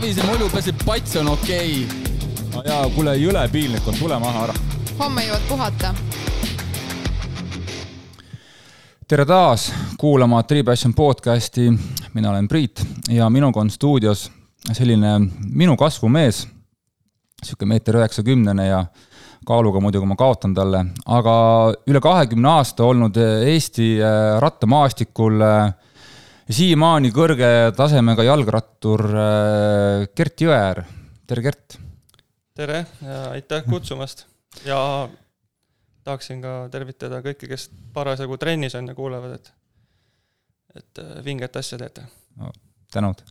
[0.00, 2.52] savise mulju pääseb pats on okei okay..
[2.54, 4.54] no jaa, kuule, jõle piinlik on, tule maha ära.
[4.96, 5.90] homme jõuad puhata.
[9.08, 9.66] tere taas
[10.00, 11.66] kuulama Three Passion podcasti,
[12.14, 12.80] mina olen Priit
[13.12, 14.30] ja minuga on stuudios
[14.72, 15.18] selline
[15.52, 16.46] minu kasvumees,
[17.42, 18.84] niisugune meeter üheksakümnene ja
[19.46, 21.36] kaaluga muidugi ma kaotan talle, aga
[21.86, 25.74] üle kahekümne aasta olnud Eesti äh, rattamaastikul äh,
[26.50, 30.82] siiamaani kõrge tasemega jalgrattur äh, Gert Jõeäär,
[31.30, 31.78] tere Gert!
[32.58, 34.26] tere ja aitäh kutsumast
[34.66, 34.80] ja
[36.04, 39.52] tahaksin ka tervitada kõiki, kes parasjagu trennis on ja kuulevad, et
[40.80, 42.04] et vinget asja teete
[42.38, 42.52] no,.
[42.92, 43.22] tänud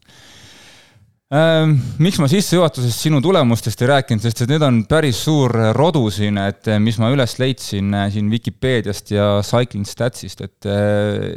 [1.30, 6.40] miks ma sissejuhatuses sinu tulemustest ei rääkinud, sest et need on päris suur rodu siin,
[6.42, 11.30] et eh, mis ma üles leidsin eh, siin Vikipeediast ja Cycling Statsist, et äh,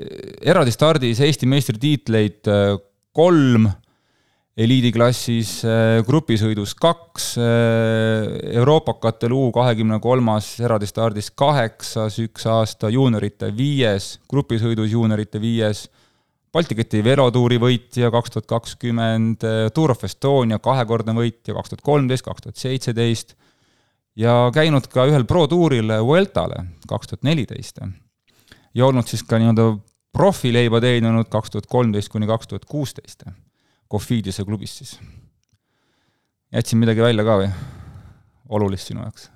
[0.49, 2.49] eraldi stardis Eesti meistritiitleid
[3.13, 3.69] kolm,
[4.57, 5.59] eliidiklassis
[6.09, 7.29] grupisõidus kaks,
[8.53, 15.87] Euroopakatel U kahekümne kolmas eraldi stardis kaheksas üks aasta, juuniorite viies, grupisõidus juuniorite viies
[16.53, 22.27] Balti keti velotuuri võitja kaks tuhat kakskümmend, Tour of Estonia kahekordne võitja kaks tuhat kolmteist,
[22.27, 23.33] kaks tuhat seitseteist
[24.21, 27.81] ja käinud ka ühel pro-tuuril Vueltale kaks tuhat neliteist.
[28.75, 29.79] ja olnud siis ka nii-öelda
[30.13, 33.25] profileiba teeninud kaks tuhat kolmteist kuni kaks tuhat kuusteist,
[33.91, 34.99] Cofidise klubis siis.
[36.53, 37.49] jätsin midagi välja ka või?
[38.49, 39.31] olulist sinu jaoks?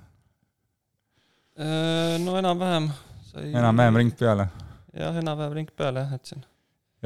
[1.57, 2.91] Äh, no enam-vähem
[3.31, 4.47] sai enam-vähem ring peale?
[4.93, 6.45] jah, enam-vähem ring peale jah, jätsin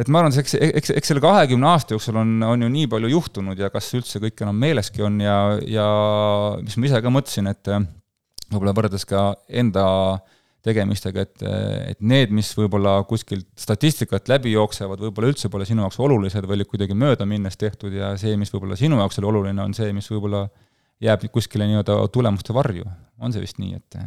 [0.02, 3.12] et ma arvan, eks, eks, eks selle kahekümne aasta jooksul on, on ju nii palju
[3.12, 5.38] juhtunud ja kas üldse kõik enam meeleski on ja,
[5.70, 5.88] ja
[6.62, 7.84] mis ma ise ka mõtlesin, et äh,
[8.52, 9.86] võib-olla võrreldes ka enda
[10.66, 11.44] tegemistega, et,
[11.90, 16.60] et need, mis võib-olla kuskilt statistikat läbi jooksevad, võib-olla üldse pole sinu jaoks olulised või
[16.60, 20.10] olid kuidagi möödaminnes tehtud ja see, mis võib-olla sinu jaoks oli oluline, on see, mis
[20.12, 20.46] võib-olla
[21.02, 22.86] jääb kuskile nii-öelda tulemuste varju.
[23.22, 23.98] on see vist nii, et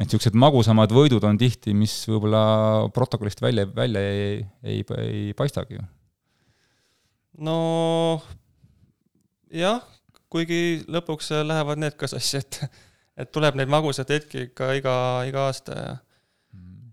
[0.00, 2.42] et niisugused magusamad võidud on tihti, mis võib-olla
[2.96, 5.86] protokollist välja, välja ei, ei, ei paistagi ju.
[7.44, 7.56] no
[9.52, 9.82] jah,
[10.32, 12.62] kuigi lõpuks lähevad need ka sassi, et,
[13.20, 14.94] et tuleb neid magusaid hetki ikka iga,
[15.28, 15.90] iga aasta ja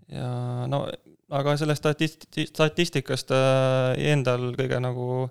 [0.08, 0.28] ja
[0.70, 0.86] no
[1.28, 5.28] aga sellest statist-, statistikast äh, endal kõige nagu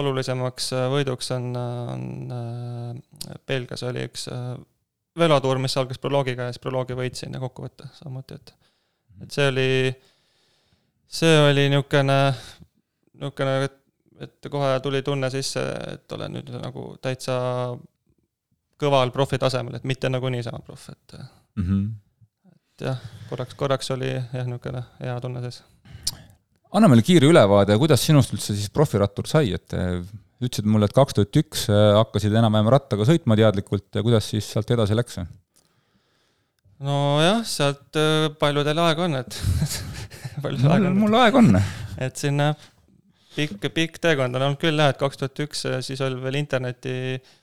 [0.00, 4.54] olulisemaks võiduks on, on äh, Belgias oli üks äh,
[5.18, 8.54] velotuur, mis algas proloogiga ja siis proloogi võitsin ja kokkuvõte samuti, et
[9.20, 9.70] et see oli,
[11.06, 12.18] see oli niisugune,
[13.20, 13.74] niisugune, et,
[14.26, 17.36] et kohe tuli tunne sisse, et olen nüüd nagu täitsa
[18.80, 21.90] kõval profi tasemel, et mitte nagu niisama proff, et mm -hmm.
[22.54, 25.62] et jah, korraks, korraks oli jah, niisugune hea tunne sees.
[26.72, 29.72] anna meile kiire ülevaade, kuidas sinust üldse siis profirattur sai, et
[30.40, 34.48] ütlesid mulle, et kaks tuhat üks äh, hakkasid enam-vähem rattaga sõitma teadlikult ja kuidas siis
[34.48, 35.20] sealt edasi läks?
[36.80, 39.40] nojah, sealt äh, paljudel aega on, et
[40.44, 41.00] palju sul aega on?
[41.00, 41.60] mul aega on.
[42.00, 42.54] et sinna
[43.34, 46.40] pikk, pikk teekond on olnud küll jah, et kaks tuhat üks, äh, siis oli veel
[46.40, 47.36] interneti äh,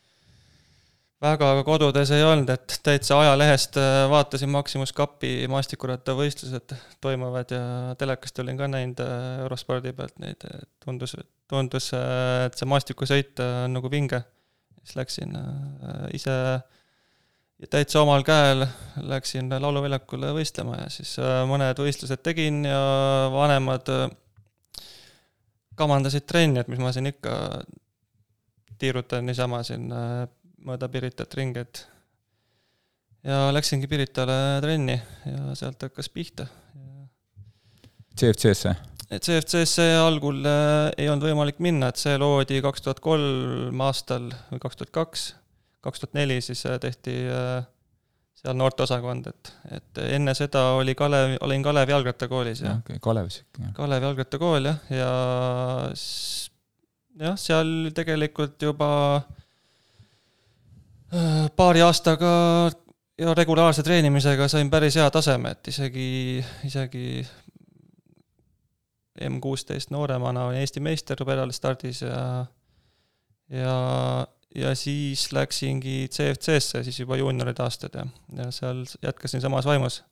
[1.23, 7.61] väga kodudes ei olnud, et täitsa ajalehest äh, vaatasin Maximus Cupi maastikurattavõistlused toimuvad ja
[7.97, 10.45] telekast olin ka näinud äh, Eurospordi pealt neid,
[10.83, 11.15] tundus,
[11.49, 14.21] tundus, äh, et see maastikusõit on nagu vinge.
[14.83, 15.33] siis läksin
[16.15, 16.33] ise
[17.69, 18.67] täitsa omal käel,
[19.01, 21.17] läksin lauluväljakule võistlema ja siis
[21.49, 22.79] mõned võistlused tegin ja
[23.33, 23.89] vanemad
[25.75, 27.33] kamandasid trenni, et mis ma siin ikka
[28.77, 29.89] tiirutan niisama siin
[30.65, 31.85] mööda Piritat ringi, et
[33.27, 36.47] ja läksingi Piritale trenni ja sealt hakkas pihta.
[38.17, 38.73] CFC-sse?
[39.07, 44.61] CFC-sse algul äh, ei olnud võimalik minna, et see loodi kaks tuhat kolm aastal või
[44.63, 45.25] kaks tuhat kaks,
[45.85, 47.61] kaks tuhat neli siis äh, tehti äh,
[48.37, 53.63] seal noorteosakond, et, et enne seda oli Kalev, olin Kalevi jalgrattakoolis ja okay, Kalevis ikka,
[53.63, 53.71] jah.
[53.79, 55.09] Kalevi jalgrattakool jah, ja
[57.23, 58.89] jah, seal tegelikult juba
[61.55, 62.29] paari aastaga
[63.17, 67.27] ja regulaarse treenimisega sain päris hea taseme, et isegi, isegi
[69.27, 72.45] M kuusteist nooremana olin Eesti meister pedalistardis ja
[73.49, 78.05] ja, ja siis läksingi CFC-sse siis juba juunioride aastad ja,
[78.37, 80.03] ja seal jätkasin samas vaimus.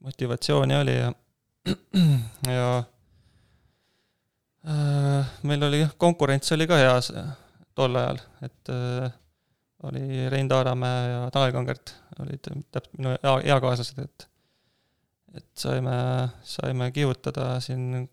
[0.00, 1.12] motivatsiooni oli ja,
[2.56, 2.84] ja
[4.68, 6.94] äh, meil oli, konkurents oli ka hea
[7.74, 9.12] tol ajal, et äh,
[9.88, 14.28] oli Rein Taaramäe ja Tanel Kangert olid täpselt minu ea, eakaaslased, et
[15.34, 15.96] et saime,
[16.46, 18.06] saime kihutada siin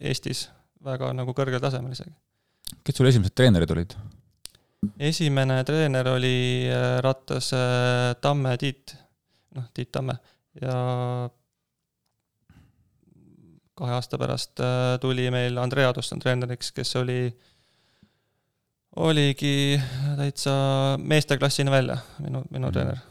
[0.00, 0.46] Eestis
[0.84, 2.12] väga nagu kõrgel tasemel isegi.
[2.84, 3.96] kes sul esimesed treenerid olid?
[4.98, 8.94] esimene treener oli äh, rattas äh, Tamme Tiit,
[9.56, 10.18] noh, Tiit Tamme
[10.60, 10.76] ja
[13.76, 17.20] kahe aasta pärast äh, tuli meil Andrei Adusson treeneriks, kes oli,
[18.96, 19.76] oligi
[20.16, 20.52] täitsa
[21.02, 22.74] meesteklassini välja, minu, minu Mhm.
[22.74, 23.02] treener.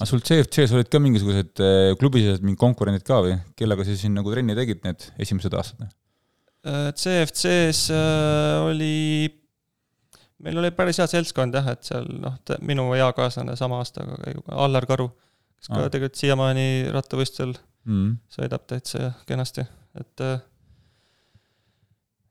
[0.00, 1.60] aga sul CFC-s olid ka mingisugused
[2.00, 5.90] klubisisesed mingid konkurendid ka või, kellega sa siin nagu trenni tegid need esimesed aastad?
[6.96, 7.90] CFC-s
[8.64, 9.28] oli,
[10.44, 14.16] meil oli päris hea seltskond jah, et seal noh, minu eakaaslane sama aastaga,
[14.56, 15.08] Allar Karu,
[15.58, 15.92] kes ka Aa.
[15.92, 16.66] tegelikult siiamaani
[16.96, 17.54] rattavõistlusel
[17.88, 18.16] mm.
[18.36, 19.64] sõidab täitsa kenasti,
[20.00, 20.24] et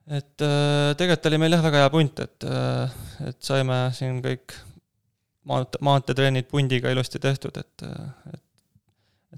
[0.09, 4.56] et äh, tegelikult oli meil jah, väga hea punt, et, äh, et saime siin kõik
[5.50, 7.88] maante-, maanteetrennid pundiga ilusti tehtud, et,
[8.33, 8.45] et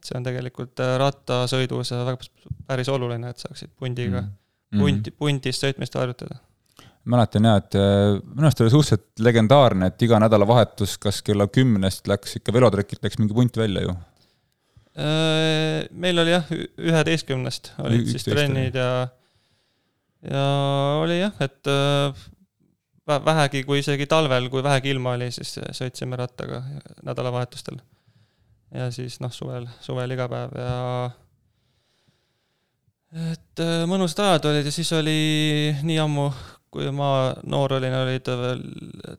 [0.01, 2.15] et see on tegelikult äh, rattasõidus väga
[2.69, 4.79] päris oluline, et saaksid pundiga mm.
[4.79, 6.39] pundi, pundis sõitmist harjutada.
[7.03, 12.07] mäletan jaa, et äh, minu arust oli suhteliselt legendaarne, et iga nädalavahetus, kas kella kümnest
[12.09, 13.97] läks ikka velotrekilt läks mingi punt välja ju.
[14.91, 16.47] Äh, meil oli jah,
[16.79, 18.91] üheteistkümnest olid siis trennid ja
[20.29, 20.43] ja
[21.01, 22.27] oli jah, et äh,
[23.25, 26.61] vähegi, kui isegi talvel, kui vähegi ilma oli, siis sõitsime rattaga
[27.03, 27.81] nädalavahetustel.
[28.75, 30.77] ja siis noh, suvel, suvel iga päev ja
[33.31, 35.19] et äh, mõnusad ajad olid ja siis oli
[35.83, 36.29] nii ammu,
[36.71, 38.61] kui ma noor olin, olid veel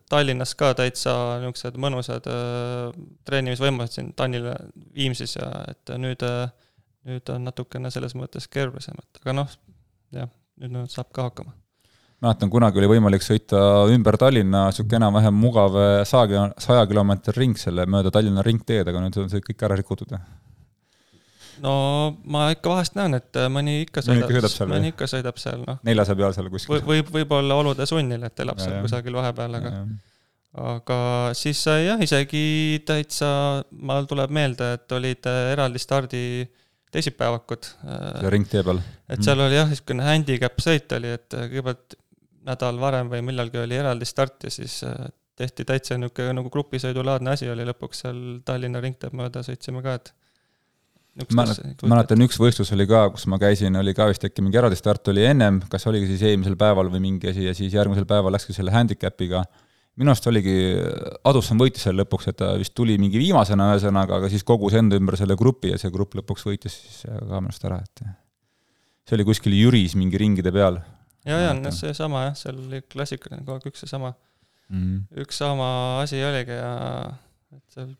[0.09, 1.13] Tallinnas ka täitsa
[1.43, 2.95] niisugused mõnusad äh,
[3.27, 4.55] treenimisvõimalused siin Tannile
[4.95, 6.25] Viimsis ja et nüüd,
[7.05, 9.53] nüüd on natukene selles mõttes keerulisem, et aga noh,
[10.15, 11.55] jah, nüüd no, saab ka hakkama
[12.23, 13.59] mäletan, kunagi oli võimalik sõita
[13.91, 15.75] ümber Tallinna niisugune enam-vähem mugav
[16.07, 20.15] saja, saja kilomeetri ring selle mööda Tallinna ringteed, aga nüüd on see kõik ära rikutud.
[21.63, 21.73] no
[22.23, 25.43] ma ikka vahest näen, et mõni ikka sõidab, mõni ikka sõidab seal, mõni ikka sõidab
[25.43, 25.83] seal, noh.
[25.83, 26.87] neljasaja peal seal kuskil.
[26.87, 29.75] võib, võib-olla olude sunnil, et elab ja, seal kusagil vahepeal, aga
[30.53, 30.97] aga
[31.35, 36.25] siis sai jah, isegi täitsa, mul tuleb meelde, et olid eraldi stardi
[36.93, 37.69] teisipäevakud.
[37.81, 38.79] selle ringtee peal.
[39.09, 39.45] et seal mm.
[39.47, 41.97] oli jah, niisugune handicap sõit oli, et kõigepealt
[42.47, 45.07] nädal varem või millalgi oli eraldi start ja siis äh,
[45.39, 50.13] tehti täitsa niisugune nagu grupisõidulaadne asi oli lõpuks seal Tallinna ringteed mööda sõitsime ka, et
[51.37, 55.11] mäletan, üks võistlus oli ka, kus ma käisin, oli ka vist äkki mingi eraldi start
[55.13, 58.55] oli ennem, kas oligi siis eelmisel päeval või mingi asi ja siis järgmisel päeval läkski
[58.55, 59.43] selle handicap'iga.
[59.99, 60.55] Minu arust oligi,
[61.29, 64.97] Adusson võitis seal lõpuks, et ta vist tuli mingi viimasena ühesõnaga, aga siis kogus enda
[64.99, 68.05] ümber selle grupi ja see grupp lõpuks võitis siis ka minu arust ära, et
[69.07, 70.79] see oli kuskil Jüris mingi ringide peal
[71.27, 75.25] ja, ja no seesama jah, seal oli klassikaline kogu aeg üks seesama mm, -hmm.
[75.25, 75.67] üks sama
[76.01, 76.73] asi oligi ja
[77.53, 77.93] et seal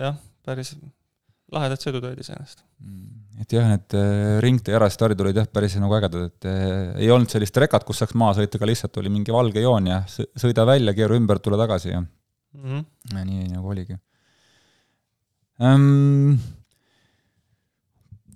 [0.00, 0.16] jah,
[0.46, 0.74] päris
[1.52, 2.64] lahedad sõidud olid iseenesest.
[3.42, 3.96] Et jah, need
[4.44, 8.16] ringtee järelstardid olid jah, päris nagu ägedad, et eh, ei olnud sellist rekat, kus saaks
[8.18, 11.92] maha sõita, aga lihtsalt oli mingi valge joon ja sõida välja, keera ümber, tule tagasi
[11.92, 12.84] ja mm -hmm.
[13.12, 13.98] ja nii nagu oligi
[15.60, 16.38] ähm,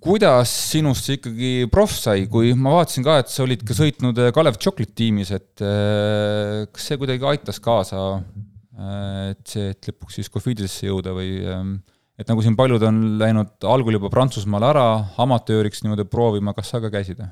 [0.01, 4.21] kuidas sinust see ikkagi proff sai, kui ma vaatasin ka, et sa olid ka sõitnud
[4.33, 5.61] Kalev Chocolate tiimis, et
[6.73, 8.23] kas see kuidagi aitas kaasa,
[9.29, 11.37] et see, et lõpuks siis Cofidisesse jõuda või
[12.21, 14.85] et nagu siin paljud on läinud algul juba Prantsusmaale ära
[15.21, 17.23] amatööriks niimoodi proovima, kas sa ka käisid?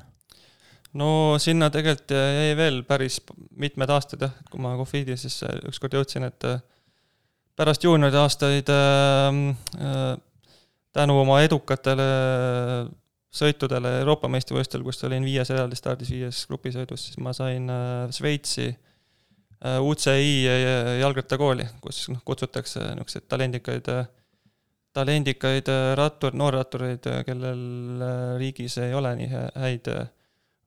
[0.98, 3.20] no sinna tegelikult jäi veel päris
[3.62, 6.48] mitmed aastad jah, kui ma Cofidisesse ükskord jõudsin, et
[7.58, 9.38] pärast juunioride aastaid äh,
[9.78, 10.16] äh,
[10.96, 12.10] tänu oma edukatele
[13.30, 17.70] sõitudele Euroopa meistrivõistlustel, kus olin viies eraldi stardis, viies grupisõidus, siis ma sain
[18.10, 18.72] Šveitsi
[19.60, 20.32] UCI
[20.98, 23.90] jalgrattakooli, kus noh, kutsutakse niisuguseid talendikaid,
[24.96, 25.68] talendikaid
[25.98, 28.04] rattur, noorrattureid, kellel
[28.40, 29.90] riigis ei ole nii häid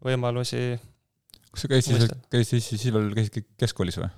[0.04, 0.64] võimalusi.
[1.52, 4.10] kas sa käisid siis, käisid siis veel, käisid keskkoolis või?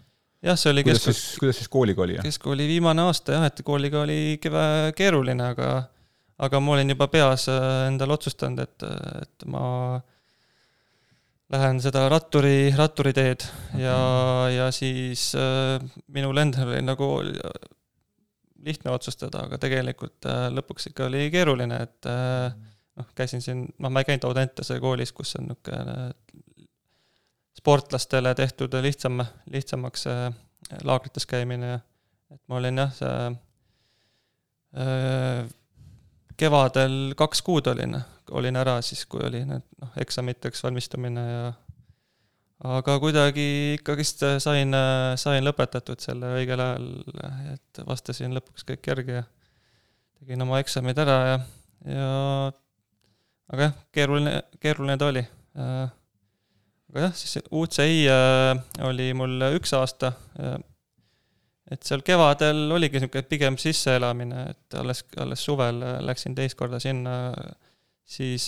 [0.46, 1.20] jah, see oli kuidas kesk...
[1.20, 2.18] siis, kuidas siis kooliga oli?
[2.24, 5.70] keskkooli viimane aasta jah, et kooliga oli keeruline, aga
[6.46, 7.48] aga ma olin juba peas
[7.88, 8.86] endale otsustanud, et,
[9.22, 10.02] et ma
[11.54, 13.46] lähen seda ratturi, ratturi teed
[13.80, 13.98] ja,
[14.52, 15.78] ja siis äh,
[16.12, 17.10] minul endal oli nagu
[18.66, 22.54] lihtne otsustada, aga tegelikult äh, lõpuks ikka oli keeruline, et äh,
[23.00, 26.12] noh, käisin siin, noh, ma ei käinud Audentese koolis, kus on niisugune
[27.56, 30.04] sportlastele tehtud lihtsam, lihtsamaks
[30.86, 31.70] laagrites käimine.
[31.72, 31.80] Ja
[32.36, 33.14] et ma olin jah, see
[34.82, 35.46] äh,
[36.38, 37.96] kevadel kaks kuud olin,
[38.36, 41.46] olin ära siis, kui oli need noh, eksamiteks valmistumine ja
[42.64, 44.76] aga kuidagi ikkagist sain,
[45.20, 46.86] sain lõpetatud selle õigel ajal,
[47.56, 49.26] et vastasin lõpuks kõik järgi ja
[50.20, 51.40] tegin oma eksamid ära ja,
[51.92, 52.12] ja
[53.52, 55.26] aga jah, keeruline, keeruline ta oli.
[55.56, 58.54] aga jah, siis UCI äh,
[58.88, 60.14] oli mul üks aasta.
[61.72, 67.34] et seal kevadel oligi niisugune pigem sisseelamine, et alles, alles suvel läksin teist korda sinna,
[68.06, 68.48] siis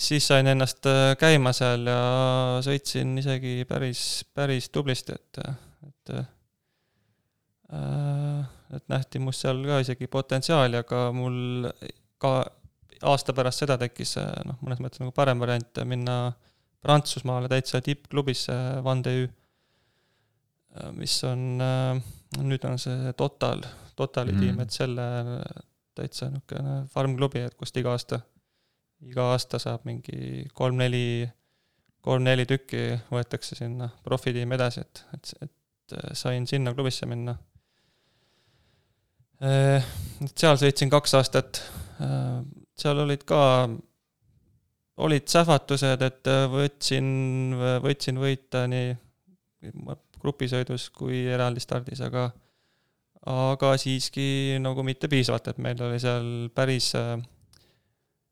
[0.00, 0.86] siis sain ennast
[1.20, 2.00] käima seal ja
[2.64, 4.04] sõitsin isegi päris,
[4.34, 5.42] päris tublisti, et,
[5.88, 6.14] et
[7.70, 11.68] et nähti must seal ka isegi potentsiaali, aga mul
[12.18, 12.32] ka
[13.10, 14.16] aasta pärast seda tekkis
[14.46, 16.16] noh, mõnes mõttes nagu parem variant minna
[16.80, 18.54] Prantsusmaale täitsa tippklubisse
[18.84, 19.26] Vandeu,
[20.96, 21.60] mis on,
[22.40, 23.60] nüüd on see Total,
[23.98, 24.40] Totali mm.
[24.40, 25.06] tiim, et selle
[25.98, 28.22] täitsa niisugune farm-klubi, et kust iga aasta,
[29.08, 31.28] iga aasta saab mingi kolm-neli,
[32.04, 37.36] kolm-neli tükki võetakse sinna profitiimi edasi, et, et, et sain sinna klubisse minna.
[39.40, 41.62] Et seal sõitsin kaks aastat,
[42.80, 43.40] seal olid ka,
[45.00, 47.08] olid sähvatused, et võtsin,
[47.80, 48.92] võtsin võita nii
[50.20, 52.28] grupisõidus kui eraldi stardis, aga
[53.30, 56.92] aga siiski nagu mitte piisavalt, et meil oli seal päris,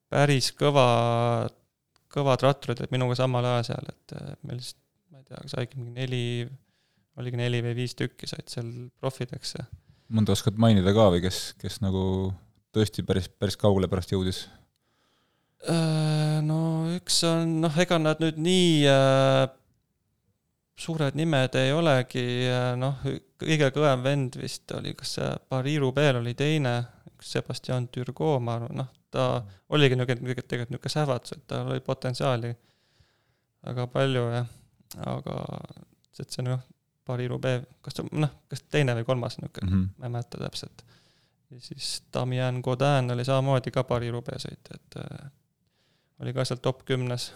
[0.08, 0.86] päris kõva,
[2.12, 4.16] kõvad ratturid olid minuga samal ajal seal, et
[4.48, 4.78] meil vist,
[5.12, 6.24] ma ei tea, saigi mingi neli,
[7.20, 9.56] oligi neli või viis tükki said seal profideks
[10.12, 12.02] mõnda oskad mainida ka või kes, kes nagu
[12.74, 14.46] tõesti päris, päris kaugele pärast jõudis?
[15.68, 19.48] Äh, no üks on, noh, ega nad nüüd nii äh,
[20.78, 23.02] suured nimed ei olegi, äh, noh,
[23.40, 26.78] kõige kõvem vend vist oli, kas see Pariru Beel oli teine,
[27.18, 32.54] Sebastian Turgot, ma arvan, noh, ta oligi niisugune, tegelikult niisugune sähvatus, et tal oli potentsiaali
[33.66, 34.44] väga palju ja
[35.06, 35.38] aga
[36.18, 36.60] et see noh,
[37.08, 39.98] Paris-Roubaix, kas ta, noh, kas teine või kolmas niisugune mm, -hmm.
[39.98, 40.84] ma ei mäleta täpselt.
[41.50, 45.30] ja siis Damien Godin oli samamoodi ka Paris-Roubaix sõitja, et äh,
[46.20, 47.32] oli ka seal top kümnes.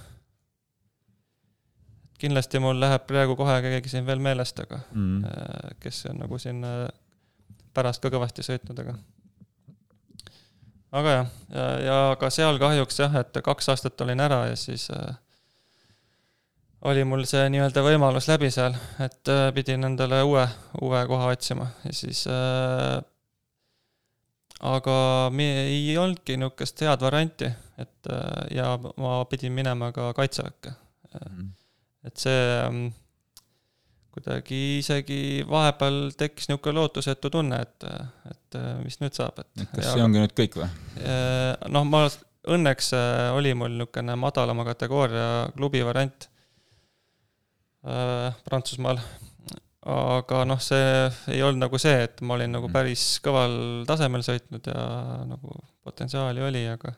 [2.18, 5.76] kindlasti mul läheb praegu kohe keegi siin veel meelest, aga mm -hmm.
[5.80, 6.88] kes on nagu siin äh,
[7.74, 8.94] pärast ka kõvasti sõitnud, aga
[10.92, 14.88] aga jah, ja, ja ka seal kahjuks jah, et kaks aastat olin ära ja siis
[14.92, 15.14] äh,
[16.88, 20.44] oli mul see nii-öelda võimalus läbi seal, et äh, pidin endale uue,
[20.82, 22.98] uue koha otsima ja siis äh,
[24.62, 24.96] aga
[25.34, 27.50] me ei olnudki niisugust head varianti,
[27.82, 31.28] et äh, ja ma pidin minema ka kaitseväkke mm.
[31.28, 31.48] -hmm.
[32.04, 32.86] et see ähm,
[34.12, 37.86] kuidagi isegi vahepeal tekkis niisugune lootusetu tunne, et,
[38.28, 39.64] et äh, mis nüüd saab, et.
[39.72, 40.68] kas see ongi nüüd kõik või?
[41.00, 42.04] Äh, noh, ma
[42.52, 42.92] õnneks
[43.38, 45.26] oli mul niisugune madalama kategooria
[45.56, 46.28] klubi variant
[47.88, 49.00] äh, Prantsusmaal.
[49.92, 52.74] aga noh, see ei olnud nagu see, et ma olin nagu mm.
[52.76, 53.56] päris kõval
[53.88, 54.82] tasemel sõitnud ja
[55.26, 56.92] nagu potentsiaali oli, aga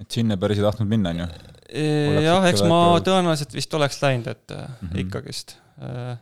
[0.00, 1.28] et sinna päris ei tahtnud minna, on ju?
[2.24, 4.98] Jah, eks ma tõenäoliselt vist oleks läinud, et mm -hmm.
[5.04, 5.56] ikkagist.
[5.82, 6.16] Äh,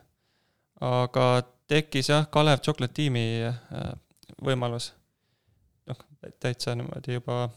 [0.81, 1.25] aga
[1.69, 3.91] tekkis jah, Kalev Chocolate tiimi äh,
[4.43, 4.93] võimalus.
[5.87, 5.99] noh,
[6.39, 7.49] täitsa niimoodi juba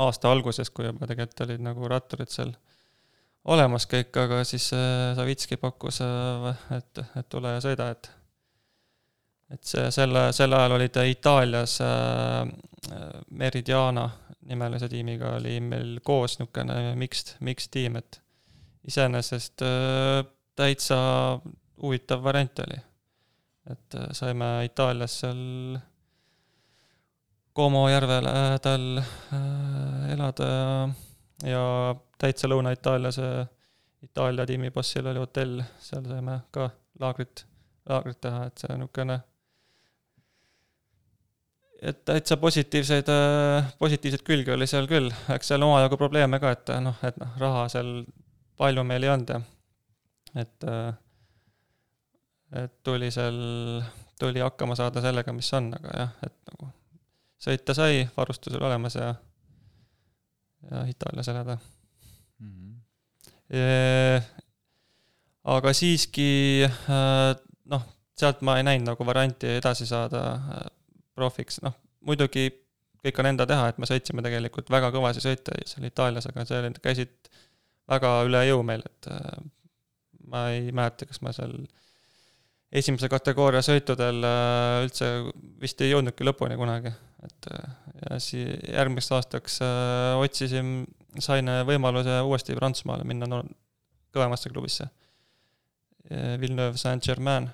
[0.00, 2.54] aasta alguses, kui juba tegelikult olid nagu ratturid seal
[3.44, 6.00] olemas kõik, aga siis äh, Savitski pakkus,
[6.76, 8.10] et, et tule ja sõida, et
[9.52, 11.74] et see, selle, sel ajal oli ta Itaalias
[13.36, 14.06] Meridiana
[14.48, 18.16] nimelise tiimiga oli meil koos niisugune mixed, mixed tiim, et
[18.88, 19.62] iseenesest
[20.56, 20.96] täitsa
[21.82, 22.80] huvitav variant oli.
[23.70, 25.78] et äh, saime Itaalias seal
[27.54, 30.46] Como järve lähedal äh, elada
[31.44, 31.64] ja,
[32.18, 33.18] täitsa Lõuna-Itaalias
[34.02, 37.44] Itaalia tiimi bossil oli hotell, seal saime ka laagrit,
[37.86, 39.18] laagrit teha, et see niisugune
[41.82, 43.08] et täitsa positiivseid,
[43.78, 47.68] positiivseid külgi oli seal küll, eks seal omajagu probleeme ka, et noh, et noh, raha
[47.70, 47.92] seal
[48.58, 49.40] palju meil ei olnud ja
[50.38, 50.64] et
[52.52, 53.38] et tuli seal,
[54.20, 56.68] tuli hakkama saada sellega, mis on, aga jah, et nagu
[57.42, 59.14] sõita sai, varustus oli olemas ja
[60.70, 61.56] ja Itaalias elada
[62.38, 62.52] mm.
[63.50, 64.22] -hmm.
[65.44, 67.86] aga siiski äh, noh,
[68.16, 70.66] sealt ma ei näinud nagu varianti edasi saada äh,
[71.14, 71.74] profiks, noh
[72.06, 72.50] muidugi
[73.02, 76.70] kõik on enda teha, et me sõitsime tegelikult väga kõvasi sõite seal Itaalias, aga see
[76.84, 77.32] käisid
[77.90, 79.42] väga üle jõu meil, et äh,
[80.32, 81.54] ma ei mäleta, kas ma seal
[82.72, 84.24] esimese kategooria sõitudel
[84.86, 85.08] üldse
[85.60, 86.92] vist ei jõudnudki lõpuni kunagi,
[87.26, 89.58] et ja siis järgmiseks aastaks
[90.18, 90.82] otsisin
[91.20, 93.42] sain võimaluse uuesti Prantsusmaale minna no,
[94.14, 94.88] kõvemasse klubisse.
[96.40, 97.46] Villeneuve Saint-Germain.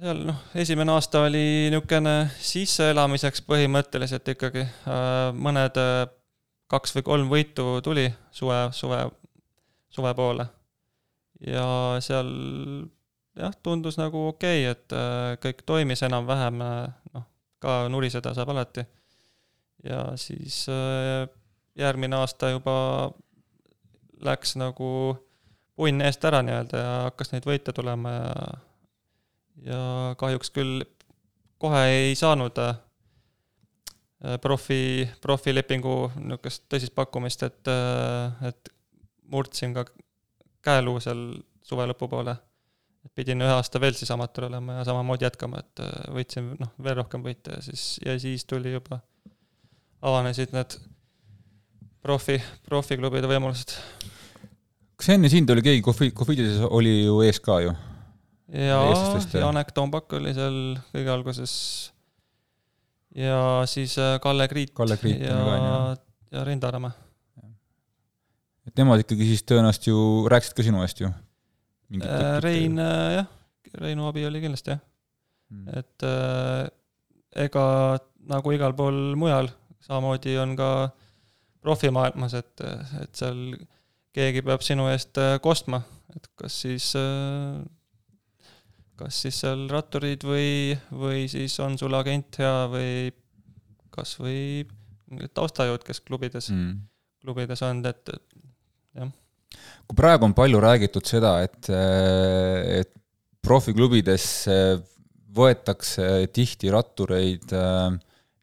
[0.00, 4.62] seal noh, esimene aasta oli niisugune sisseelamiseks põhimõtteliselt ikkagi,
[5.34, 5.80] mõned
[6.72, 9.02] kaks või kolm võitu tuli suve, suve
[9.92, 10.46] suve poole.
[11.46, 11.66] Ja
[12.04, 12.30] seal
[13.38, 16.62] jah, tundus nagu okei okay,, et äh, kõik toimis enam-vähem,
[17.14, 17.26] noh,
[17.62, 18.86] ka nuriseda saab alati.
[19.82, 20.66] ja siis
[21.78, 22.74] järgmine aasta juba
[24.22, 24.90] läks nagu
[25.74, 28.34] punn eest ära nii-öelda ja hakkas neid võite tulema ja
[29.66, 30.82] ja kahjuks küll
[31.62, 32.78] kohe ei saanud äh,
[34.42, 38.72] profi, profilepingu niisugust tõsist pakkumist, et, äh, et
[39.32, 39.86] murdsin ka
[40.64, 41.20] käeluu seal
[41.62, 42.36] suve lõpupoole.
[43.14, 46.96] pidin ühe aasta veel siis amatöör olema ja samamoodi jätkama, et äh, võitsin noh, veel
[47.00, 49.00] rohkem võite ja siis, ja siis tuli juba,
[50.02, 50.76] avanesid need
[52.02, 52.38] profi,
[52.68, 53.74] profiklubide võimalused.
[54.96, 57.74] kas enne sind oli keegi Cofi-, Cofidides oli ju ees ka ju?
[58.52, 60.58] jaa, Janek Tombak oli seal
[60.92, 61.54] kõige alguses
[63.16, 65.96] ja siis äh, Kalle Kriit, Kalle Kriit ja,
[66.32, 67.11] ja Rein Taaramäe.
[68.72, 69.98] Et nemad ikkagi siis tõenäoliselt ju
[70.32, 71.10] rääkisid ka sinu eest ju?
[72.00, 73.28] Äh, Rein äh, jah,
[73.82, 74.80] Reinu abi oli kindlasti jah.
[75.52, 75.68] Hmm..
[75.76, 76.64] et äh,
[77.44, 77.64] ega
[78.32, 79.50] nagu igal pool mujal,
[79.84, 80.70] samamoodi on ka
[81.62, 82.64] profimaailmas, et,
[83.02, 83.52] et seal
[84.16, 85.82] keegi peab sinu eest kostma,
[86.16, 87.60] et kas siis äh,
[89.02, 92.94] kas siis seal ratturid või, või siis on sul agent hea või
[93.92, 94.64] kas või
[95.36, 96.80] taustajõud, kes klubides mm.,
[97.22, 98.10] klubides on, et
[98.98, 99.12] jah.
[99.86, 102.92] kui praegu on palju räägitud seda, et, et
[103.42, 104.26] profiklubides
[105.32, 107.94] võetakse tihti rattureid äh,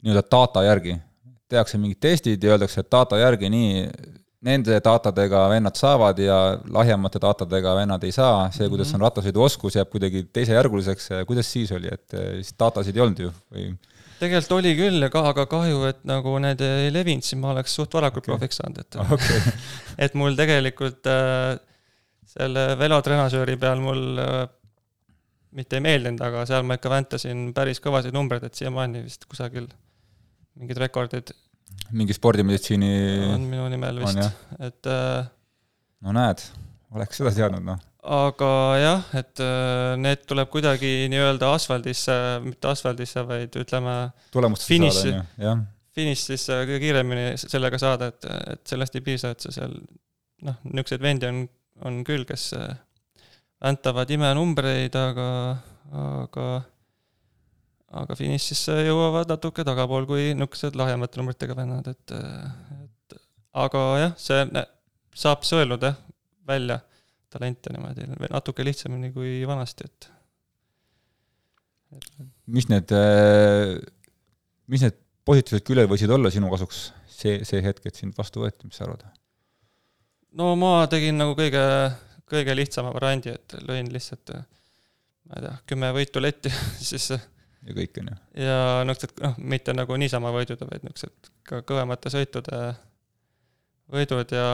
[0.03, 0.95] nii-öelda data järgi,
[1.49, 3.83] tehakse mingid testid ja öeldakse, et data järgi nii
[4.45, 6.37] nende datadega vennad saavad ja
[6.71, 11.91] lahjemate datadega vennad ei saa, see, kuidas on rattasõiduoskus, jääb kuidagi teisejärguliseks, kuidas siis oli,
[11.91, 13.73] et siis datasid ei olnud ju või?
[14.19, 17.95] Tegelikult oli küll, aga, aga kahju, et nagu need ei levinud, siis ma oleks suht
[17.97, 18.35] varakult okay.
[18.35, 19.57] profiks saanud, et okay.
[20.05, 21.57] et mul tegelikult äh,
[22.29, 24.39] selle velotrenasööri peal mul äh,
[25.57, 29.69] mitte ei meeldinud, aga seal ma ikka väntasin päris kõvasid numbreid, et siiamaani vist kusagil
[30.59, 31.33] mingid rekordid
[31.95, 32.89] mingi spordimeditsiini
[33.33, 34.19] on minu nimel vist,
[34.61, 35.29] et äh,
[36.05, 36.43] no näed,
[36.95, 37.79] oleks seda teadnud, noh.
[37.99, 43.95] Aga jah, et äh, need tuleb kuidagi nii-öelda asfaldisse, mitte asfaldisse, vaid ütleme
[44.31, 45.63] tulemustesse saada, on ju, jah.
[45.97, 49.75] finišisse äh, kõige kiiremini sellega saada, et, et sellest ei piisa, et sa seal
[50.47, 51.43] noh, niisuguseid vendi on,
[51.89, 52.53] on küll, kes
[53.59, 55.29] väntavad imenumbreid, aga,
[55.99, 56.49] aga
[57.99, 63.19] aga finišisse jõuavad natuke tagapool kui niisugused lahjemate numbritega vennad, et, et
[63.59, 64.45] aga jah, see
[65.19, 65.97] saab sõeluda
[66.47, 66.79] välja
[67.33, 70.09] talente niimoodi natuke lihtsamini kui vanasti, et,
[71.97, 72.09] et.
[72.47, 72.93] mis need,
[74.67, 76.87] mis need positiivsed küljed võisid olla sinu kasuks
[77.19, 79.05] see, see hetk, et sind vastu võeti, mis sa arvad?
[80.39, 81.65] no ma tegin nagu kõige,
[82.29, 84.33] kõige lihtsama variandi, et lõin lihtsalt
[85.29, 86.53] ma ei tea, kümme võitu letti
[86.89, 88.19] siis ja kõik, on ju.
[88.45, 92.61] ja niisugused, noh, mitte nagu niisama võidud, vaid niisugused ka kõvemate sõitude
[93.93, 94.47] võidud ja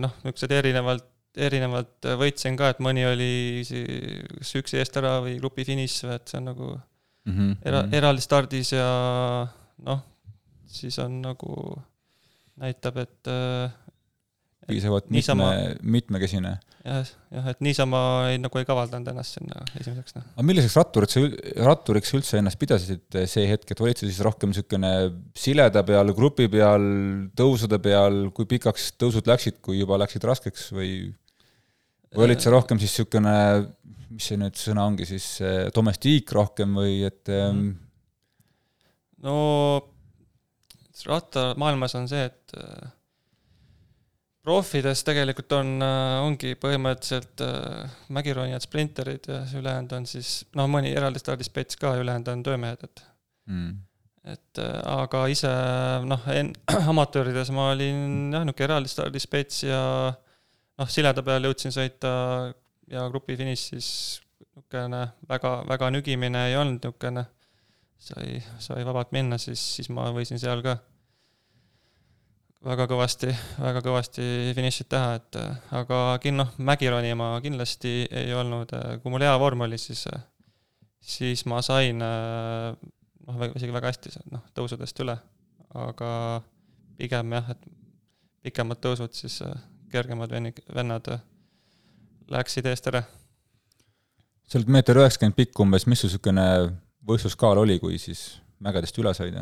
[0.00, 5.64] noh, niisugused erinevalt, erinevalt võitsin ka, et mõni oli kas üksi eest ära või grupi
[5.64, 7.54] finiš, et see on nagu mm -hmm.
[7.64, 7.94] era-, mhm.
[7.94, 8.88] eraldi stardis ja
[9.86, 10.02] noh,
[10.66, 11.54] siis on nagu,
[12.60, 13.32] näitab, et
[14.66, 16.56] piisavalt mitme, mitmekesine.
[16.82, 20.26] Jah, jah, et niisama ei, nagu ei kavaldanud ennast sinna esimeseks, noh.
[20.34, 21.22] aga milliseks ratturit sa,
[21.68, 24.92] ratturiks üldse ennast pidasid see hetk, et olid sa siis rohkem niisugune
[25.38, 26.86] sileda peal, grupi peal,
[27.38, 30.92] tõusude peal, kui pikaks tõusud läksid, kui juba läksid raskeks või
[32.12, 33.36] või olid sa rohkem siis niisugune,
[34.12, 35.26] mis see nüüd sõna ongi siis,
[35.74, 37.70] domestiik rohkem või et mm.
[39.24, 39.36] no
[41.08, 42.56] rattamaailmas on see, et
[44.42, 50.68] profides tegelikult on, äh, ongi põhimõtteliselt äh, mägironijad, sprinterid ja see ülejäänud on siis noh,
[50.70, 53.04] mõni eraldi stardispets ka, ülejäänud on töömehed, et
[53.50, 53.76] mm.
[54.34, 55.52] et äh, aga ise
[56.10, 56.26] noh,
[56.92, 62.12] amatöörides ma olin jah, niisugune eraldi stardispets ja noh, sileda peal jõudsin sõita
[62.90, 63.92] ja grupi finiš siis
[64.42, 67.28] niisugune väga, väga nügimine ei olnud niisugune,
[68.02, 70.80] sai, sai vabalt minna, siis, siis ma võisin seal ka
[72.62, 74.24] väga kõvasti, väga kõvasti
[74.56, 75.38] finišit teha, et
[75.74, 78.72] aga kin-, noh, mägironi ma kindlasti ei olnud,
[79.02, 80.04] kui mul hea vorm oli, siis,
[81.02, 85.16] siis ma sain noh, isegi väga hästi noh, tõusudest üle,
[85.74, 86.12] aga
[87.00, 87.66] pigem jah, et
[88.46, 89.40] pikemad tõusud, siis
[89.92, 91.10] kergemad venni-, vennad
[92.32, 93.02] läksid eest ära.
[94.46, 96.46] sa oled meeter üheksakümmend pikk umbes, mis su niisugune
[97.08, 99.34] võistluskaal oli, kui siis mägedest üle said?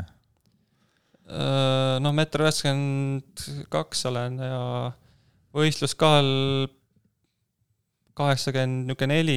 [1.31, 4.62] Äh, noh, meeter üheksakümmend kaks olen ja
[5.55, 6.31] võistluskaal
[8.19, 9.37] kaheksakümmend niisugune neli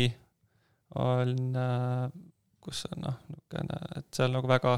[0.98, 1.54] on,
[2.66, 4.74] kus on noh, niisugune, et seal nagu väga,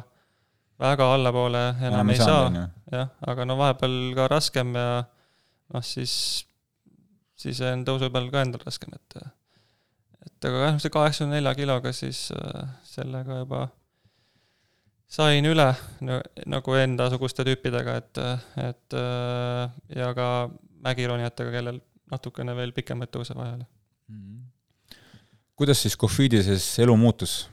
[0.83, 6.17] väga allapoole enam, enam ei saa, jah, aga no vahepeal ka raskem ja noh, siis,
[7.39, 9.19] siis on tõusu peal ka endal raskem, et
[10.25, 12.27] et aga jah, see kaheksakümne nelja kiloga siis
[12.91, 13.69] sellega juba
[15.07, 15.67] sain üle
[16.45, 18.21] nagu endasuguste tüüpidega, et,
[18.65, 18.95] et
[19.95, 20.29] ja ka
[20.85, 24.21] mägironijatega, kellel natukene veel pikemat tõuse vaja oli mm.
[24.21, 24.97] -hmm.
[25.55, 27.49] kuidas siis Cofidises elu muutus?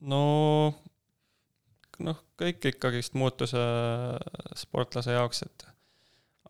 [0.00, 0.74] no
[1.98, 4.16] noh, kõik ikkagist muutus äh,
[4.56, 5.66] sportlase jaoks, et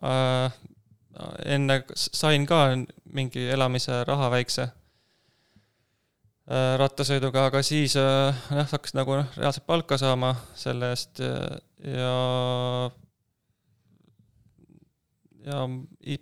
[0.02, 0.52] äh,
[1.44, 2.66] enne sain ka
[3.04, 4.85] mingi elamise raha väikse Äh,
[6.46, 12.12] rattasõiduga, aga siis äh, jah, hakkas nagu noh, reaalselt palka saama selle eest ja
[15.46, 15.62] ja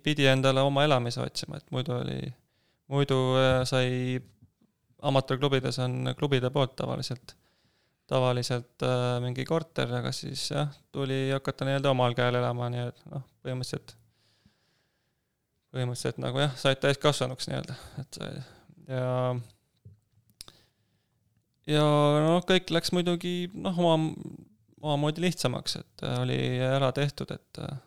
[0.03, 2.19] pidi endale oma elamise otsima, et muidu oli,
[2.93, 4.19] muidu äh, sai,
[5.05, 7.35] amatöörklubides on klubide poolt tavaliselt,
[8.09, 13.09] tavaliselt äh, mingi korter, aga siis jah, tuli hakata nii-öelda omal käel elama, nii et
[13.13, 13.97] noh, põhimõtteliselt,
[15.73, 18.23] põhimõtteliselt nagu jah, said täiskasvanuks nii-öelda, et
[18.89, 19.09] ja
[21.69, 21.85] ja
[22.25, 24.13] noh, kõik läks muidugi noh, oma,
[24.85, 27.77] omamoodi lihtsamaks, et äh, oli ära tehtud, et, äh,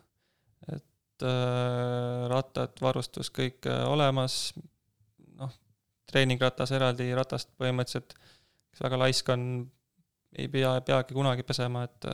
[0.75, 4.39] et äh, rattad, varustus kõik olemas,
[5.39, 5.53] noh,
[6.11, 8.17] treeningratas eraldi ratast põhimõtteliselt,
[8.69, 9.45] kes väga laisk on,
[10.37, 12.11] ei pea, peagi kunagi pesema, et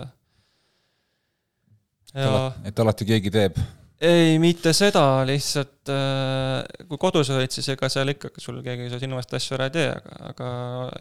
[2.15, 3.57] ja et alati keegi teeb
[4.05, 9.19] ei, mitte seda, lihtsalt äh, kui kodus olid, siis ega seal ikka sul keegi sinu
[9.19, 10.49] eest asju ära ei tee, aga, aga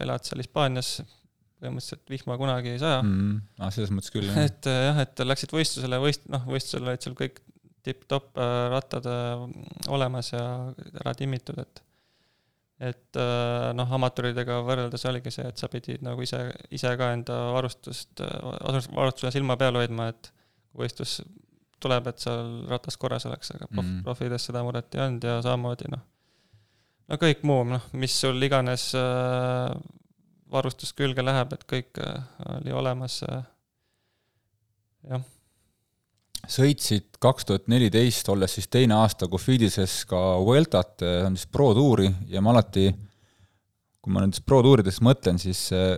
[0.05, 0.91] elad seal Hispaanias,
[1.61, 3.37] põhimõtteliselt vihma kunagi ei saja mm,.
[3.61, 4.49] Ah, selles mõttes küll, jah.
[4.49, 7.41] et äh, jah, et läksid võistlusele, võist-, noh, võistlusel olid sul kõik
[7.85, 9.07] tipp-topp äh, rattad
[9.93, 10.45] olemas ja
[11.03, 11.83] ära timmitud, et
[12.83, 13.17] et
[13.71, 16.41] noh, amatööridega võrreldes oligi see, et sa pidid nagu ise,
[16.75, 18.19] ise ka enda varustust,
[18.91, 20.27] varustuse silma peal hoidma, et
[20.75, 21.21] võistlus
[21.83, 25.37] tuleb, et seal ratas korras oleks, aga prof- mm., profides seda muret ei olnud ja
[25.45, 26.03] samamoodi noh,
[27.11, 29.73] no kõik muu, noh, mis sul iganes äh,
[30.51, 32.17] varustus külge läheb, et kõik äh,
[32.57, 33.43] oli olemas äh,,
[35.11, 35.25] jah.
[36.57, 41.73] sõitsid kaks tuhat neliteist, olles siis teine aasta Cofidises ka Vueltat, see on siis Pro
[41.77, 42.89] tuuri ja ma alati,
[44.01, 45.97] kui ma nendest Pro tuuridest mõtlen, siis äh,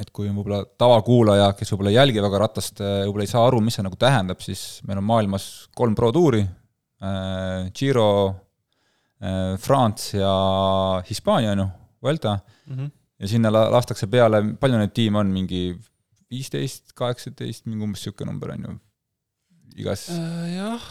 [0.00, 3.44] et kui on võib-olla tavakuulaja, kes võib-olla ei jälgi väga ratast, äh, võib-olla ei saa
[3.48, 8.10] aru, mis see nagu tähendab, siis meil on maailmas kolm Pro tuuri äh,, Giro
[9.20, 10.34] äh,, France ja
[11.08, 11.68] Hispaania, on ju,
[12.00, 12.38] Vuelta.
[12.66, 12.90] Mm, -hmm.
[13.20, 15.74] ja sinna lastakse peale, palju neid tiime on, mingi
[16.30, 18.78] viisteist, kaheksateist, mingi umbes niisugune number, on ju,
[19.84, 20.86] igas äh, jah,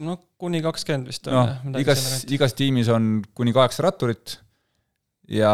[0.00, 4.38] no kuni kakskümmend vist on no, igas, igas tiimis on kuni kaheksa ratturit
[5.30, 5.52] ja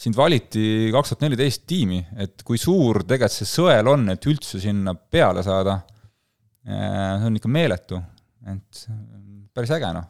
[0.00, 4.60] sind valiti kaks tuhat neliteist tiimi, et kui suur tegelikult see sõel on, et üldse
[4.62, 5.76] sinna peale saada,
[6.64, 8.00] äh, see on ikka meeletu,
[8.48, 8.80] et
[9.56, 10.08] päris äge, noh.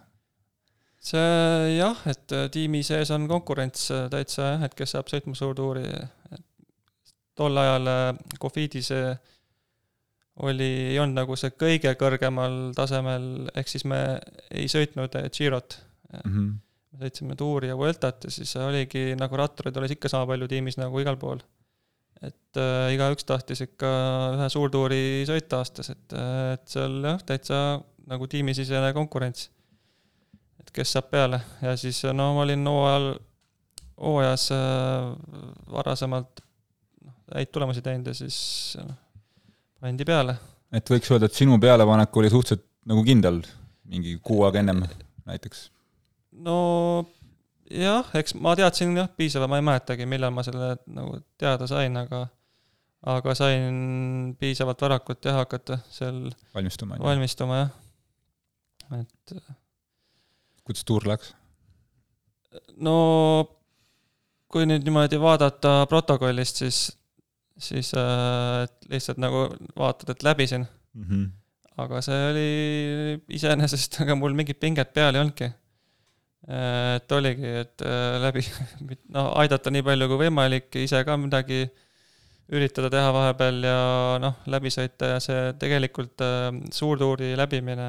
[1.10, 5.34] see jah, et äh, tiimi sees on konkurents äh, täitsa jah, et kes saab sõitma
[5.38, 5.84] suurtuuri,
[7.38, 7.90] tol ajal
[8.38, 8.92] Cofidis
[10.44, 14.00] oli, ei olnud nagu see kõige kõrgemal tasemel, ehk siis me
[14.54, 15.80] ei sõitnud Girot
[16.12, 16.26] mm.
[16.30, 16.58] -hmm
[16.90, 20.78] me sõitsime tuuri ja Vueltat ja siis oligi nagu rattureid oli ikka sama palju tiimis
[20.80, 21.40] nagu igal pool.
[22.20, 23.90] et äh, igaüks tahtis ikka
[24.34, 27.60] ühe suurtuuri sõita aastas, et, äh, et seal jah, täitsa
[28.10, 29.48] nagu tiimisisene konkurents.
[30.60, 33.08] et kes saab peale ja siis no ma olin hooajal,
[34.02, 35.08] hooajas äh,
[35.70, 36.44] varasemalt
[37.06, 38.96] noh, häid tulemusi teinud ja siis noh,
[39.80, 40.36] pandi peale.
[40.74, 43.44] et võiks öelda, et sinu pealepanek oli suhteliselt nagu kindel,
[43.86, 44.82] mingi kuu aega ennem
[45.28, 45.68] näiteks
[46.44, 46.58] no
[47.70, 51.96] jah, eks ma teadsin jah, piisavalt, ma ei mäletagi, millal ma selle nagu teada sain,
[52.00, 52.26] aga
[53.10, 57.70] aga sain piisavalt varakult jah, hakata seal valmistuma, valmistuma jah,
[59.00, 59.36] et
[60.66, 61.32] kuidas tuur läks?
[62.82, 62.96] no
[64.50, 66.80] kui nüüd niimoodi vaadata protokollist, siis,
[67.60, 69.46] siis äh, lihtsalt nagu
[69.78, 71.04] vaatad, et läbisin mm.
[71.04, 71.28] -hmm.
[71.84, 72.48] aga see oli
[73.38, 75.52] iseenesest, ega mul mingit pinget peal ei olnudki
[76.48, 78.42] et oligi, et äh, läbi,
[79.16, 81.64] noh, aidata nii palju kui võimalik, ise ka midagi
[82.50, 83.80] üritada teha vahepeal ja
[84.22, 87.88] noh, läbi sõita ja see tegelikult äh, suurtuuri läbimine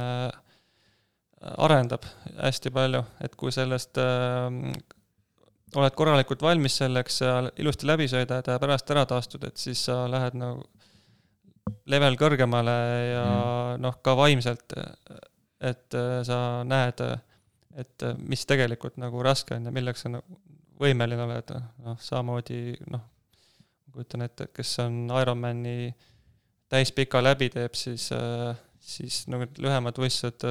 [1.42, 2.04] arendab
[2.38, 4.52] hästi palju, et kui sellest äh,
[5.72, 10.04] oled korralikult valmis selleks ja ilusti läbi sõidad ja pärast ära taastud, et siis sa
[10.12, 10.68] lähed nagu
[11.90, 12.78] level kõrgemale
[13.14, 13.82] ja mm.
[13.82, 14.76] noh, ka vaimselt
[15.62, 16.38] et äh, sa
[16.68, 17.02] näed,
[17.80, 20.40] et äh, mis tegelikult nagu raske on ja milleks nagu
[20.82, 21.54] võimeline oled,
[21.86, 23.04] noh, samamoodi noh,
[23.92, 25.92] kujutan ette, et kes on Ironmani
[26.72, 28.08] täispika läbi teeb, siis,
[28.80, 30.46] siis nagu need lühemad võistlused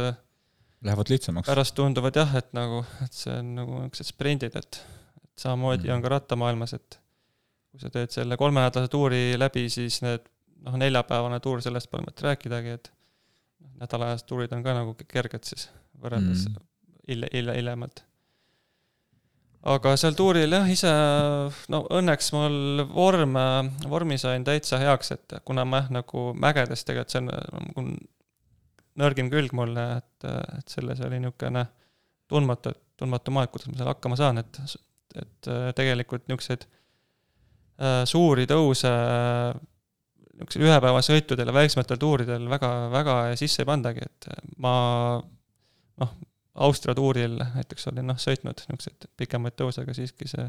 [0.84, 1.48] Lähevad lihtsamaks.
[1.48, 4.80] pärast tunduvad jah, et nagu, et see on nagu niisugused sprindid, et,
[5.24, 5.96] et samamoodi mm.
[5.96, 7.00] on ka rattamaailmas, et
[7.70, 10.24] kui sa teed selle kolmenädalase tuuri läbi, siis need
[10.64, 15.48] noh, neljapäevane tuur, sellest pole mõtet rääkidagi, et noh, nädalaajased tuurid on ka nagu kerged
[15.48, 15.68] siis,
[16.00, 16.69] võrreldes mm.
[17.10, 18.04] Hilja, hilja, hiljemalt.
[19.74, 20.92] aga seal tuuril jah, ise
[21.72, 23.36] no õnneks mul vorm,
[23.92, 27.86] vormi sain täitsa heaks, et kuna ma jah, nagu mägedes tegelikult see on nagu
[29.00, 31.66] nõrgim külg mulle, et, et selles oli niisugune
[32.30, 34.60] tundmatu, tundmatu maa, et kuidas ma seal hakkama saan, et,
[35.20, 36.66] et tegelikult niisuguseid
[37.80, 38.90] Äh, suuri tõuse
[40.36, 44.28] niisugusel ühepäevasõitudel ja väiksematel tuuridel väga, väga sisse ei pandagi, et
[44.60, 44.72] ma
[46.02, 46.12] noh,
[46.60, 50.46] Austria tuuril näiteks olin noh, sõitnud niisuguseid pikemaid tõuse, aga siiski see,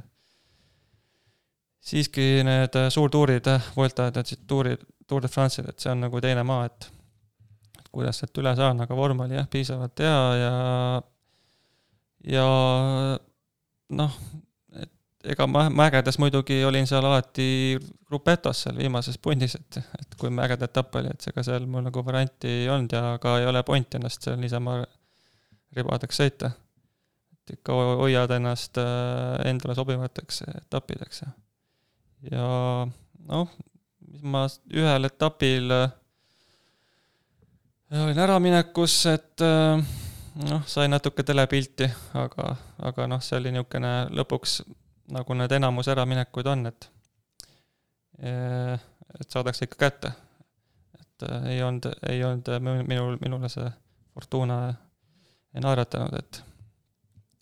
[1.91, 3.47] siiski need suurtuurid,
[3.78, 6.91] Vueltad ja siis tuurid, Tour de France'id, et see on nagu teine maa, et
[7.80, 10.54] et kuidas sealt üle saan, aga vorm oli jah, piisavalt hea ja
[12.36, 12.45] ja
[13.97, 14.21] noh,
[15.24, 20.67] ega ma mägedes muidugi olin seal alati grupetos seal viimases pundis, et, et kui mägede
[20.67, 24.00] etapp oli, et ega seal mul nagu varianti ei olnud ja ka ei ole pointi
[24.00, 24.82] ennast seal niisama
[25.75, 26.51] ribadeks sõita.
[27.34, 31.23] et ikka hoiad ennast äh, endale sobivateks etappideks
[32.31, 32.47] ja,
[33.27, 33.57] noh,
[34.12, 35.89] mis ma ühel etapil äh,
[38.03, 39.81] olin äraminekus, et äh,
[40.47, 42.55] noh, sain natuke telepilti, aga,
[42.91, 44.62] aga noh, see oli niisugune lõpuks
[45.12, 46.91] nagu need enamus äraminekud on, et
[48.21, 50.12] et saadakse ikka kätte.
[50.99, 52.51] et ei olnud, ei olnud
[52.86, 53.65] minul, minule see
[54.13, 54.60] Fortuna
[55.60, 56.44] naeratanud, et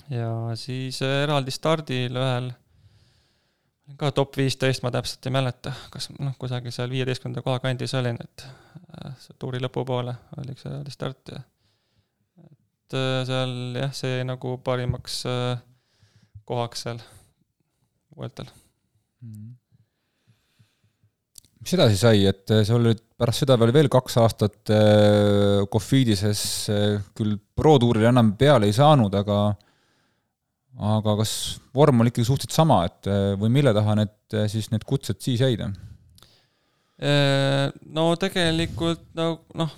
[0.10, 2.50] ja siis eraldi stardil ühel
[4.00, 8.18] ka top viisteist, ma täpselt ei mäleta, kas noh, kusagil seal viieteistkümnenda koha kandis olin,
[8.22, 8.46] et
[9.06, 11.42] äh, tuuri lõpupoole oli üks eraldi start ja
[12.50, 15.24] et äh, seal jah, see nagu parimaks
[16.50, 17.02] kohaks seal
[18.20, 18.50] Vueltal.
[19.22, 19.54] Mm..
[21.62, 26.44] mis edasi sai, et äh, sul olid pärast seda veel, veel kaks aastat äh, Cofidises
[26.72, 29.40] äh, küll Pro-tuuril enam peale ei saanud, aga
[30.80, 31.34] aga kas
[31.76, 33.08] vorm oli ikkagi suhteliselt sama, et
[33.42, 35.66] või mille taha need siis need kutsed siis jäid?
[37.98, 39.26] No tegelikult no
[39.60, 39.74] noh,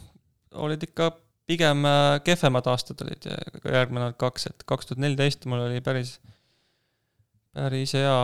[0.61, 1.07] olid ikka
[1.49, 1.87] pigem
[2.27, 6.19] kehvemad aastad olid järgnevad kaks, et kaks tuhat neliteist mul oli päris
[7.55, 8.17] päris hea,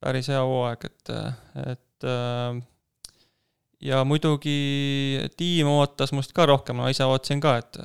[0.00, 1.12] päris hea hooaeg, et,
[1.66, 2.58] et äh,
[3.84, 4.58] ja muidugi
[5.38, 7.78] tiim ootas must ka rohkem, ma ise ootasin ka, et,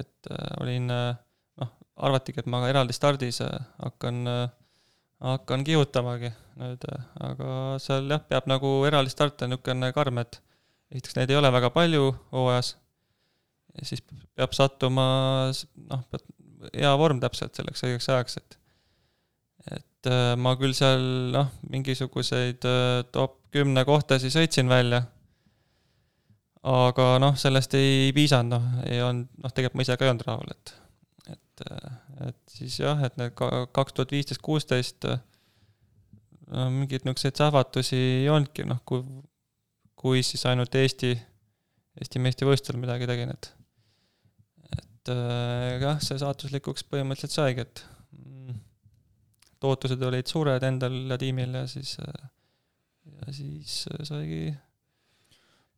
[0.00, 4.24] et äh, olin noh, arvatigi, et ma eraldi stardis hakkan,
[5.24, 6.34] hakkan kihutamagi.
[6.58, 6.82] Nüüd,
[7.22, 10.40] aga seal jah, peab nagu eraldi start on niisugune karm, et
[10.90, 12.72] esiteks neid ei ole väga palju hooajas,
[13.78, 14.02] ja siis
[14.34, 15.04] peab sattuma
[15.52, 16.02] noh,
[16.72, 18.58] hea vorm täpselt selleks õigeks ajaks, et
[19.76, 21.02] et äh, ma küll seal
[21.34, 25.02] noh, mingisuguseid äh, top kümne kohtasi sõitsin välja,
[26.68, 30.26] aga noh, sellest ei piisanud, noh, ei olnud, noh, tegelikult ma ise ka ei olnud
[30.28, 30.74] rahul, et
[31.28, 37.98] et, äh, et siis jah, et need kaks tuhat viisteist, kuusteist no mingeid niisuguseid sähvatusi
[37.98, 39.04] ei olnudki, noh, kui,
[39.98, 41.12] kui siis ainult Eesti,
[42.00, 43.52] Eesti meistrivõistlusel midagi tegin, et
[44.78, 45.12] et
[45.82, 47.84] jah, see saatuslikuks põhimõtteliselt saigi, et
[49.64, 51.96] ootused olid suured endal ja tiimil ja siis,
[53.26, 54.46] ja siis saigi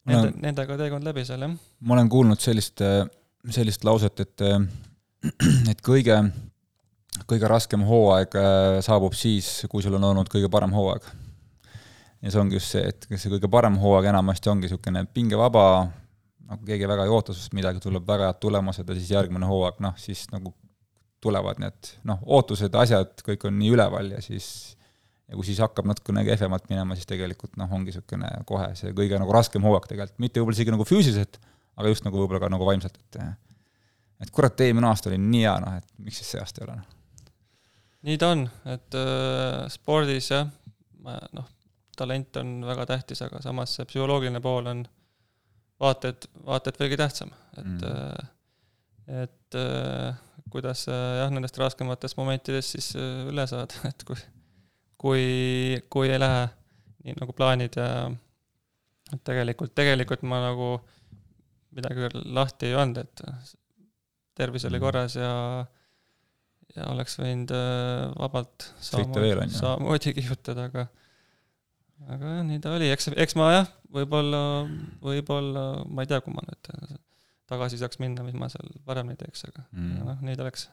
[0.07, 1.57] nende, olen, nendega teekond läbi seal, jah.
[1.81, 2.83] ma olen kuulnud sellist,
[3.51, 4.47] sellist lauset, et
[5.73, 6.17] et kõige,
[7.29, 11.09] kõige raskem hooaeg äh, saabub siis, kui sul on olnud kõige parem hooaeg.
[12.21, 15.67] ja see ongi just see, et see kõige parem hooaeg enamasti ongi niisugune pingevaba,
[16.51, 19.81] nagu keegi väga ei oota sinust midagi, tuleb väga head tulemused ja siis järgmine hooaeg,
[19.85, 20.55] noh, siis nagu
[21.21, 24.77] tulevad need noh, ootused, asjad, kõik on nii üleval ja siis
[25.31, 29.21] ja kui siis hakkab natukene kehvemalt minema, siis tegelikult noh, ongi niisugune kohe see kõige
[29.23, 31.39] nagu raskem hooaeg tegelikult, mitte võib-olla isegi nagu füüsiliselt,
[31.79, 33.21] aga just nagu võib-olla ka nagu vaimselt, et
[34.21, 36.81] et kurat, eelmine aasta oli nii hea, noh, et miks siis see aasta ei ole,
[36.81, 37.29] noh.
[38.09, 40.51] nii ta on, et äh, spordis jah,
[41.37, 41.47] noh,
[41.97, 44.83] talent on väga tähtis, aga samas see psühholoogiline pool on
[45.81, 48.37] vaata et, vaata et veelgi tähtsam, et mm.,
[49.11, 50.19] et äh,
[50.53, 54.19] kuidas äh, jah, nendest raskematest momentidest siis äh, üle saada, et kui,
[55.01, 56.43] kui, kui ei lähe
[57.07, 57.89] nii nagu plaanid ja
[59.15, 60.75] et tegelikult, tegelikult ma nagu
[61.75, 63.23] midagi lahti ei olnud, et
[64.37, 64.85] tervis oli Mhm.
[64.85, 65.31] korras ja
[66.77, 68.69] ja oleks võinud äh, vabalt
[69.51, 69.59] ju.
[69.59, 70.85] samamoodi kihutada, aga
[72.15, 74.43] aga jah, nii ta oli, eks, eks ma jah, võib-olla,
[75.03, 76.71] võib-olla, ma ei tea, kui ma nüüd
[77.51, 80.05] tagasi saaks minna, mis ma seal paremini teeks, aga Mm.
[80.07, 80.69] noh, nii ta läks.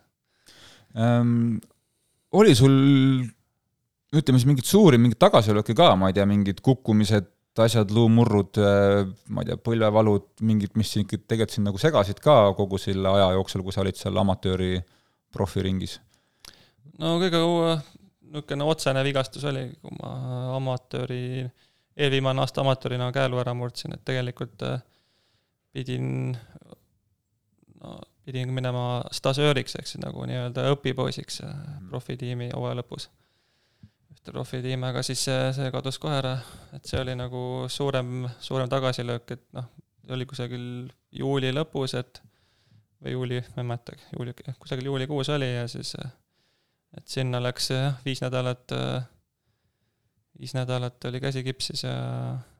[0.95, 1.57] ähm,
[2.31, 2.77] oli sul
[4.15, 8.59] ütleme siis mingeid suuri, mingeid tagasilööke ka, ma ei tea, mingid kukkumised, asjad, luumurrud,
[9.33, 13.31] ma ei tea, põlvevalud, mingid, mis sind tegelikult sind nagu segasid ka kogu selle aja
[13.33, 14.77] jooksul, kui sa olid seal amatööri
[15.33, 15.97] profiringis?
[17.01, 17.41] no kõige
[18.27, 20.11] niisugune otsene vigastus oli, kui ma
[20.57, 21.47] amatööri,
[21.97, 24.81] eelviimane aasta amatöörina käelu ära murdsin, et tegelikult äh,
[25.73, 26.35] pidin,
[27.81, 31.55] no pidin minema stažööriks, ehk siis nagu nii-öelda õpipoisiks äh,
[31.89, 33.09] profitiimi hooaja lõpus.
[34.27, 36.33] Ühte profitiimi, aga siis see, see kadus kohe ära,
[36.75, 39.67] et see oli nagu suurem, suurem tagasilöök, et noh,
[40.11, 40.63] oli kusagil
[41.15, 42.19] juuli lõpus, et
[43.03, 47.99] või juuli, ma ei mäleta, juuli, kusagil juulikuus oli ja siis et sinna läks jah,
[48.03, 48.73] viis nädalat,
[50.39, 51.93] viis nädalat oli käsi kipsis ja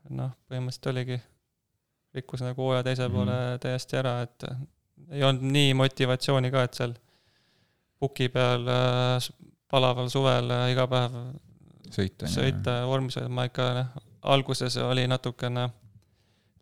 [0.09, 1.17] noh, põhimõtteliselt oligi,
[2.15, 3.15] rikkus nagu hooaja teise Mhm.
[3.15, 4.47] poole täiesti ära, et
[5.11, 6.95] ei olnud nii motivatsiooni ka, et seal
[7.99, 8.63] puki peal
[9.67, 11.17] palaval suvel iga päev
[11.93, 12.29] sõita?
[12.31, 13.91] sõita vormis hoida, ma ikka noh,
[14.33, 15.67] alguses oli natukene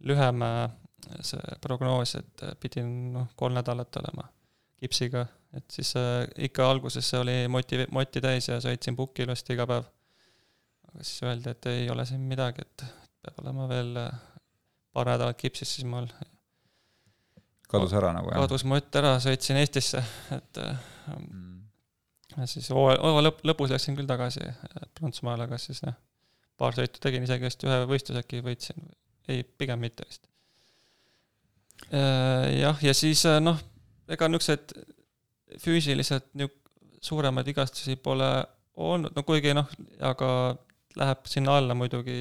[0.05, 0.65] lühem äh,
[1.25, 4.27] see prognoos, et äh, pidin noh, kolm nädalat olema
[4.81, 9.55] kipsiga, et siis äh, ikka alguses see oli moti, moti täis ja sõitsin pukki ilusti
[9.55, 9.89] iga päev.
[10.91, 12.88] aga siis öeldi, et ei ole siin midagi, et
[13.25, 14.23] peab olema veel äh,
[14.93, 16.09] paar nädalat kipsis, siis mul
[17.69, 18.43] kadus ära nagu, jah?
[18.45, 20.03] kadus mott ära, sõitsin Eestisse,
[20.35, 21.54] et äh, Mm.
[22.37, 25.97] Ja siis hooaja, hooaja lõpp, lõpus läksin küll tagasi äh, Prantsusmaale, aga siis noh,
[26.59, 28.89] paar sõitu tegin, isegi vist ühe võistluse äkki võitsin,
[29.31, 30.27] ei, pigem mitte vist.
[31.91, 33.59] Jah, ja siis äh, noh,
[34.11, 34.75] ega niisugused
[35.61, 36.61] füüsiliselt niuk-,
[37.03, 38.29] suuremaid vigastusi pole
[38.75, 39.67] olnud, no kuigi noh,
[40.03, 40.29] aga
[40.95, 42.15] läheb sinna alla muidugi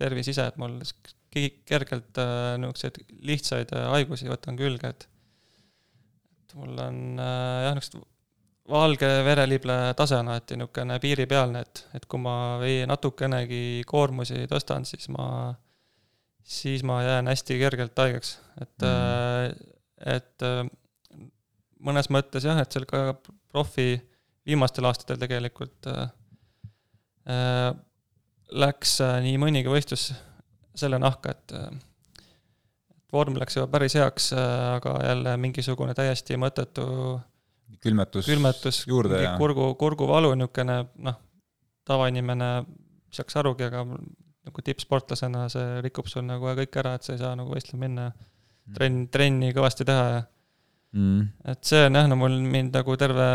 [0.00, 0.80] tervis ise, et mul
[1.68, 5.08] kergelt äh, niisuguseid lihtsaid äh, haigusi võtan külge, et
[6.44, 8.13] et mul on äh, jah, niisugust
[8.70, 14.86] valge verelible tase on alati niisugune piiripealne, et, et kui ma või natukenegi koormusi tõstan,
[14.88, 15.26] siis ma,
[16.40, 19.70] siis ma jään hästi kergelt haigeks, et mm.,
[20.04, 20.64] et äh,
[21.84, 23.14] mõnes mõttes jah, et seal ka
[23.52, 23.94] profi
[24.44, 26.08] viimastel aastatel tegelikult äh,
[27.30, 27.70] äh,
[28.52, 30.10] läks äh, nii mõnigi võistlus
[30.76, 31.68] selle nahka, et äh,
[33.14, 36.88] vorm läks juba päris heaks, äh, aga jälle mingisugune täiesti mõttetu
[37.82, 41.18] külmetus, külmetus, juurde ja kurgu, kurguvalu niisugune noh,
[41.88, 42.50] tavainimene
[43.14, 43.84] saaks arugi, aga
[44.44, 48.06] nagu tippsportlasena see rikub sul nagu kõik ära, et sa ei saa nagu võistlema minna
[48.08, 48.14] ja
[48.72, 50.22] trenn, trenni kõvasti teha ja
[50.96, 51.26] mm.
[51.52, 53.28] et see on jah, no mul mind nagu terve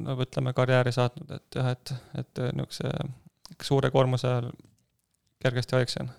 [0.00, 4.52] no ütleme, karjääri saatnud, et jah, et, et niisuguse suure koormuse ajal
[5.42, 6.12] kergesti haigeks jään.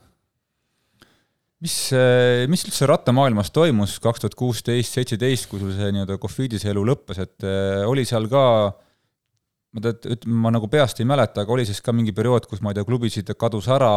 [1.66, 1.76] Mis,
[2.52, 7.22] mis üldse rattamaailmas toimus kaks tuhat kuusteist, seitseteist, kui sul see nii-öelda Covidise elu lõppes,
[7.24, 8.46] et äh, oli seal ka
[9.76, 12.62] ma tead, ütleme, ma nagu peast ei mäleta, aga oli siis ka mingi periood, kus
[12.64, 13.92] ma ei tea, klubisid kadus ära,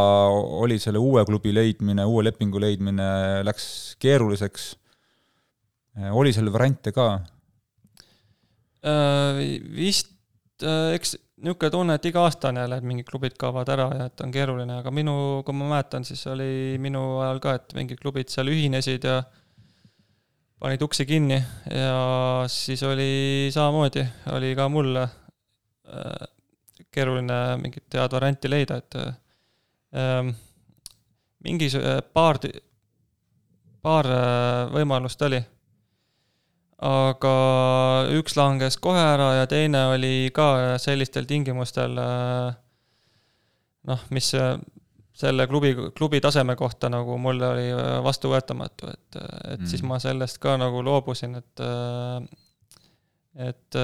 [0.58, 3.06] oli selle uue klubi leidmine, uue lepingu leidmine,
[3.46, 3.68] läks
[4.02, 4.72] keeruliseks.
[6.18, 7.06] oli seal variante ka?
[9.78, 10.10] Vist,
[10.64, 14.22] eks niisugune tunne, et iga aasta on jälle, et mingid klubid kaovad ära ja et
[14.24, 15.14] on keeruline, aga minu,
[15.46, 19.20] kui ma mäletan, siis oli minu ajal ka, et mingid klubid seal ühinesid ja
[20.58, 21.38] panid uksi kinni
[21.70, 26.26] ja siis oli samamoodi, oli ka mul äh,
[26.90, 30.32] keeruline mingit head varianti leida, et äh,
[31.46, 31.70] mingi
[32.12, 32.40] paar,
[33.82, 34.10] paar
[34.74, 35.38] võimalust oli
[36.78, 37.34] aga
[38.14, 41.96] üks langes kohe ära ja teine oli ka sellistel tingimustel
[43.88, 44.30] noh, mis
[45.18, 47.68] selle klubi, klubi taseme kohta nagu mulle oli
[48.06, 49.66] vastuvõetamatu, et, et mm.
[49.66, 51.64] siis ma sellest ka nagu loobusin, et
[53.48, 53.80] et,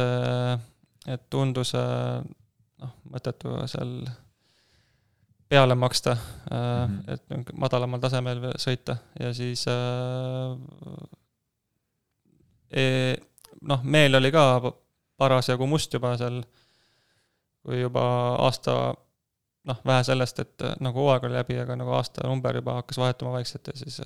[1.07, 3.97] et tundus noh, mõttetu seal
[5.51, 7.13] peale maksta mm, -hmm.
[7.15, 9.67] et madalamal tasemel sõita ja siis
[12.75, 14.45] noh, meel oli ka
[15.21, 16.41] parasjagu must juba seal,
[17.65, 18.05] kui juba
[18.45, 18.77] aasta,
[19.71, 23.71] noh, vähe sellest, et nagu hooaeg oli läbi, aga nagu aastanumber juba hakkas vahetuma vaikselt
[23.73, 24.01] ja siis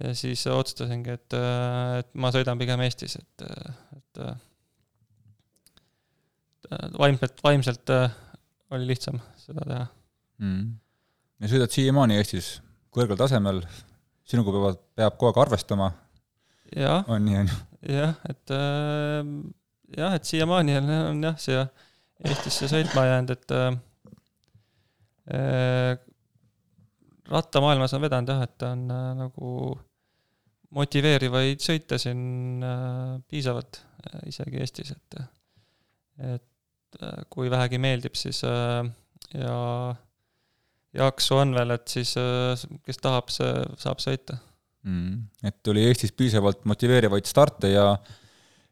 [0.00, 1.38] ja siis otsustasingi, et,
[2.00, 3.44] et ma sõidan pigem Eestis, et,
[3.96, 4.20] et
[6.98, 7.92] vaimselt, vaimselt
[8.70, 9.86] oli lihtsam seda teha.
[10.40, 10.76] Mm..
[11.42, 12.60] ja sõidad siiamaani Eestis
[12.94, 13.60] kõrgel tasemel,
[14.26, 15.90] sinuga peavad, peab kogu aeg arvestama.
[17.10, 17.58] On nii, on ju?
[17.88, 19.30] jah, et äh,
[19.96, 21.66] jah, et siiamaani on, on jah, siia
[22.20, 23.68] Eestisse sõitma jäänud, et äh,
[25.32, 25.94] äh,
[27.30, 29.52] rattamaailmas on vedanud jah, et on äh, nagu
[30.76, 35.20] motiveerivaid sõite siin äh, piisavalt äh, isegi Eestis, et
[36.20, 38.84] et äh, kui vähegi meeldib, siis äh,
[39.32, 39.56] ja
[40.96, 43.50] jaksu on veel, et siis äh, kes tahab, see
[43.80, 44.40] saab sõita.
[44.86, 45.46] mm..
[45.50, 47.92] et oli Eestis piisavalt motiveerivaid starte ja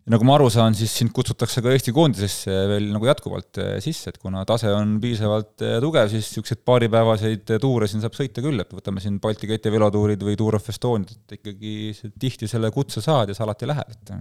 [0.09, 3.75] ja nagu ma aru saan, siis sind kutsutakse ka Eesti koondisesse veel nagu jätkuvalt eh,
[3.85, 8.17] sisse, et kuna tase on piisavalt eh, tugev, siis niisuguseid paaripäevaseid eh, tuure siin saab
[8.17, 12.15] sõita küll, et võtame siin Balti keti velotuurid või Tour of Estoniat, et ikkagi see-
[12.25, 14.15] tihti selle kutse saad ja sa alati lähed, et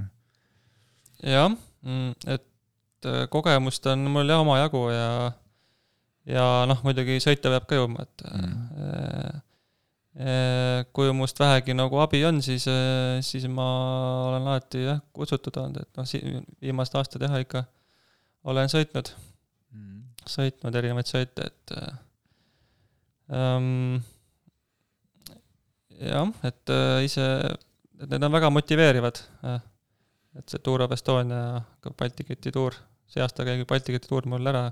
[1.31, 1.55] jah,
[2.35, 5.09] et äh, kogemust on mul jah omajagu ja
[6.27, 9.43] ja noh, muidugi sõita peab ka jõudma, et mm.
[10.17, 12.65] Kui must vähegi nagu abi on, siis,
[13.21, 13.67] siis ma
[14.31, 17.61] olen alati jah, kutsutud olnud, et noh, viimased aastad jah, ikka
[18.49, 19.11] olen sõitnud,
[20.25, 22.01] sõitnud erinevaid sõite, et äh,
[23.37, 23.99] ähm,
[26.01, 27.29] jah, et ise,
[28.01, 29.21] et need on väga motiveerivad
[30.37, 32.75] et see Tour of Estonia ja ka Balti keti tuur,
[33.09, 34.67] see aasta käib Balti keti tuur mul ära,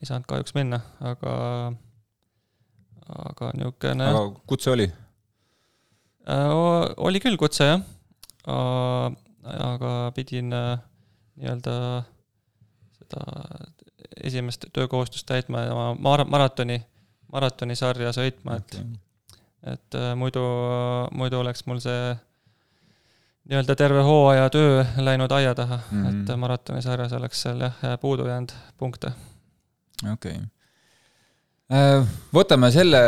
[0.00, 0.80] ei saanud kahjuks minna,
[1.12, 1.32] aga,
[3.08, 4.86] aga niisugune aga kutse oli?
[6.28, 6.50] äh,
[6.96, 7.80] oli küll kutse jah,
[8.46, 10.78] aga pidin äh,
[11.36, 12.04] nii-öelda
[12.98, 13.24] seda
[14.24, 16.78] esimest töökohustust täitma ja ma mara-, maratoni,
[17.32, 18.78] maratonisarja sõitma, et
[19.66, 20.42] et äh, muidu,
[21.18, 22.14] muidu oleks mul see
[23.46, 26.06] nii-öelda terve hooaja töö läinud aia taha mm, Mhm.
[26.06, 26.30] -hmm.
[26.32, 29.12] et maratonisarjas oleks seal jah puudu jäänud punkte.
[30.12, 30.44] okei okay..
[31.66, 33.00] Võtame selle,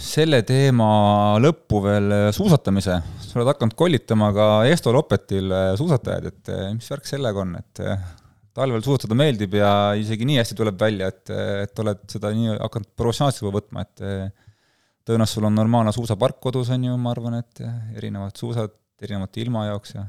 [0.00, 3.00] selle teema lõppu veel suusatamise.
[3.20, 7.82] sa oled hakanud kollitama ka Esto Lopetil suusatajaid, et mis värk sellega on, et
[8.54, 11.28] talvel suusatada meeldib ja isegi nii hästi tuleb välja, et,
[11.66, 14.04] et oled seda nii hakanud professionaalselt juba võtma, et
[15.04, 17.64] tõenäoliselt sul on normaalne suusapark kodus, on ju, ma arvan, et
[17.98, 18.72] erinevad suusad
[19.04, 20.06] erinevate ilma jaoks ja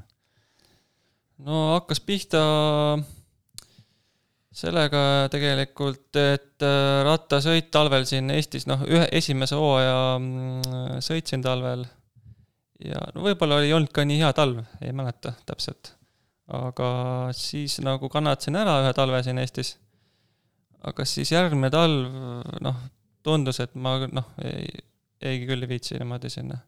[1.43, 2.41] no hakkas pihta
[4.55, 11.83] sellega tegelikult, et äh, rattasõit talvel siin Eestis, noh, ühe, esimese hooaja mm, sõitsin talvel
[12.83, 15.93] ja no võib-olla ei olnud ka nii hea talv, ei mäleta täpselt.
[16.47, 16.87] aga
[17.35, 19.75] siis nagu kannatasin ära ühe talve siin Eestis.
[20.85, 22.11] aga siis järgmine talv,
[22.61, 22.81] noh,
[23.25, 24.67] tundus, et ma noh, ei,
[25.21, 26.59] ei küll ei viitsi niimoodi sinna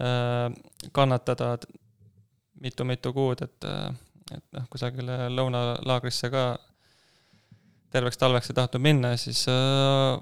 [0.00, 0.50] äh,
[0.92, 1.54] kannatada
[2.60, 3.66] mitu-mitu kuud, et,
[4.32, 6.48] et noh, kusagile lõunalaagrisse ka
[7.96, 10.16] terveks talveks ei tahtnud minna ja siis äh,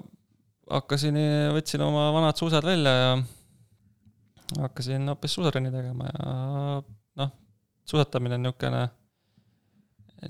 [0.71, 1.17] hakkasin,
[1.55, 3.15] võtsin oma vanad suusad välja ja
[4.61, 6.35] hakkasin hoopis suusatrenni tegema ja
[7.21, 7.33] noh,
[7.85, 8.85] suusatamine on niisugune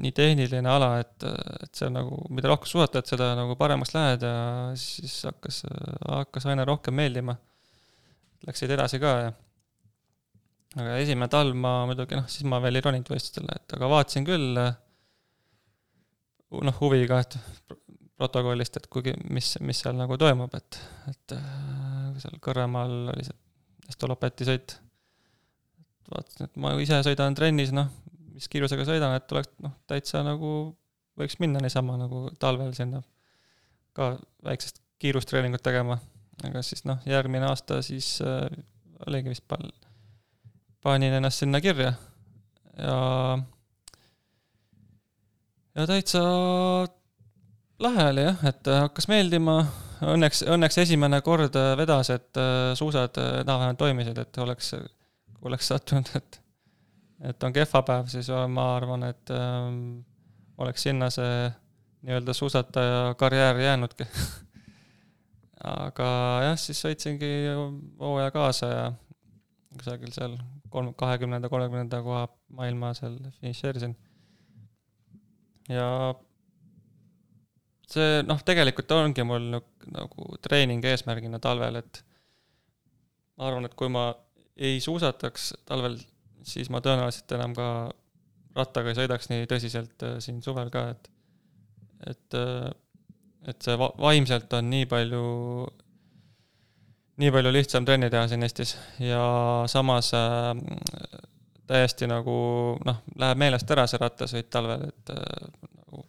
[0.01, 1.23] nii tehniline ala, et,
[1.63, 4.35] et see on nagu, mida rohkem suusatad, seda nagu paremaks lähed ja
[4.79, 5.61] siis hakkas,
[6.09, 7.37] hakkas aina rohkem meeldima.
[8.45, 9.29] Läksid edasi ka ja
[10.75, 14.27] aga esimene talv ma muidugi noh, siis ma veel ei roninud võistlustele, et aga vaatasin
[14.27, 14.59] küll
[16.51, 17.37] noh, huviga, et
[17.67, 17.79] pro-
[18.15, 20.79] protokollist, et kuigi, mis, mis seal nagu toimub, et,
[21.11, 23.41] et äh, seal Kõrvemaal oli see
[23.91, 24.79] Estolopeti sõit.
[26.09, 27.91] vaatasin, et ma ise sõidan trennis, noh,
[28.33, 30.49] mis kiirusega sõidan, et oleks noh, täitsa nagu
[31.19, 33.01] võiks minna niisama nagu talvel sinna
[33.95, 35.99] ka väiksest kiirustreeningut tegema.
[36.43, 38.47] aga siis noh, järgmine aasta siis äh,
[39.07, 39.71] oligi vist pal-,
[40.83, 41.93] panin ennast sinna kirja
[42.77, 42.97] ja
[45.75, 46.21] ja täitsa
[47.79, 49.59] lahe oli jah, et äh, hakkas meeldima,
[50.13, 54.73] õnneks, õnneks esimene kord äh, vedas, et äh, suusad äh, enam-vähem toimisid, et oleks,
[55.43, 56.41] oleks sattunud, et
[57.25, 59.77] et on kehva päev, siis ma arvan, et ähm,
[60.61, 61.47] oleks sinna see
[62.05, 64.05] nii-öelda suusataja karjäär jäänudki.
[65.85, 66.09] aga
[66.43, 67.31] jah, siis sõitsingi
[67.99, 68.83] hooaja kaasa ja
[69.77, 70.35] kusagil seal
[70.69, 73.95] kolm, kahekümnenda, kolmekümnenda koha maailma seal finišeerisin.
[75.71, 75.87] Ja
[77.89, 82.01] see noh, tegelikult ongi mul nagu treening eesmärgina talvel, et
[83.37, 84.09] ma arvan, et kui ma
[84.55, 85.97] ei suusataks talvel,
[86.45, 87.67] siis ma tõenäoliselt enam ka
[88.55, 91.11] rattaga ei sõidaks nii tõsiselt äh, siin suvel ka, et
[92.05, 92.35] et,
[93.49, 95.21] et see va- vaimselt on nii palju,
[97.23, 98.75] nii palju lihtsam trenni teha siin Eestis.
[99.01, 99.23] Ja
[99.71, 100.51] samas äh,
[101.69, 102.35] täiesti nagu
[102.85, 105.47] noh, läheb meelest ära see rattasõit talvel, et äh,
[105.79, 106.05] nagu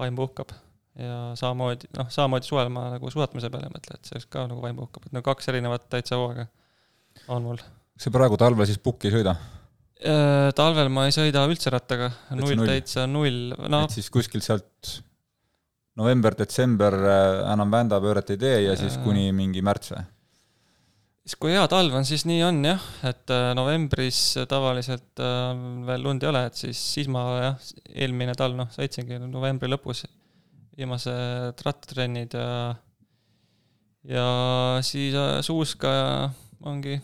[0.00, 0.54] vaim puhkab
[1.00, 4.62] ja samamoodi, noh, samamoodi suvel ma nagu suusatamise peale ei mõtle, et see ka nagu
[4.64, 6.48] vaim puhkab, et no kaks erinevat täitsa hooaega
[7.30, 7.60] on mul.
[7.60, 9.36] kas sa praegu talvel siis pukki ei sõida?
[10.00, 14.96] Äh, talvel ma ei sõida üldse rattaga, null, täitsa null, no et siis kuskilt sealt
[16.00, 20.06] november-detsember äh, enam vändapööret ei tee ja siis kuni mingi märts või?
[21.30, 24.18] Siis kui hea talv on, siis nii on jah, et äh, novembris
[24.50, 25.52] tavaliselt äh,
[25.86, 30.02] veel lund ei ole, et siis, siis ma jah, eelmine talv noh, sõitsingi novembri lõpus
[30.74, 32.48] viimased rattatrennid ja
[34.10, 34.26] ja
[34.86, 35.92] siis äh, suuska
[36.66, 36.98] ongi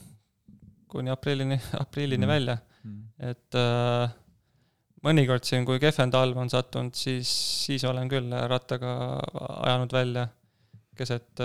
[0.90, 2.30] kuni aprillini, aprillini Mm.
[2.30, 2.32] mm.
[2.34, 2.58] välja
[3.30, 4.10] et äh,
[5.06, 7.30] mõnikord siin, kui kehvem talv on sattunud, siis,
[7.62, 9.20] siis olen küll rattaga
[9.70, 10.28] ajanud välja
[10.98, 11.44] keset,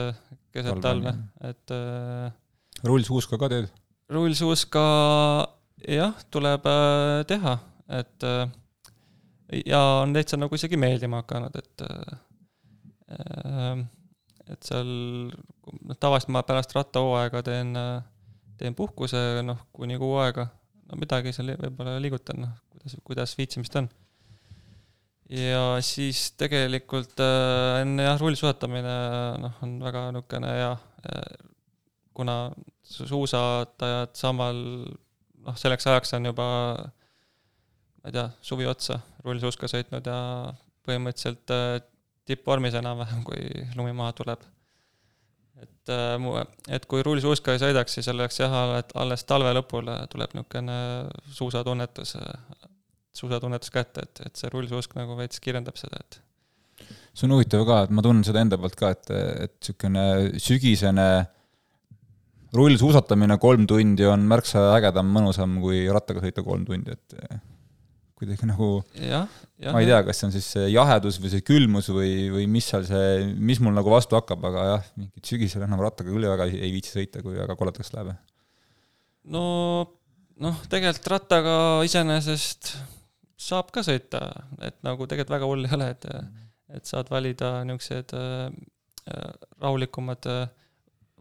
[0.55, 1.13] keset talve,
[1.45, 2.31] et äh,
[2.87, 3.71] rullsuuska ka teed?
[4.11, 4.85] rullsuuska
[5.87, 7.55] jah, tuleb äh, teha,
[7.99, 8.49] et äh,
[9.65, 12.19] ja on täitsa nagu isegi meeldima hakanud, et äh,
[14.51, 14.91] et seal,
[15.87, 17.75] noh tavaliselt ma pärast rattahooaega teen,
[18.59, 20.47] teen puhkuse, noh, kuni kuu aega,
[20.87, 23.89] no midagi seal võib-olla liigutan, noh, kuidas, kuidas viitsimist on.
[25.31, 28.95] ja siis tegelikult enne jah, rullsuusatamine
[29.43, 31.50] noh, on väga niisugune äh,
[32.21, 32.37] kuna
[32.85, 34.63] su- suusatajad samal,
[35.45, 36.47] noh, selleks ajaks on juba
[38.01, 40.17] ma ei tea, suvi otsa rullsuuska sõitnud ja
[40.87, 41.75] põhimõtteliselt äh,
[42.29, 43.45] tippvormis enam-vähem, kui
[43.77, 44.47] lumi maha tuleb.
[45.61, 46.33] et äh, mu,
[46.69, 48.55] et kui rullsuuska ei sõidaks, siis oleks jah,
[48.97, 50.79] alles talve lõpul tuleb niisugune
[51.37, 52.15] suusatunnetus,
[53.13, 56.21] suusatunnetus kätte, et, et see rullsuusk nagu veits kirjeldab seda, et
[57.13, 59.13] see on huvitav ka, et ma tunnen seda enda poolt ka, et,
[59.45, 60.07] et niisugune
[60.41, 61.07] sügisene
[62.55, 67.41] rullsuusatamine kolm tundi on märksa ägedam, mõnusam kui rattaga sõita kolm tundi, et
[68.21, 69.73] kuidagi nagu jah, jah.
[69.73, 72.67] ma ei tea, kas see on siis see jahedus või see külmus või, või mis
[72.69, 76.49] seal see, mis mul nagu vastu hakkab, aga jah, mingit sügisel enam rattaga küll väga
[76.51, 78.13] ei, ei viitsi sõita, kui väga koledaks läheb.
[79.33, 79.45] no
[80.41, 81.55] noh, tegelikult rattaga
[81.87, 82.75] iseenesest
[83.41, 84.21] saab ka sõita,
[84.61, 86.09] et nagu tegelikult väga hull ei ole, et
[86.71, 88.51] et saad valida niisugused äh,
[89.11, 90.45] äh, rahulikumad äh,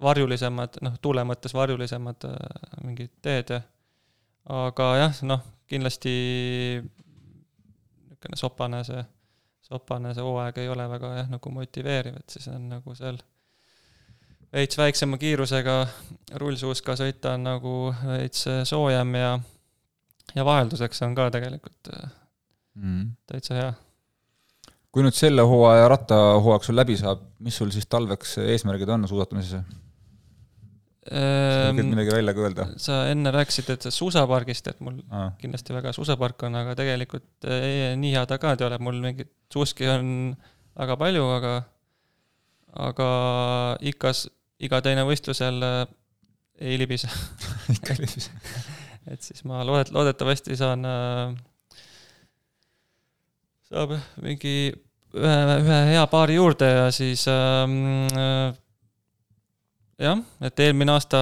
[0.03, 2.36] varjulisemad, noh, tuule mõttes varjulisemad äh,
[2.84, 3.61] mingid teed ja
[4.51, 6.12] aga jah, noh, kindlasti
[6.80, 9.03] niisugune sopane see,
[9.64, 13.20] sopane see hooaeg ei ole väga jah, nagu motiveeriv, et siis on nagu seal
[14.53, 15.76] veits väiksema kiirusega
[16.42, 17.74] rullsuuska sõita on nagu
[18.07, 19.34] veits soojem ja
[20.34, 22.11] ja vahelduseks on ka tegelikult äh,
[22.78, 23.16] Mm.
[23.26, 23.70] täitsa hea.
[24.90, 29.61] kui nüüd selle hooaja rattahooaeg sul läbi saab, mis sul siis talveks eesmärgid on suusatamises?
[31.09, 32.64] Võid Ehm, midagi välja ka öelda?
[32.76, 37.94] sa enne rääkisid, et suusapargist, et mul aa, kindlasti väga suusapark on, aga tegelikult ei,
[37.96, 40.11] nii hea ta ka ei ole, mul mingit suuski on
[40.76, 41.55] väga palju, aga
[42.90, 43.09] aga
[43.80, 44.26] ikas,
[44.61, 45.80] iga teine võistlusel äh,
[46.61, 47.09] ei libise.
[47.74, 48.28] ikka oli siis.
[49.11, 51.32] et siis ma loodet-, loodetavasti saan äh,
[53.70, 54.57] saab mingi
[55.16, 58.53] ühe, ühe hea paari juurde ja siis ähm, äh,
[60.01, 61.20] jah, et eelmine aasta,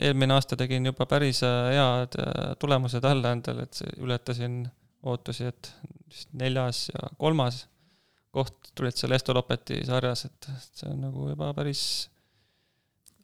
[0.00, 4.62] eelmine aasta tegin juba päris äh, head äh, tulemused alla endale, et see- ületasin
[5.02, 5.72] ootusi, et
[6.12, 7.64] vist neljas ja kolmas
[8.32, 11.82] koht tulid seal Estolopeti sarjas, et see on nagu juba päris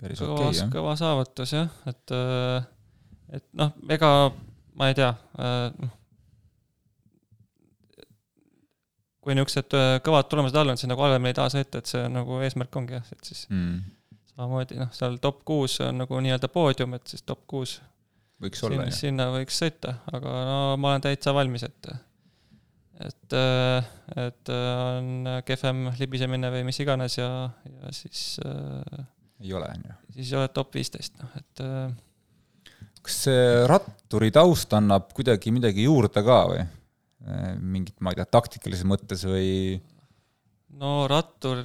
[0.01, 2.67] päris kõva okay,, kõva saavutus jah, et äh,
[3.39, 4.11] et noh, ega
[4.79, 5.13] ma ei tea
[5.77, 5.95] noh
[9.25, 9.75] kui niisugused
[10.07, 12.77] kõvad tulemused all on, siis nagu halvemini ei taha sõita, et see on nagu eesmärk
[12.81, 13.81] ongi jah, et siis Mm.
[14.39, 17.79] Samamoodi noh, seal top kuus on nagu nii-öelda poodium, et siis top kuus
[18.43, 18.99] võiks olla, sinna, jah.
[19.01, 21.91] sinna võiks sõita, aga no ma olen täitsa valmis, et
[22.99, 23.37] et,
[24.19, 27.29] et äh, on kehvem libisemine või mis iganes ja,
[27.67, 28.23] ja siis,
[29.43, 29.99] ei ole, on ju.
[30.19, 36.27] siis oled top viisteist, noh et äh, kas see ratturi taust annab kuidagi midagi juurde
[36.27, 36.67] ka või?
[37.59, 39.49] mingit, ma ei tea, taktikalises mõttes või
[40.79, 41.59] no rattur,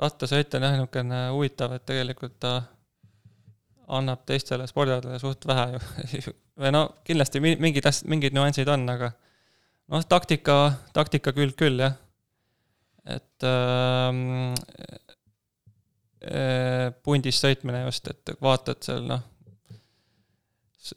[0.00, 2.54] rattasõit on jah niisugune huvitav, et tegelikult ta
[3.94, 6.32] annab teistele spordialadele suht vähe ju.
[6.60, 9.10] või no kindlasti mi- mingid asjad, mingid nüansid on, aga
[9.92, 10.58] noh, taktika,
[10.96, 11.96] taktika külg küll jah.
[13.04, 14.54] et ähm,
[16.24, 19.24] äh, pundis sõitmine just, et vaatad seal noh,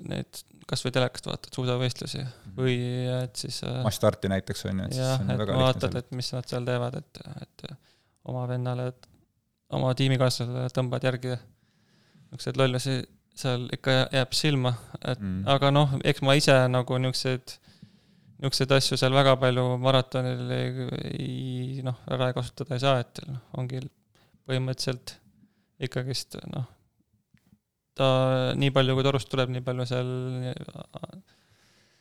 [0.07, 2.23] neid kasvõi telekast vaatad suusavõistlusi
[2.57, 2.77] või
[3.11, 6.17] et siis äh, mass-starti näiteks, on ju, et siis jah, on väga vaatad, lihtne et
[6.21, 7.67] mis nad seal teevad, et, et
[8.27, 8.91] oma vennale,
[9.75, 12.97] oma tiimikaaslasele tõmbad järgi niisuguseid lollusi
[13.37, 15.43] seal ikka jääb silma, et Mm.
[15.47, 17.53] aga noh, eks ma ise nagu niisuguseid,
[18.41, 23.43] niisuguseid asju seal väga palju maratonil ei, ei noh, ära kasutada ei saa, et noh,
[23.57, 23.83] ongi
[24.47, 25.17] põhimõtteliselt
[25.87, 26.65] ikkagist noh,
[27.97, 28.07] ta
[28.57, 30.09] nii palju, kui torust tuleb, nii palju seal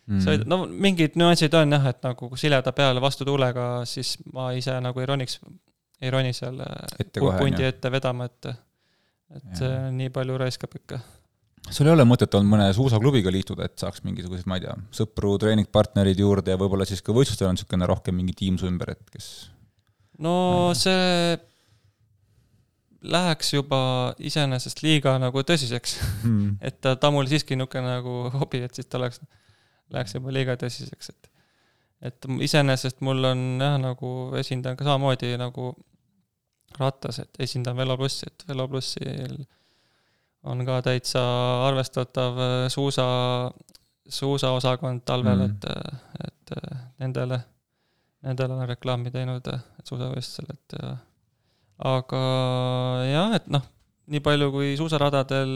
[0.07, 0.24] mm.
[0.24, 4.77] sõid-, no mingid nüansid on jah, et nagu sileda peale vastu tuulega, siis ma ise
[4.81, 5.41] nagu ei roniks,
[6.03, 6.61] ei roni seal
[6.99, 8.51] ette kohe, pundi ette vedama, et
[9.36, 11.01] et see nii palju raiskab ikka.
[11.66, 15.34] sul ei ole mõtet olnud mõne suusaklubiga liituda, et saaks mingisuguseid, ma ei tea, sõpru,
[15.42, 19.14] treeningpartnerid juurde ja võib-olla siis ka võistlustel on niisugune rohkem mingi tiim su ümber, et
[19.14, 19.30] kes
[20.22, 20.36] no
[20.78, 21.36] see
[23.07, 23.80] läheks juba
[24.18, 26.57] iseenesest liiga nagu tõsiseks hmm.
[26.68, 29.20] et ta, ta mul siiski niisugune nagu hobi, et siis ta oleks,
[29.94, 31.32] läheks juba liiga tõsiseks, et
[32.05, 35.72] et iseenesest mul on jah, nagu esindan ka samamoodi nagu
[36.76, 39.38] rattas, et esindan Velo plussi, et Velo plussil
[40.47, 41.22] on ka täitsa
[41.66, 43.07] arvestatav äh, suusa,
[44.09, 46.55] suusaosakond talvel mm., et, et
[47.03, 47.40] nendele,
[48.26, 49.49] nendele olen reklaami teinud,
[49.88, 50.76] suusavõistlusel, et
[51.86, 52.22] aga
[53.09, 53.64] jah, et noh,
[54.12, 55.53] nii palju kui suusaradadel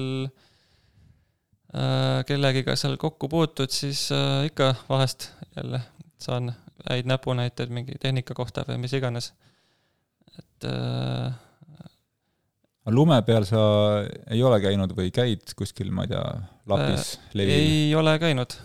[1.74, 5.82] äh, kellegiga seal kokku puutud, siis äh, ikka vahest jälle
[6.22, 6.52] saan
[6.88, 9.32] häid näpunäiteid mingi tehnika kohta või mis iganes
[10.38, 11.32] et äh,
[12.90, 13.60] lume peal sa
[14.30, 16.24] ei ole käinud või käid kuskil, ma ei tea,
[16.70, 17.54] Lapis äh,, Levil?
[17.54, 18.56] ei ole käinud.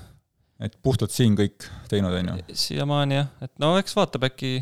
[0.63, 2.57] et puhtalt siin kõik teinud, on ju?
[2.65, 4.57] siiamaani jah, et no eks vaatab äkki,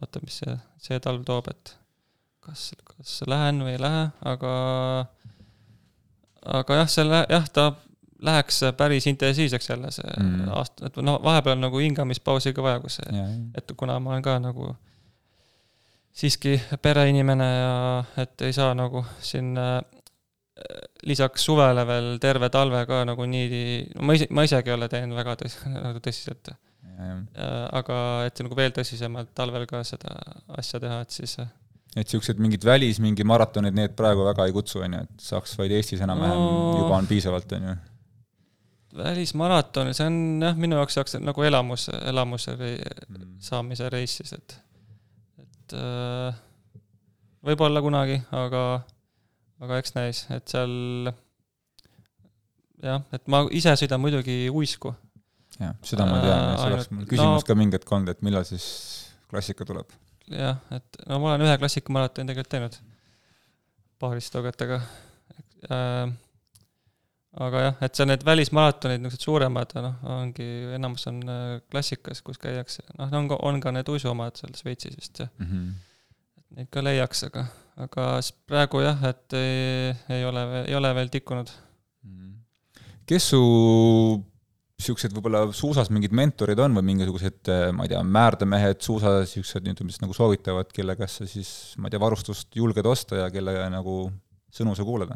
[0.00, 1.76] vaatab, mis see, see talv toob, et
[2.42, 4.52] kas, kas lähen või ei lähe, aga
[6.60, 7.70] aga jah, selle, jah, ta
[8.22, 10.48] läheks päris intensiivseks jälle see mm.
[10.54, 13.26] aasta, et noh, vahepeal nagu hingamispausi ka vaja, kui see,
[13.58, 14.80] et kuna ma olen ka nagu äh,
[16.12, 17.76] siiski pereinimene ja
[18.22, 19.80] et ei saa nagu siin äh,
[21.08, 23.62] lisaks suvele veel terve talve ka nagu nii,
[24.04, 25.58] ma ise, ma isegi ei ole teinud väga tõs-,
[25.88, 26.52] nagu tõsiselt.
[27.02, 27.24] Äh,
[27.72, 27.96] aga
[28.28, 30.12] et nagu veel tõsisemalt talvel ka seda
[30.58, 31.48] asja teha, et siis äh,
[31.96, 35.56] et niisugused mingid välis, mingi maratonid, need praegu väga ei kutsu, on ju, et saaks
[35.58, 37.74] vaid Eestis enam-vähem no, juba on piisavalt, on ju?
[38.96, 42.76] Välismaraton, see on jah, minu jaoks jaoks nagu elamus, elamuse rei,
[43.08, 43.28] mm.
[43.42, 44.56] saamise reis siis, et
[45.42, 46.40] et äh,
[47.46, 48.62] võib-olla kunagi, aga,
[49.64, 51.12] aga eks näis, et seal
[52.82, 54.94] jah, et ma ise sõidan muidugi uisku.
[55.58, 58.24] jah, seda ma tean ja see oleks mul küsimus no, ka mingi hetk olnud, et
[58.26, 58.66] millal siis
[59.30, 59.94] klassika tuleb.
[60.28, 62.78] jah, et no ma olen ühe klassikamaratoni tegelikult teinud
[64.02, 64.82] paaristogadega
[65.70, 66.12] äh,
[67.40, 72.40] aga jah, et see, need välismaratonid, niisugused suuremad, noh, ongi, enamus on äh, klassikas, kus
[72.42, 75.46] käiakse, noh, on ka, on ka need uisu omad seal Šveitsis vist, jah mm.
[75.48, 75.70] -hmm.
[76.42, 77.46] et neid ka leiaks, aga,
[77.86, 78.08] aga
[78.48, 81.54] praegu jah, et ei, ei ole, ei ole veel tikkunud
[82.04, 82.12] mm.
[82.18, 82.92] -hmm.
[83.08, 83.42] kes su
[84.82, 89.72] niisugused võib-olla suusas mingid mentorid on või mingisugused, äh, ma ei tea, määrdemehed suusas, niisugused,
[89.72, 93.30] ütleme siis nagu soovitavad, kelle käest sa siis, ma ei tea, varustust julged osta ja
[93.32, 94.10] kelle nagu
[94.52, 95.14] sõnu sa kuulad?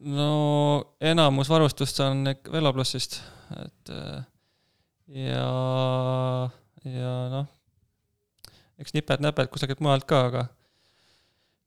[0.00, 3.20] No enamus varustust ikka Veloplussist,
[3.60, 4.22] et äh,
[5.20, 6.50] ja,
[6.84, 7.48] ja noh,
[8.80, 10.46] eks niped-näped kusagilt mujalt ka, aga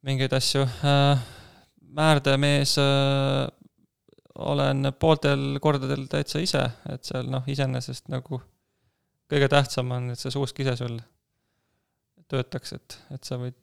[0.03, 1.19] mingeid asju äh,.
[1.93, 3.47] määrdemees äh,
[4.35, 8.41] olen pooltel kordadel täitsa ise, et seal noh, iseenesest nagu
[9.29, 10.97] kõige tähtsam on, et see suusk ise sul
[12.29, 13.55] töötaks, et, et sa võid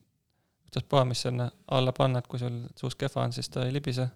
[0.68, 4.06] ükstaspuha, mis sinna alla panna, et kui sul suusk kehva on, siis ta ei libise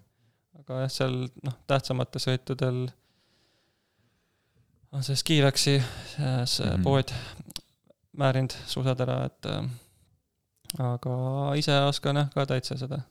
[0.59, 2.85] aga jah, seal noh, tähtsamatel sõitudel
[4.95, 6.83] on see Skivaxi see mm -hmm.
[6.83, 7.11] pood
[8.17, 9.65] määrinud suusad ära, et äh,
[10.79, 11.15] aga
[11.59, 13.01] ise oskan jah ka täitsa seda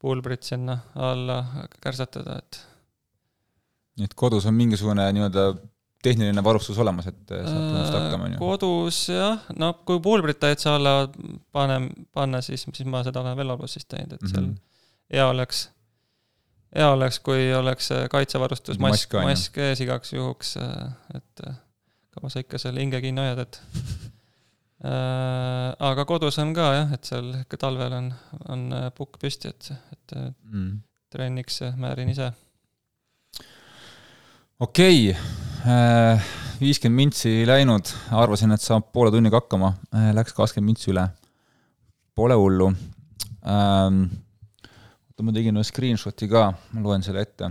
[0.00, 1.44] pulbrit sinna alla
[1.80, 2.66] kärsatada, et
[3.98, 5.44] nii et kodus on mingisugune nii-öelda
[6.02, 8.38] tehniline varustus olemas, et saab ennast hakkama, on ju?
[8.38, 10.94] kodus jah, no kui pulbrit täitsa alla
[11.52, 15.12] panen, panna, siis, siis ma seda olen Veloplussist teinud, et seal mm -hmm.
[15.12, 15.68] hea oleks
[16.76, 20.54] hea oleks, kui oleks kaitsevarustus, mask, mask ees igaks juhuks,
[21.16, 21.44] et
[22.14, 23.60] kaua sa ikka seal hinge kinni hoiad, et
[24.90, 28.12] äh, aga kodus on ka jah, et seal ikka talvel on,
[28.54, 30.70] on pukk püsti, et, et mm.
[31.10, 32.30] trenniks määrin ise.
[34.60, 36.20] okei okay.,
[36.60, 39.72] viiskümmend mintsi läinud, arvasin, et saab poole tunniga hakkama,
[40.16, 41.06] läks kakskümmend mintsi üle.
[42.16, 42.66] Pole hullu
[43.48, 44.02] ähm,
[45.20, 47.50] oota, ma tegin ühe screenshot'i ka, ma loen selle ette.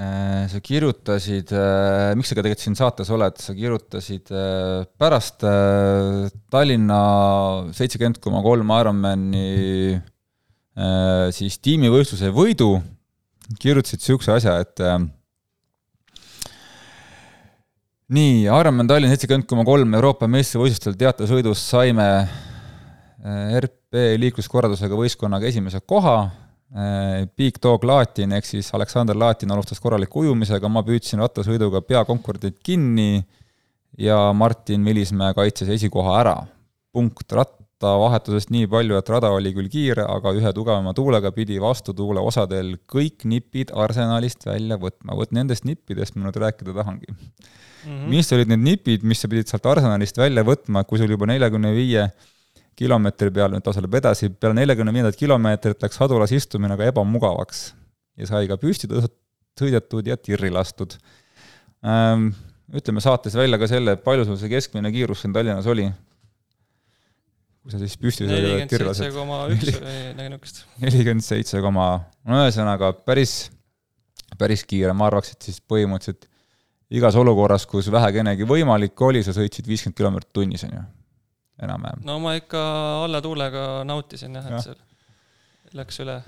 [0.00, 5.42] Äh, sa kirjutasid, äh, miks sa ka tegelikult siin saates oled, sa kirjutasid äh, pärast
[6.50, 7.00] Tallinna
[7.74, 10.00] seitsekümmend koma kolm Ironmani
[11.34, 12.78] siis tiimivõistluse võidu,
[13.60, 14.80] kirjutasid niisuguse asja, et
[18.14, 22.06] nii, Ironman Tallinn seitsekümmend koma kolm Euroopa meistrivõistlustel teatesõidus saime
[23.60, 26.30] RP B liikluskorraldusega võistkonnaga esimese koha,
[27.36, 33.24] Big Dog Latin ehk siis Aleksander Latin alustas korraliku ujumisega, ma püüdsin rattasõiduga peakonkurendid kinni
[33.98, 36.36] ja Martin Milismäe kaitses esikoha ära.
[36.92, 42.18] punkt, rattavahetusest nii palju, et rada oli küll kiire, aga ühe tugevama tuulega pidi vastutuule
[42.18, 47.20] osadel kõik nipid arsenalist välja võtma, vot nendest nippidest ma nüüd rääkida tahangi mm.
[47.84, 48.08] -hmm.
[48.10, 51.70] mis olid need nipid, mis sa pidid sealt arsenalist välja võtma, kui sul juba neljakümne
[51.74, 52.10] viie
[52.78, 57.70] kilomeetri peal, nüüd taas läheb edasi, peale neljakümne viiendat kilomeetrit läks adulas istumine ka ebamugavaks.
[58.20, 58.88] Ja sai ka püsti
[59.60, 60.96] sõidetud ja tirri lastud.
[61.86, 62.30] Ähm,
[62.76, 65.88] ütleme saates välja ka selle, palju sul see keskmine kiirus siin Tallinnas oli?
[67.60, 70.62] kui sa siis püsti nelikümmend seitse koma üks või midagi niisugust.
[70.80, 71.88] nelikümmend seitse koma,
[72.24, 73.34] no ühesõnaga päris,
[74.40, 76.24] päris kiire, ma arvaks, et siis põhimõtteliselt
[76.96, 80.86] igas olukorras, kus vähekenegi võimalik oli, sa sõitsid viiskümmend kilomeetrit tunnis, on ju,
[81.62, 82.04] enam-vähem.
[82.08, 82.62] no ma ikka
[83.06, 84.62] alla tuulega nautisin jah, et ja.
[84.70, 86.20] seal läks üle,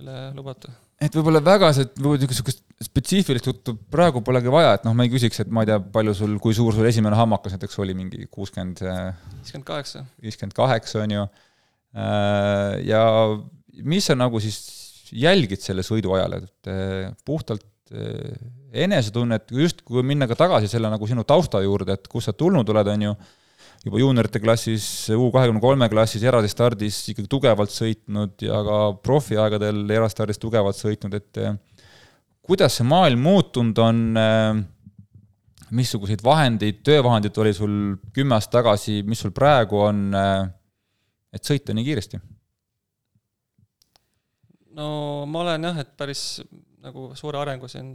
[0.00, 5.04] üle lubatu et võib-olla väga see, niisugust spetsiifilist juttu praegu polegi vaja, et noh, ma
[5.04, 7.96] ei küsiks, et ma ei tea, palju sul, kui suur sul esimene hammakas näiteks oli,
[7.96, 10.04] mingi kuuskümmend viiskümmend kaheksa.
[10.24, 11.26] viiskümmend kaheksa, on ju.
[11.96, 13.02] Äh, ja
[13.84, 14.60] mis sa nagu siis
[15.12, 18.32] jälgid selle sõidu ajal, et äh, puhtalt äh,
[18.84, 22.68] enesetunnet, just kui minna ka tagasi selle nagu sinu tausta juurde, et kust sa tulnud
[22.72, 23.14] oled, on ju
[23.84, 24.84] juba juuniorite klassis,
[25.16, 31.16] U kahekümne kolme klassis eraldi stardis ikkagi tugevalt sõitnud ja ka profiaegadel erastardis tugevalt sõitnud,
[31.16, 31.56] et eh,
[32.44, 34.60] kuidas see maailm muutunud on, eh,
[35.70, 37.74] missuguseid vahendeid, töövahendeid oli sul
[38.12, 40.44] kümme aastat tagasi, mis sul praegu on, eh,
[41.32, 42.22] et sõita nii kiiresti?
[44.76, 46.40] no ma olen jah, et päris
[46.80, 47.94] nagu suure arengu siin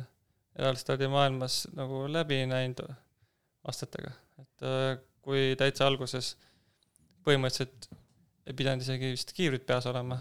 [0.57, 2.81] eraldstardi maailmas nagu läbi näinud
[3.65, 4.11] aastatega,
[4.41, 4.65] et
[5.26, 6.36] kui täitsa alguses
[7.26, 7.89] põhimõtteliselt
[8.45, 10.19] ei pidanud isegi vist kiivrid peas olema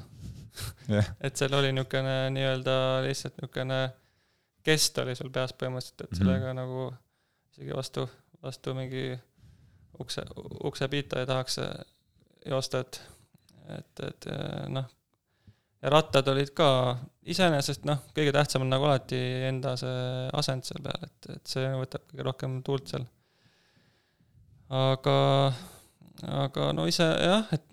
[0.88, 1.12] yeah.
[1.20, 3.80] et seal oli niisugune nii-öelda lihtsalt niisugune
[4.64, 6.20] kest oli sul peas põhimõtteliselt, et mhm.
[6.20, 6.60] sellega mm -hmm.
[6.62, 8.08] nagu isegi vastu,
[8.42, 9.06] vastu mingi
[10.00, 10.24] ukse,
[10.64, 11.58] uksepiita ei tahaks
[12.46, 13.00] joosta, et,
[13.78, 14.26] et, et
[14.68, 14.88] noh,
[15.82, 16.68] ja rattad olid ka
[17.22, 21.68] iseenesest noh, kõige tähtsam on nagu alati enda see asend seal peal, et, et see
[21.82, 23.06] võtab kõige rohkem tuult seal
[24.72, 25.16] aga,
[26.44, 27.64] aga no ise jah, et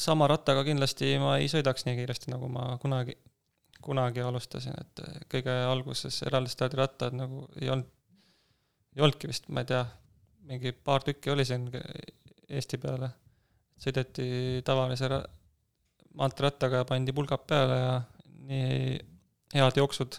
[0.00, 3.16] sama rattaga kindlasti ma ei sõidaks nii kiiresti, nagu ma kunagi,
[3.84, 5.02] kunagi alustasin, et
[5.32, 7.90] kõige alguses eraldi stardirattad nagu ei olnud,
[8.96, 9.82] ei olnudki vist, ma ei tea,
[10.50, 11.68] mingi paar tükki oli siin
[12.50, 13.12] Eesti peale,
[13.78, 14.24] sõideti
[14.66, 15.26] tavalise ra-,
[16.18, 17.92] maanteerattaga, pandi pulgad peale ja
[18.50, 18.98] nii
[19.54, 20.18] head jooksud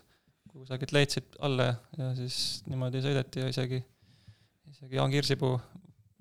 [0.52, 2.38] kusagilt leidsid alla ja, ja siis
[2.68, 3.82] niimoodi sõideti ja isegi,
[4.72, 5.58] isegi Jaan Kirsipuu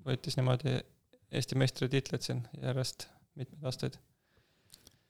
[0.07, 0.79] võitis niimoodi
[1.31, 3.05] Eesti meistritiitlit siin järjest
[3.39, 3.93] mitmeid aastaid.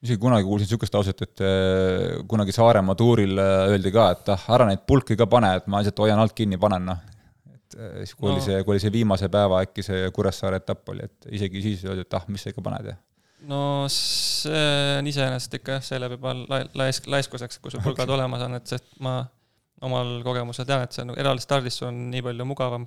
[0.01, 4.45] isegi kunagi kuulsin niisugust lauset, et äh, kunagi Saaremaa tuuril äh, öeldi ka, et ah,
[4.57, 7.01] ära neid pulki ka pane, et ma lihtsalt hoian alt kinni, panen noh.
[7.49, 8.35] et äh, siis, kui no.
[8.35, 11.85] oli see, kui oli see viimase päeva äkki see Kuressaare etapp oli, et isegi siis
[11.89, 12.97] öeldi, et ah, mis sa ikka paned ja
[13.49, 14.65] no see
[14.99, 16.35] on iseenesest ikka jah, see läheb juba
[16.77, 19.23] laisk-, laiskuseks, kui sul pulgad olemas on, et sest ma
[19.81, 22.85] omal kogemusel tean, et see on eraldi stardis on nii palju mugavam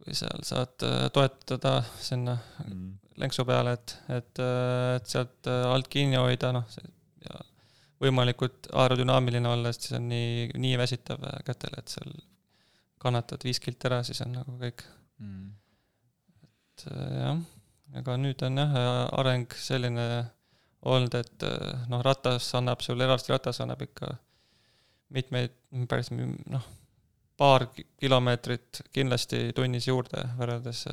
[0.00, 2.88] kui seal saad äh, toetada sinna mm.
[3.20, 6.66] lenksu peale, et, et, äh, et sealt äh, alt kinni hoida, noh,
[7.26, 7.40] ja
[8.00, 12.14] võimalikult aerodünaamiline olla, sest siis on nii, nii väsitav kätele, et seal
[13.00, 14.84] kannatad viis kilti ära, siis on nagu kõik
[15.20, 15.46] mm..
[16.48, 17.44] et jah,
[18.00, 18.74] aga nüüd on jah,
[19.20, 20.08] areng selline
[20.80, 21.46] olnud, et
[21.92, 24.14] noh, ratas annab sulle, eraldi ratas annab ikka
[25.12, 25.52] mitmeid,
[25.90, 26.64] päris noh
[27.40, 27.66] paar
[28.00, 30.84] kilomeetrit kindlasti tunnis juurde võrreldes,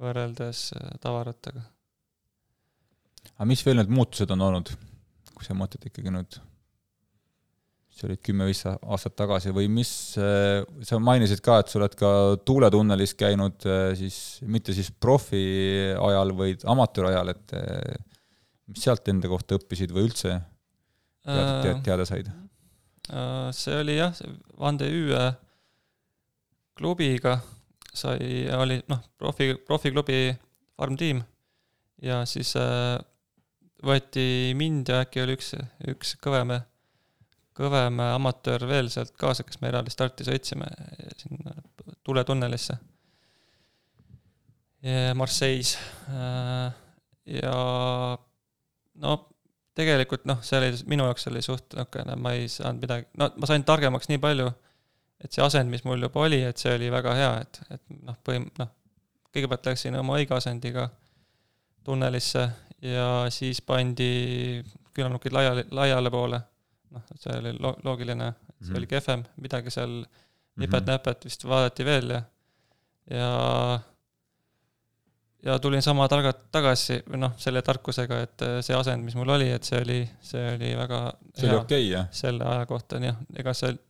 [0.00, 0.70] võrreldes
[1.02, 1.66] tavarattaga.
[3.34, 4.72] aga mis veel need muutused on olnud,
[5.32, 6.38] kui sa mõtled ikkagi nüüd,
[7.92, 12.12] mis olid kümme-viis aastat tagasi või mis, sa mainisid ka, et sa oled ka
[12.48, 14.16] tuuletunnelis käinud siis,
[14.48, 15.42] mitte siis profi
[15.92, 17.54] ajal, vaid amatööri ajal, et
[18.72, 20.38] mis sealt enda kohta õppisid või üldse
[21.22, 22.32] teada, teada, said?
[23.10, 24.14] Äh, see oli jah,
[24.58, 25.22] Vande Üüe
[26.82, 27.36] klubiga
[27.94, 30.32] sai, oli noh, profi, profiklubi
[30.74, 31.22] Farm Team
[32.02, 32.98] ja siis äh,
[33.86, 35.52] võeti mind ja äkki oli üks,
[35.92, 36.56] üks kõvem,
[37.58, 40.70] kõvem amatöör veel sealt kaasa, kes me eraldi starti sõitsime
[41.20, 41.54] sinna
[42.02, 42.78] tuletunnelisse.
[45.14, 45.76] Marseille's
[46.10, 46.72] äh,
[47.38, 47.54] ja
[48.98, 49.12] no
[49.78, 53.48] tegelikult noh, see oli, minu jaoks oli suht niisugune, ma ei saanud midagi, no ma
[53.48, 54.50] sain targemaks nii palju,
[55.24, 58.16] et see asend, mis mul juba oli, et see oli väga hea, et, et noh,
[58.26, 58.70] põhim-, noh,
[59.32, 60.88] kõigepealt läksin oma õige asendiga
[61.86, 62.48] tunnelisse
[62.82, 64.62] ja siis pandi
[64.94, 66.42] küünarnukid laiali, laiale poole.
[66.92, 68.78] noh, see oli lo-, loogiline, see mm -hmm.
[68.78, 70.02] oli kehvem, midagi seal
[70.60, 72.22] nipet-näpet vist vaadati veel ja,
[73.10, 73.30] ja
[75.42, 79.48] ja tulin sama targalt tagasi, või noh, selle tarkusega, et see asend, mis mul oli,
[79.50, 81.00] et see oli, see oli väga
[81.34, 82.06] see hea oli okei okay,, jah?
[82.10, 83.80] selle aja kohta, jah, ega see äh,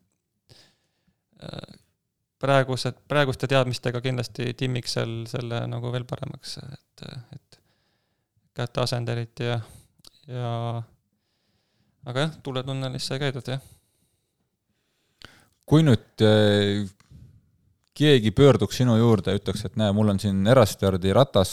[2.43, 7.05] praegused, praeguste teadmistega kindlasti timmiks seal selle nagu veel paremaks, et,
[7.37, 7.61] et
[8.57, 9.61] käte asend eriti ja,
[10.29, 10.51] ja
[12.09, 13.63] aga jah, tuletunnelis sai käidud, jah.
[15.69, 16.83] kui nüüd äh,
[17.97, 21.53] keegi pöörduks sinu juurde ja ütleks, et näe, mul on siin Erastardi ratas,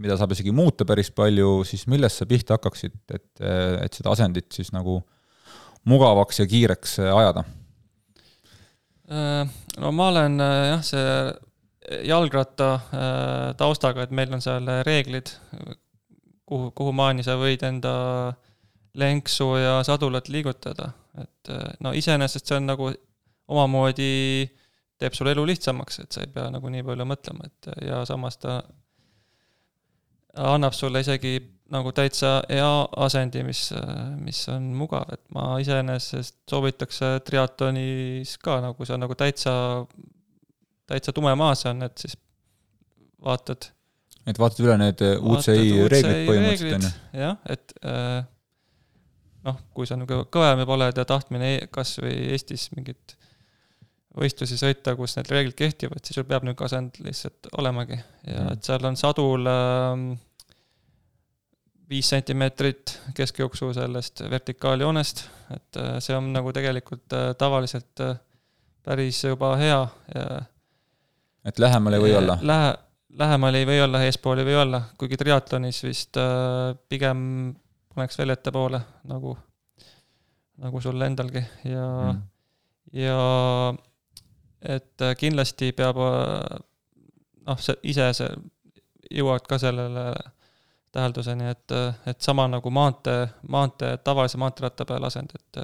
[0.00, 3.32] mida saab isegi muuta päris palju, siis millest sa pihta hakkaksid, et,
[3.84, 5.00] et seda asendit siis nagu
[5.88, 7.44] mugavaks ja kiireks ajada?
[9.10, 9.46] Äh,
[9.78, 15.32] no ma olen äh, jah, see jalgratta äh, taustaga, et meil on seal reeglid,
[16.46, 17.94] kuhu, kuhumaani sa võid enda
[18.98, 21.50] lenksu ja sadulat liigutada, et
[21.82, 22.90] no iseenesest see on nagu
[23.52, 24.12] omamoodi
[25.00, 28.38] teeb sul elu lihtsamaks, et sa ei pea nagu nii palju mõtlema, et ja samas
[28.38, 28.60] ta
[30.38, 31.40] annab sulle isegi
[31.72, 32.70] nagu täitsa hea
[33.06, 33.66] asendi, mis,
[34.20, 39.54] mis on mugav, et ma iseenesest soovitaks triatlonis ka, nagu see on nagu täitsa,
[40.90, 42.18] täitsa tume maa see on, et siis
[43.24, 43.70] vaatad.
[44.26, 47.24] et vaatad üle need UCI reeglid põhimõtteliselt, on ju?
[47.24, 47.76] jah, et
[49.46, 53.16] noh, kui sa nagu kõvem juba oled ja tahtmine e-, kas või Eestis mingit
[54.18, 58.50] võistlusi sõita, kus need reeglid kehtivad, siis sul peab niisugune asend lihtsalt olemagi ja mm.
[58.52, 60.10] et seal on sadul ähm,
[61.92, 65.24] viis sentimeetrit keskjooksu sellest vertikaaljoonest,
[65.56, 68.16] et äh, see on nagu tegelikult äh, tavaliselt äh,
[68.82, 69.82] päris juba hea
[71.46, 72.38] et lähemal ei või olla?
[72.42, 72.72] Lähe,
[73.20, 76.18] lähemal ei või olla, eespool ei või olla, kuigi triatlonis vist
[76.90, 77.22] pigem
[77.94, 78.80] paneks veel ettepoole,
[79.10, 79.36] nagu,
[80.64, 82.20] nagu sul endalgi ja mm.,
[82.92, 83.16] ja
[84.62, 86.60] et äh, kindlasti peab äh,
[87.48, 88.30] noh, see ise see,
[89.12, 90.06] jõuad ka sellele
[90.92, 91.72] tähelduseni, et,
[92.06, 95.62] et sama nagu maantee, maantee, tavalise maanteeratta peal asend, et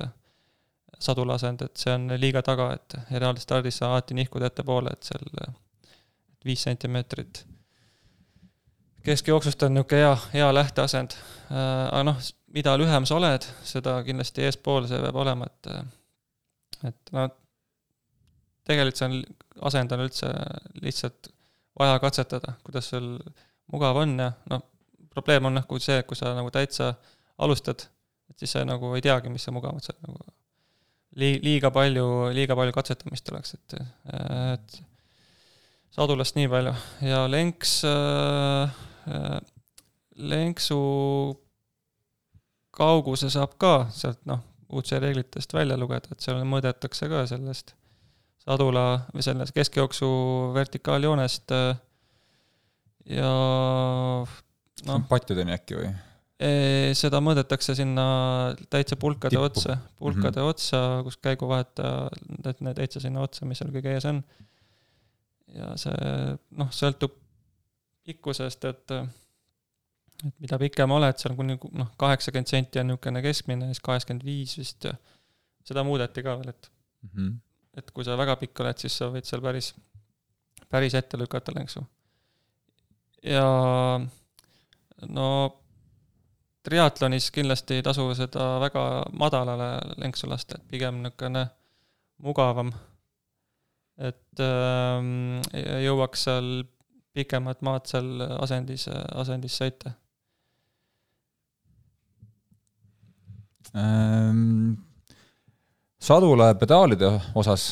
[0.99, 5.29] sadula asend, et see on liiga taga, et reaalstardis sa alati nihkud ettepoole, et seal
[6.45, 7.45] viis sentimeetrit
[9.09, 11.16] keskjooksust on niisugune hea, hea lähteasend.
[11.51, 12.18] aga noh,
[12.55, 15.70] mida lühem sa oled, seda kindlasti eespool see peab olema, et
[16.89, 17.26] et no
[18.68, 19.20] tegelikult see on,
[19.70, 20.33] asend on üldse
[20.83, 21.31] lihtsalt
[21.79, 23.16] vaja katsetada, kuidas sul
[23.72, 24.64] mugav on ja noh,
[25.19, 26.95] probleem on nagu see, et kui sa nagu täitsa
[27.45, 27.85] alustad,
[28.31, 30.23] et siis sa nagu ei teagi, mis see mugav on, see nagu
[31.19, 32.07] lii-, liiga palju,
[32.37, 33.79] liiga palju katsetamist oleks, et,
[34.55, 34.79] et
[35.95, 36.75] sadulast nii palju.
[37.09, 38.79] Ja lenks äh,,
[40.19, 40.79] lenksu
[42.75, 47.75] kauguse saab ka sealt noh, UC reeglitest välja lugeda, et seal mõõdetakse ka sellest
[48.45, 50.09] sadula või selles keskjooksu
[50.55, 51.81] vertikaaljoonest äh,
[53.19, 53.33] ja
[54.87, 55.03] noh.
[55.09, 55.95] pattideni äkki või?
[56.95, 58.05] seda mõõdetakse sinna
[58.70, 59.49] täitsa pulkade Tippu.
[59.49, 60.51] otsa, pulkade mm -hmm.
[60.53, 62.11] otsa, kus käiguvahetaja,
[62.47, 64.22] et need täitsa sinna otsa, mis seal kõige ees on.
[65.51, 66.12] ja see
[66.61, 67.16] noh, sõltub
[68.07, 68.95] pikkusest, et
[70.29, 74.55] et mida pikem oled, seal kuni noh, kaheksakümmend senti on niisugune keskmine, siis kaheksakümmend viis
[74.59, 74.95] vist ja
[75.64, 76.70] seda muudeti ka veel, et
[77.03, 77.37] mm -hmm
[77.79, 79.72] et kui sa väga pikk oled, siis sa võid seal päris,
[80.72, 81.85] päris ette lükata lenksu.
[83.22, 83.45] ja
[85.07, 85.28] no
[86.66, 88.84] triatlonis kindlasti ei tasu seda väga
[89.18, 89.70] madalale
[90.01, 91.46] lenksu lasta, et pigem niisugune
[92.24, 92.72] mugavam,
[93.99, 95.38] et ähm,
[95.84, 96.51] jõuaks seal
[97.14, 98.11] pikemat maad seal
[98.42, 99.94] asendis, asendis sõita
[103.74, 104.76] ähm,.
[105.99, 107.70] sadula pedaalide osas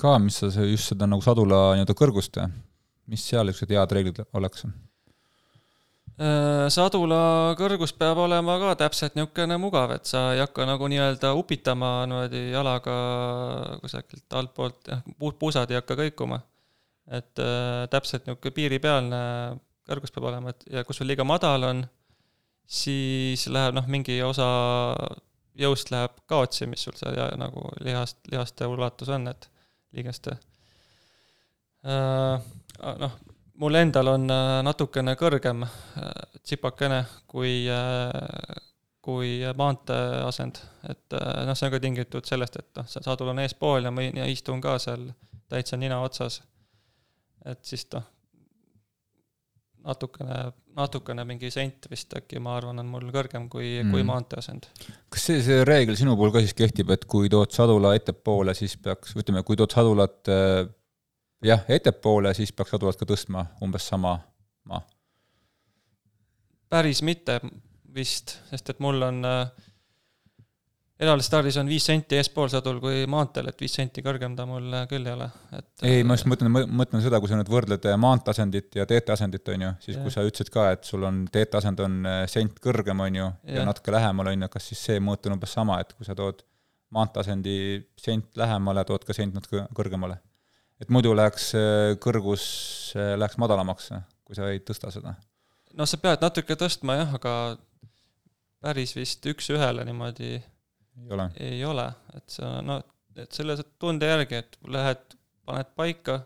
[0.00, 2.40] ka, mis sa just seda nagu sadula nii-öelda kõrgust,
[3.10, 4.68] mis seal niisugused head reeglid oleks?
[6.20, 11.30] Äh, sadula kõrgus peab olema ka täpselt niisugune mugav, et sa ei hakka nagu nii-öelda
[11.38, 12.96] upitama niimoodi jalaga
[13.80, 15.00] kusagilt altpoolt, jah,
[15.40, 16.42] puusad ei hakka kõikuma.
[17.08, 19.22] et äh, täpselt niisugune piiripealne
[19.88, 21.82] kõrgus peab olema, et ja kui sul liiga madal on,
[22.68, 24.50] siis läheb noh, mingi osa
[25.56, 29.48] jõust läheb kaotsi, mis sul seal ja, nagu lihast, lihaste ulatus on, et
[29.96, 30.36] liigeste
[31.88, 32.48] äh,.
[33.00, 33.18] noh,
[33.60, 36.10] mul endal on äh, natukene kõrgem äh,
[36.42, 38.66] tsipakene kui äh,,
[39.00, 43.40] kui maantee asend, et noh, see on ka tingitud sellest, et noh, see sadul on
[43.40, 45.06] eespool ja ma istun ka seal
[45.48, 46.42] täitsa nina otsas.
[47.48, 48.04] et siis noh,
[49.88, 50.40] natukene,
[50.76, 54.68] natukene mingi sent vist äkki, ma arvan, on mul kõrgem kui mm., kui maanteeasend.
[55.08, 58.76] kas see, see reegel sinu puhul ka siis kehtib, et kui tood sadula ettepoole, siis
[58.84, 60.32] peaks, ütleme, kui tood sadulat
[61.44, 64.18] jah, ettepoole, siis peaks sadulat ka tõstma umbes sama
[64.68, 64.82] maa?
[66.70, 67.40] päris mitte
[67.94, 69.70] vist, sest et mul on äh,
[71.00, 75.08] eraldistardis on viis senti eespool sadul kui maanteel, et viis senti kõrgem ta mul küll
[75.08, 78.86] ei ole, et ei, ma just mõtlen, mõtlen seda, kui sa nüüd võrdled maanteeasendit ja
[78.90, 80.04] teeteasendit, on ju, siis ja.
[80.04, 83.66] kui sa ütlesid ka, et sul on teeteasend on äh, sent kõrgem, on ju, ja
[83.66, 86.44] natuke lähemal, on ju, kas siis see mõõt on umbes sama, et kui sa tood
[86.94, 87.56] maanteeasendi
[87.98, 90.20] sent lähemale, tood ka sent natuke kõrgemale?
[90.80, 92.44] Et muidu läheks äh, kõrgus,
[92.96, 93.90] äh, läheks madalamaks,
[94.26, 95.14] kui sa ei tõsta seda?
[95.76, 97.34] no sa pead natuke tõstma jah, aga
[98.60, 102.80] päris vist üks-ühele niimoodi ei ole, ei ole, et sa no,
[103.16, 105.16] et selle tunde järgi, et lähed,
[105.48, 106.20] paned paika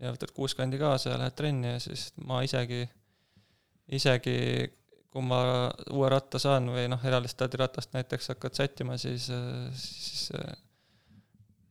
[0.00, 2.84] ja võtad kuuskandi kaasa ja lähed trenni ja siis ma isegi,
[3.92, 4.36] isegi
[5.12, 5.42] kui ma
[5.92, 9.28] uue ratta saan või noh, eralist ratast näiteks hakkad sättima, siis,
[9.76, 10.30] siis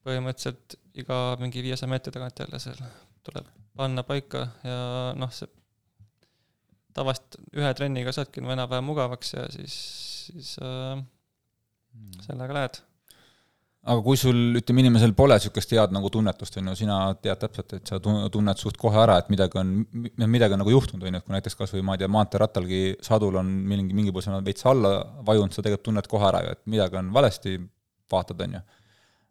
[0.06, 2.80] põhimõtteliselt iga mingi viiesaja meetri tagant jälle seal
[3.26, 3.48] tuleb
[3.78, 4.78] panna paika ja
[5.18, 5.50] noh, see
[6.92, 9.76] tavaliselt ühe trenniga saadki enam-vähem mugavaks ja siis,
[10.28, 11.00] siis äh,
[11.92, 12.24] Hmm.
[12.24, 12.80] sellega lähed.
[13.82, 17.72] aga kui sul, ütleme, inimesel pole niisugust head nagu tunnetust, on ju, sina tead täpselt,
[17.80, 19.72] et sa tunned suht kohe ära, et midagi on,
[20.30, 22.82] midagi on nagu juhtunud, on ju, et kui näiteks kas või ma ei tea, maanteerattalgi
[23.08, 24.94] sadul on mingi, mingi põhjusel veits alla
[25.26, 27.56] vajunud, sa tegelikult tunned kohe ära ju, et midagi on valesti,
[28.14, 28.64] vaatad, on ju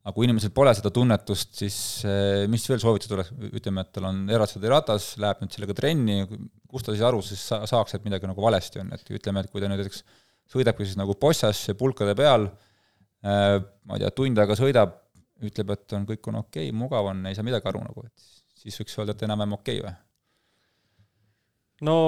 [0.01, 1.77] aga kui inimesel pole seda tunnetust, siis
[2.09, 6.23] eh, mis veel soovitused oleks, ütleme, et tal on eratsõiduratas, läheb nüüd sellega trenni,
[6.71, 9.61] kust ta siis aru siis saaks, et midagi nagu valesti on, et ütleme, et kui
[9.61, 10.03] ta nüüd näiteks
[10.51, 12.49] sõidabki siis nagu bossas pulkade peal,
[13.27, 14.97] äh, ma ei tea, tund aega sõidab,
[15.45, 18.65] ütleb, et on, kõik on okei okay,, mugav on, ei saa midagi aru nagu, et
[18.65, 20.07] siis võiks öelda, et enam-vähem okei okay, või?
[21.93, 22.01] no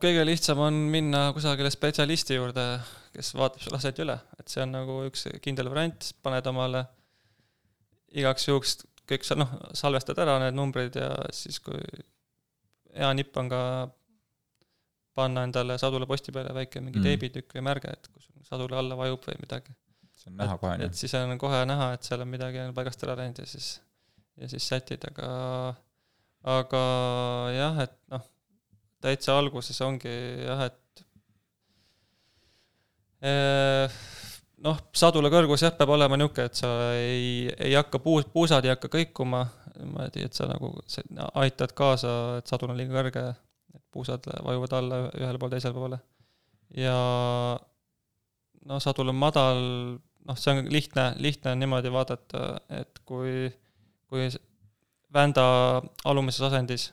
[0.00, 2.66] kõige lihtsam on minna kusagile spetsialisti juurde,
[3.12, 6.86] kes vaatab sulle asjad üle, et see on nagu üks kindel variant, paned omale
[8.14, 11.80] igaks juhuks kõik sa noh, salvestad ära need numbrid ja siis, kui
[12.94, 13.62] hea nipp on ka
[15.14, 17.06] panna endale sadula posti peale väike mingi mm.
[17.08, 19.74] teebitükk või märge, et kus sadula alla vajub või midagi.
[20.18, 23.02] see on näha kohe, et siis on kohe näha, et seal on midagi on paigast
[23.06, 23.68] ära läinud ja siis,
[24.40, 25.28] ja siis sätid, aga,
[26.56, 26.82] aga
[27.54, 28.24] jah, et noh,
[29.04, 30.14] täitsa alguses ongi
[30.48, 31.04] jah, et
[33.30, 34.02] eh,
[34.64, 38.72] noh, sadula kõrgus jah, peab olema niisugune, et sa ei, ei hakka puus, puusad ei
[38.72, 39.44] hakka kõikuma,
[39.76, 40.72] niimoodi, et sa nagu
[41.42, 43.26] aitad kaasa, et sadul on liiga kõrge
[43.94, 46.00] puusad vajuvad alla ühele poole, teisele poole.
[46.78, 46.96] ja
[48.64, 49.62] noh, sadul on madal,
[50.28, 52.44] noh, see on lihtne, lihtne on niimoodi vaadata,
[52.80, 53.48] et kui,
[54.08, 54.28] kui
[55.14, 55.46] vända
[56.04, 56.88] alumises asendis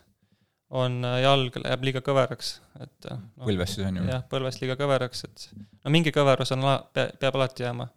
[0.72, 4.08] on jalg, läheb liiga kõveraks, et no, põlves siis on ju?
[4.08, 6.64] jah, põlves liiga kõveraks, et no mingi kõverus on,
[6.96, 7.88] peab alati jääma.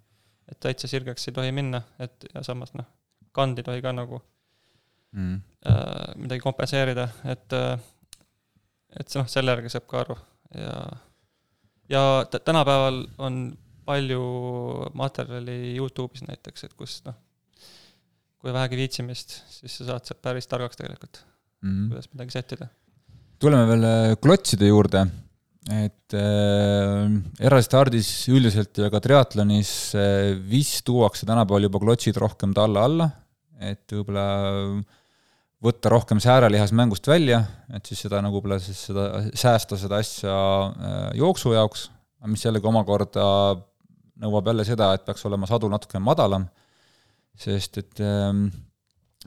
[0.50, 2.88] et täitsa sirgeks ei tohi minna, et ja samas noh,
[3.32, 4.18] kand ei tohi ka nagu
[5.14, 5.36] mm.
[5.70, 7.76] äh, midagi kompenseerida, et äh,
[9.00, 10.16] et noh, selle järgi saab ka aru
[10.58, 10.78] ja,
[11.90, 12.02] ja
[12.34, 13.44] tänapäeval on
[13.84, 14.24] palju
[14.96, 17.16] materjali Youtube'is näiteks, et kus noh,
[18.40, 21.22] kui vähegi viitsimist, siis sa saad sealt päris targaks tegelikult
[21.64, 21.90] mm, -hmm.
[21.92, 22.68] kuidas midagi sättida.
[23.40, 25.04] tuleme veel äh, klotside juurde,
[25.72, 27.08] et äh,
[27.40, 33.10] erastardis üldiselt ja ka triatlonis äh, vist tuuakse tänapäeval juba klotsid rohkem talla alla,
[33.60, 35.02] et võib-olla äh,
[35.64, 37.40] võtta rohkem säärelihas mängust välja,
[37.72, 41.88] et siis seda nagu võib-olla siis seda, säästa seda asja äh, jooksu jaoks,
[42.28, 43.24] mis jällegi omakorda
[44.20, 46.46] nõuab jälle seda, et peaks olema sadul natukene madalam,
[47.36, 48.46] sest et ähm,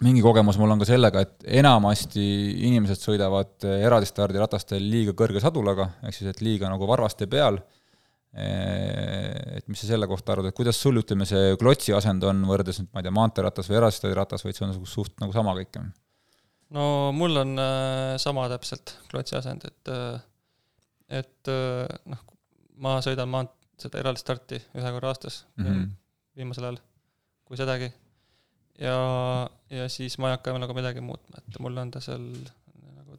[0.06, 2.24] mingi kogemus mul on ka sellega, et enamasti
[2.68, 7.60] inimesed sõidavad eraldistardi liiga kõrge sadulaga, ehk siis et liiga nagu varvaste peal,
[8.38, 12.84] et mis sa selle kohta arvad, et kuidas sul, ütleme, see klotsi asend on võrreldes
[12.84, 15.82] nüüd, ma ei tea, maanteeratas või eraldistardi või see on suht nagu sama kõik?
[16.78, 19.94] no mul on äh, sama täpselt klotsi asend, et
[21.08, 21.50] et
[22.12, 22.26] noh,
[22.84, 25.90] ma sõidan maant-, seda eraldi starti ühe korra aastas mm -hmm.
[26.36, 26.80] viimasel ajal,
[27.46, 27.92] kui sedagi.
[28.82, 28.98] Ja,
[29.74, 33.18] ja siis ma ei hakka nagu midagi muutma, et mul on ta seal nagu,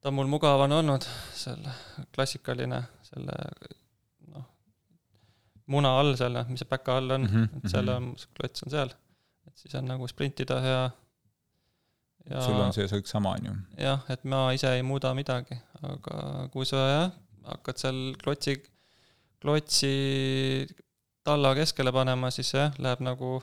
[0.00, 1.06] ta on mul mugav on olnud,
[1.36, 1.62] seal
[2.14, 3.38] klassikaline, selle
[4.34, 4.48] noh,
[5.74, 7.62] muna all seal, mis see päka all on mm, -hmm.
[7.62, 8.92] et seal on, klots on seal,
[9.48, 10.84] et siis on nagu sprintida hea
[12.30, 13.56] ja sul on see kõik sama, on ju?
[13.84, 17.10] jah, et ma ise ei muuda midagi, aga kui sa jah,
[17.50, 18.56] hakkad seal klotsi,
[19.42, 19.92] klotsi
[21.24, 23.36] talla keskele panema, siis jah, läheb nagu,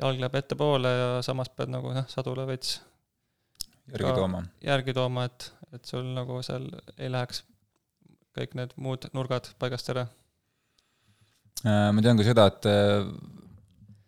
[0.00, 2.78] jalg läheb ettepoole ja samas pead nagu jah, sadule veits
[3.90, 4.42] järgi tooma.
[4.64, 7.44] järgi tooma, et, et sul nagu seal ei läheks
[8.36, 10.06] kõik need muud nurgad paigast ära.
[11.62, 13.04] Äh, ma tean ka seda, et äh,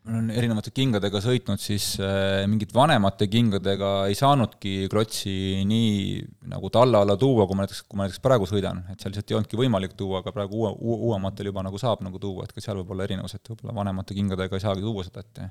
[0.04, 5.34] olen erinevate kingadega sõitnud, siis äh, mingite vanemate kingadega ei saanudki klotsi
[5.68, 9.12] nii nagu talla alla tuua, kui ma näiteks, kui ma näiteks praegu sõidan, et seal
[9.12, 10.72] lihtsalt ei olnudki võimalik tuua, aga praegu uue,
[11.10, 14.16] uuematel juba nagu saab nagu tuua, et ka seal võib olla erinevus, et võib-olla vanemate
[14.16, 15.44] kingadega ei saagi tuua seda, et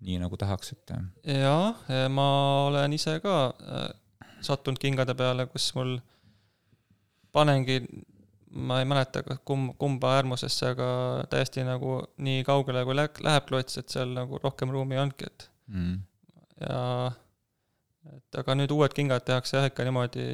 [0.00, 2.26] nii nagu tahaks, et jaa, ma
[2.66, 3.86] olen ise ka äh,
[4.44, 5.98] sattunud kingade peale, kus mul
[7.32, 7.80] panengi,
[8.54, 10.88] ma ei mäleta, kumb, kumba äärmusesse, aga
[11.30, 15.26] täiesti nagu nii kaugele, kui läheb, läheb klots, et seal nagu rohkem ruumi ei olnudki,
[15.30, 15.96] et mm.
[16.68, 16.80] ja
[18.14, 20.24] et aga nüüd uued kingad tehakse jah, ikka niimoodi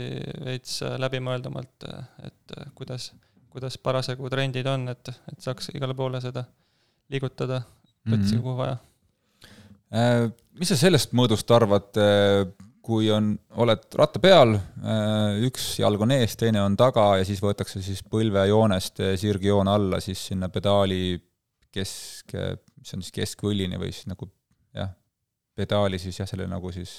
[0.44, 1.86] veits läbimõeldumalt,
[2.26, 3.12] et kuidas,
[3.52, 6.44] kuidas parasjagu trendid on, et, et saaks igale poole seda
[7.10, 7.62] liigutada
[8.06, 8.42] klotsi Mhm.
[8.42, 8.76] kuhu vaja.
[9.90, 10.26] Äh,
[10.58, 11.96] mis sa sellest mõõdust arvad,
[12.84, 14.54] kui on, oled ratta peal,
[15.46, 20.22] üks jalg on ees, teine on taga ja siis võetakse siis põlvejoonest sirgjoon alla siis
[20.30, 21.14] sinna pedaali
[21.70, 22.34] kesk,
[22.80, 24.28] mis on siis keskvõlini või siis nagu
[24.76, 24.90] jah,
[25.56, 26.96] pedaali siis jah, selle nagu siis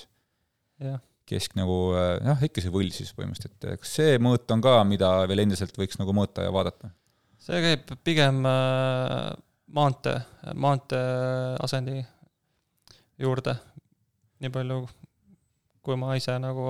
[0.82, 4.80] jah, kesk nagu jah, ikka see võll siis põhimõtteliselt, et kas see mõõt on ka,
[4.88, 6.94] mida veel endiselt võiks nagu mõõta ja vaadata?
[7.42, 9.32] see käib pigem äh,
[9.74, 10.20] maantee,
[10.56, 11.06] maantee
[11.66, 12.02] asendi
[13.22, 13.56] juurde,
[14.42, 14.84] nii palju
[15.82, 16.66] kui ma ise nagu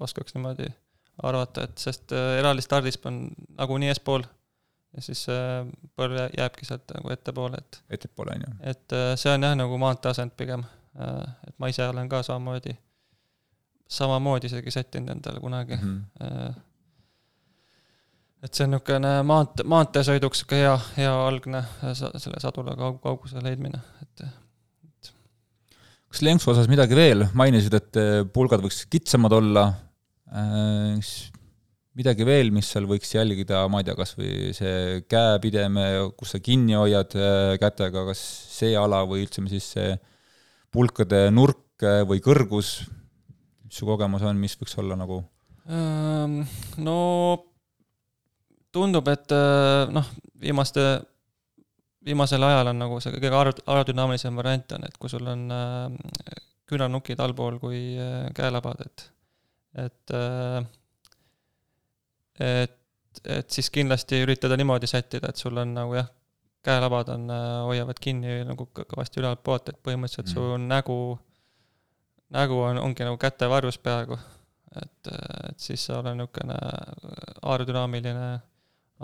[0.00, 0.68] oskaks niimoodi
[1.22, 3.24] arvata, et sest äh, eraldi stardisp on
[3.58, 4.22] nagunii eespool
[4.96, 5.66] ja siis äh,
[5.98, 8.54] põlv jää- jääbki sealt nagu ettepoole, et ettepoole, on ju.
[8.72, 10.64] et äh, see on jah, nagu maanteeasend pigem.
[11.48, 12.74] et ma ise olen ka samamoodi,
[13.88, 15.76] samamoodi isegi sättinud endale kunagi.
[15.76, 16.02] Mhm.
[18.42, 21.62] et see on niisugune maantee, maanteesõiduks sihuke hea, hea algne
[21.94, 24.24] selle sadula kaug-, kauguse leidmine, et
[26.12, 29.64] kas lenksu osas midagi veel, mainisid, et eh, pulgad võiks kitsamad olla,
[31.96, 35.86] midagi veel, mis seal võiks jälgida, ma ei tea, kas või see käepideme,
[36.16, 38.20] kus sa kinni hoiad eh, kätega, kas
[38.52, 39.94] see ala või ütleme siis see
[40.72, 42.74] pulkade nurk eh, või kõrgus,
[43.64, 45.22] mis su kogemus on, mis võiks olla nagu?
[45.72, 46.42] Ähm,
[46.84, 46.98] no
[48.72, 49.32] tundub, et
[49.92, 50.06] noh,
[50.40, 50.84] viimaste,
[52.04, 56.36] viimasel ajal on nagu see kõige aer- aerodünaamilisem variant on, et kui sul on äh,
[56.70, 59.04] küünarnukid allpool kui äh, käelabad, et,
[59.86, 60.62] et äh,
[62.42, 62.78] et,
[63.28, 66.08] et siis kindlasti üritada niimoodi sättida, et sul on nagu jah,
[66.64, 67.26] käelabad on,
[67.68, 70.96] hoiavad kinni nagu kõ- kõvasti ülaltpoolt, et põhimõtteliselt su nägu,
[72.34, 74.18] nägu on, ongi nagu kätevarjus peaaegu.
[74.80, 75.08] et,
[75.50, 76.56] et siis sa oled niisugune
[77.42, 78.28] aerodünaamiline,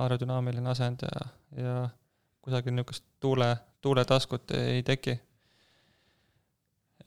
[0.01, 1.27] aerodünaamiline asend ja,
[1.61, 1.75] ja
[2.49, 3.53] kusagil niisugust tuule,
[3.85, 5.19] tuuletaskut ei teki.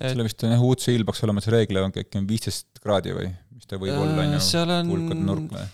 [0.02, 3.28] selle vist on jah, UCI-l peaks olema see reegel, on äkki on viisteist kraadi või
[3.54, 5.66] mis ta võib olla, on ju, Äh, seal pulkade nurk või?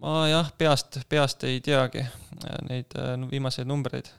[0.00, 4.10] ma jah, peast, peast ei teagi äh, neid äh, viimaseid numbreid.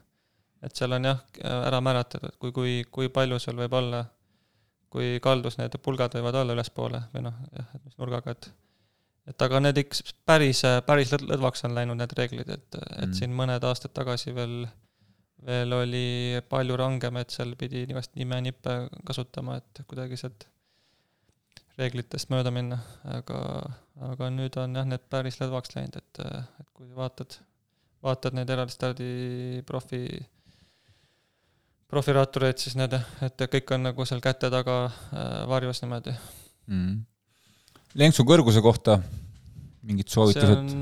[0.61, 4.03] et seal on jah, ära määratletud, kui, kui, kui palju sul võib olla,
[4.93, 8.51] kui kaldus need pulgad võivad olla ülespoole või noh, jah, et mis nurgaga, et
[9.29, 13.13] et aga need ikka päris, päris lõd- lõdvaks on läinud need reeglid, et, et Mm.
[13.13, 14.67] siin mõned aastad tagasi veel,
[15.45, 20.47] veel oli palju rangem, et seal pidi igast nime-nippe kasutama, et kuidagi sealt
[21.77, 23.39] reeglitest mööda minna, aga,
[24.11, 26.19] aga nüüd on jah, need päris lõdvaks läinud, et,
[26.59, 27.37] et kui vaatad,
[28.03, 30.01] vaatad neid eraldi profi,
[31.91, 32.93] profirattureid, siis need,
[33.25, 36.13] et kõik on nagu seal käte taga äh, varjus niimoodi.
[36.67, 36.99] mm..
[37.99, 38.99] Lenksu kõrguse kohta
[39.87, 40.73] mingid soovitused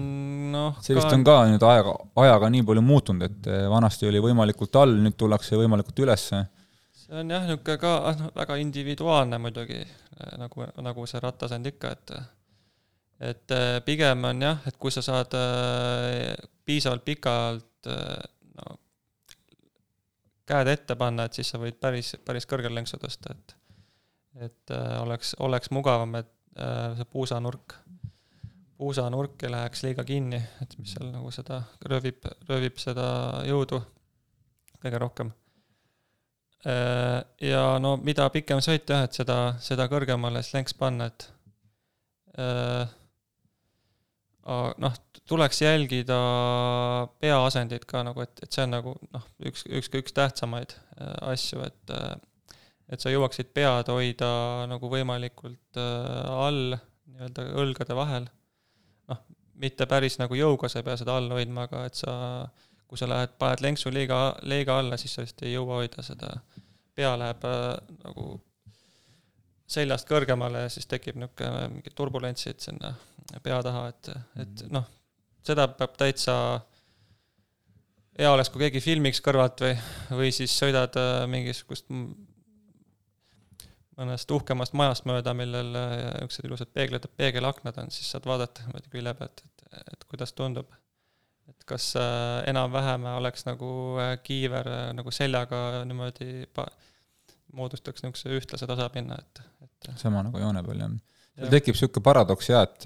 [0.52, 4.22] noh, see vist on ka nüüd ajaga, ajaga nii palju muutunud, et eh, vanasti oli
[4.24, 6.42] võimalikult all, nüüd tullakse võimalikult ülesse.
[7.04, 9.80] see on jah, niisugune ka ah, noh, väga individuaalne muidugi,
[10.42, 12.16] nagu, nagu see rattasend ikka, et
[13.32, 16.34] et eh, pigem on jah, et kui sa saad eh,
[16.66, 18.20] piisavalt pikalt eh,
[18.60, 18.78] no
[20.50, 23.58] käed ette panna, et siis sa võid päris, päris kõrgele lenksu tõsta, et
[24.40, 27.76] et eh, oleks, oleks mugavam, et eh, see puusanurk,
[28.80, 33.06] puusanurk ei läheks liiga kinni, et mis seal nagu seda röövib, röövib seda
[33.48, 33.80] jõudu
[34.80, 35.32] kõige rohkem.
[36.68, 41.28] Äh, ja no mida pikem sõit jah, et seda, seda kõrgemale siis lenks panna, et
[42.40, 42.96] äh,
[44.84, 44.98] noh,
[45.30, 46.18] tuleks jälgida
[47.22, 51.64] peaasendit ka nagu, et, et see on nagu noh, üks, üks, üks tähtsamaid äh, asju,
[51.68, 52.12] et äh,
[52.90, 54.30] et sa jõuaksid pead hoida
[54.70, 56.78] nagu võimalikult äh, all,
[57.14, 58.30] nii-öelda õlgade vahel.
[59.12, 59.22] noh,
[59.62, 62.14] mitte päris nagu jõuga sa ei pea seda all hoidma, aga et sa
[62.90, 66.32] kui sa lähed, paned lenksu liiga, liiga alla, siis sa vist ei jõua hoida seda,
[66.98, 67.66] pea läheb äh,
[68.04, 68.30] nagu
[69.70, 72.96] seljast kõrgemale ja siis tekib niisugune mingi turbulentsid sinna
[73.46, 74.10] pea taha, et,
[74.42, 74.88] et noh,
[75.46, 76.34] seda peab täitsa
[78.18, 79.76] hea oleks, kui keegi filmiks kõrvalt või,
[80.24, 81.86] või siis sõidad äh, mingisugust
[84.00, 88.94] mõnest uhkemast majast mööda, millel äh, niisugused ilusad peeglid, peegelaknad on, siis saad vaadata niimoodi
[88.94, 90.72] külje pealt, et, et kuidas tundub.
[91.50, 93.72] et kas äh, enam-vähem oleks nagu
[94.24, 96.70] kiiver nagu seljaga niimoodi pa-,
[97.54, 100.98] moodustaks niisuguse ühtlase tasapinna, et, et sama nagu joone peal, jah.
[101.40, 102.86] Seal tekib niisugune paradoks jah, et,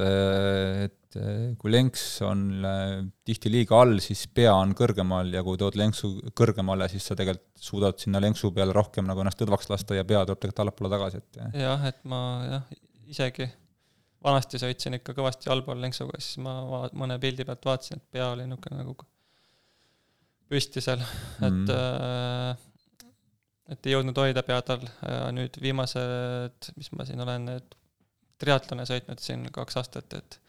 [0.88, 1.18] et
[1.62, 2.94] kui lenks on äh,
[3.28, 7.64] tihti liiga all, siis pea on kõrgemal ja kui tood lenksu kõrgemale, siis sa tegelikult
[7.64, 11.22] suudad sinna lenksu peale rohkem nagu ennast tõdvaks lasta ja pea tuleb tegelikult allapoole tagasi,
[11.22, 12.74] et jah, et ma jah,
[13.14, 13.50] isegi
[14.24, 18.30] vanasti sõitsin ikka kõvasti allpool lenksuga, siis ma va-, mõne pildi pealt vaatasin, et pea
[18.34, 18.98] oli niisugune nagu
[20.54, 22.70] püsti seal mm., et äh,
[23.74, 24.84] et ei jõudnud hoida pead all
[25.34, 27.78] nüüd viimased, mis ma siin olen, et
[28.42, 30.40] triatlone sõitnud siin kaks aastat, et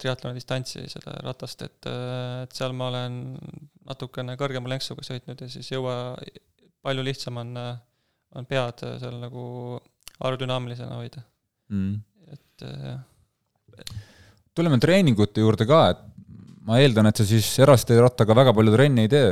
[0.00, 1.88] triatloni distantsi, seda ratast, et,
[2.44, 3.20] et seal ma olen
[3.88, 6.14] natukene kõrgema lenksuga sõitnud ja siis jõua,
[6.84, 7.56] palju lihtsam on,
[8.38, 9.42] on pead seal nagu
[10.20, 11.24] aerodünaamilisena hoida.
[11.70, 12.00] Mm..
[12.34, 13.02] et jah.
[14.58, 16.00] tuleme treeningute juurde ka, et
[16.66, 19.30] ma eeldan, et sa siis erasterattaga väga palju trenni ei tee.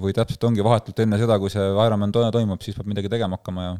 [0.00, 3.64] Või täpselt ongi vahetult enne seda, kui see Ironman toimub, siis peab midagi tegema hakkama
[3.66, 3.72] ja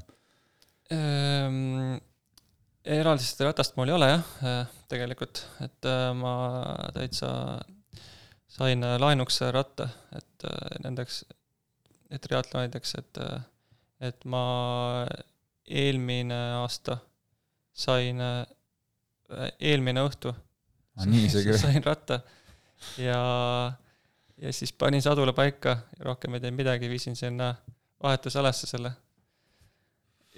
[2.88, 3.00] ehm,?
[3.00, 6.34] eraldist ratast mul ei ole jah, äh, tegelikult, et äh, ma
[6.96, 7.30] täitsa
[8.58, 10.46] sain laenuks ratta, et
[10.82, 11.20] nendeks,
[12.10, 13.20] et triatlonideks, et,
[14.08, 14.42] et ma
[15.68, 16.96] eelmine aasta
[17.76, 18.22] sain,
[19.60, 21.04] eelmine õhtu ah,
[21.62, 22.22] sain ratta
[22.98, 23.20] ja
[24.42, 27.54] ja siis panin sadula paika ja rohkem ei teinud midagi, viisin sinna
[28.02, 28.92] vahetusalasse selle.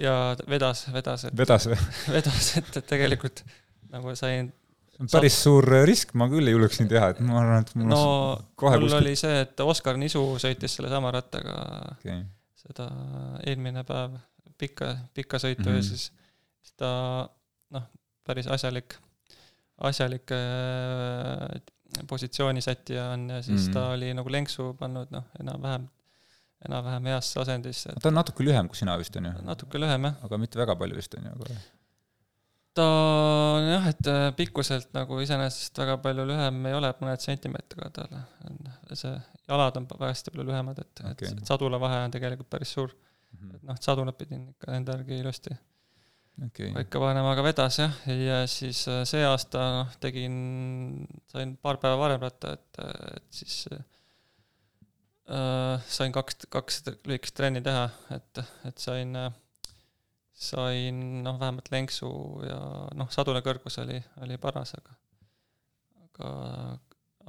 [0.00, 0.14] Ja
[0.48, 1.78] vedas, vedas, et vedas või?
[2.16, 3.44] vedas, et, et tegelikult
[3.90, 7.38] nagu sain see on päris suur risk, ma küll ei julgeks nii teha, et ma
[7.40, 8.96] arvan, et mul no mul kuskil...
[8.98, 11.54] oli see, et Oskar Nisu sõitis sellesama rattaga
[11.94, 12.24] okay.
[12.60, 12.90] seda
[13.48, 14.18] eelmine päev
[14.60, 15.78] pikka, pikka sõitu mm -hmm.
[15.78, 15.88] ja mhm.
[15.88, 16.12] siis,
[16.62, 16.90] siis ta
[17.76, 17.86] noh,
[18.26, 18.98] päris asjalik,
[19.88, 21.60] asjalik äh,
[22.08, 23.72] positsioonisätija on ja siis mm.
[23.74, 25.88] ta oli nagu lenksu pannud noh, enam-vähem,
[26.68, 27.92] enam-vähem heasse asendisse.
[28.02, 29.34] ta on natuke lühem kui sina vist, on ju?
[29.48, 30.24] natuke lühem, jah.
[30.26, 31.60] aga mitte väga palju vist, on ju, aga
[32.76, 32.86] ta
[33.56, 38.18] on jah, et äh, pikkuselt nagu iseenesest väga palju lühem ei ole, mõned sentimeetrid tal
[38.18, 38.60] on,
[38.92, 39.14] see
[39.50, 43.40] jalad on hästi palju lühemad, et okay., et sadulavahe on tegelikult päris suur mm.
[43.40, 43.56] -hmm.
[43.56, 45.56] et noh, sadulat pidin ikka enda järgi ilusti
[46.46, 46.72] okay.
[46.76, 50.36] paika panema, aga vedas jah, ja siis äh, see aasta noh, tegin,
[51.32, 52.84] sain paar päeva varem ratta, et,
[53.16, 53.82] et siis äh,
[55.30, 57.84] sain kaks, kaks lühikest trenni teha,
[58.16, 59.14] et, et sain,
[60.34, 62.10] sain noh, vähemalt lenksu
[62.48, 62.58] ja
[62.98, 64.96] noh, sadula kõrgus oli, oli paras, aga
[66.08, 66.32] aga,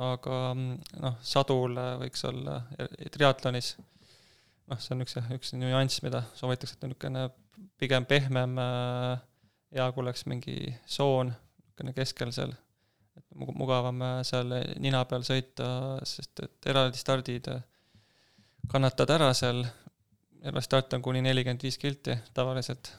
[0.08, 2.58] aga noh, sadul võiks olla
[3.14, 3.76] triatlonis
[4.72, 7.28] noh, see on üks, üks nüanss, mida soovitakse, et niisugune
[7.82, 9.22] pigem pehmem äh,
[9.76, 12.54] hea, kui oleks mingi soon niisugune keskel seal,
[13.18, 15.68] et mugavam äh, seal nina peal sõita,
[16.08, 17.64] sest et eraldi stardid äh,
[18.70, 19.64] kannatad ära seal,
[20.42, 22.94] eraldi start on kuni nelikümmend viis kilti tavaliselt.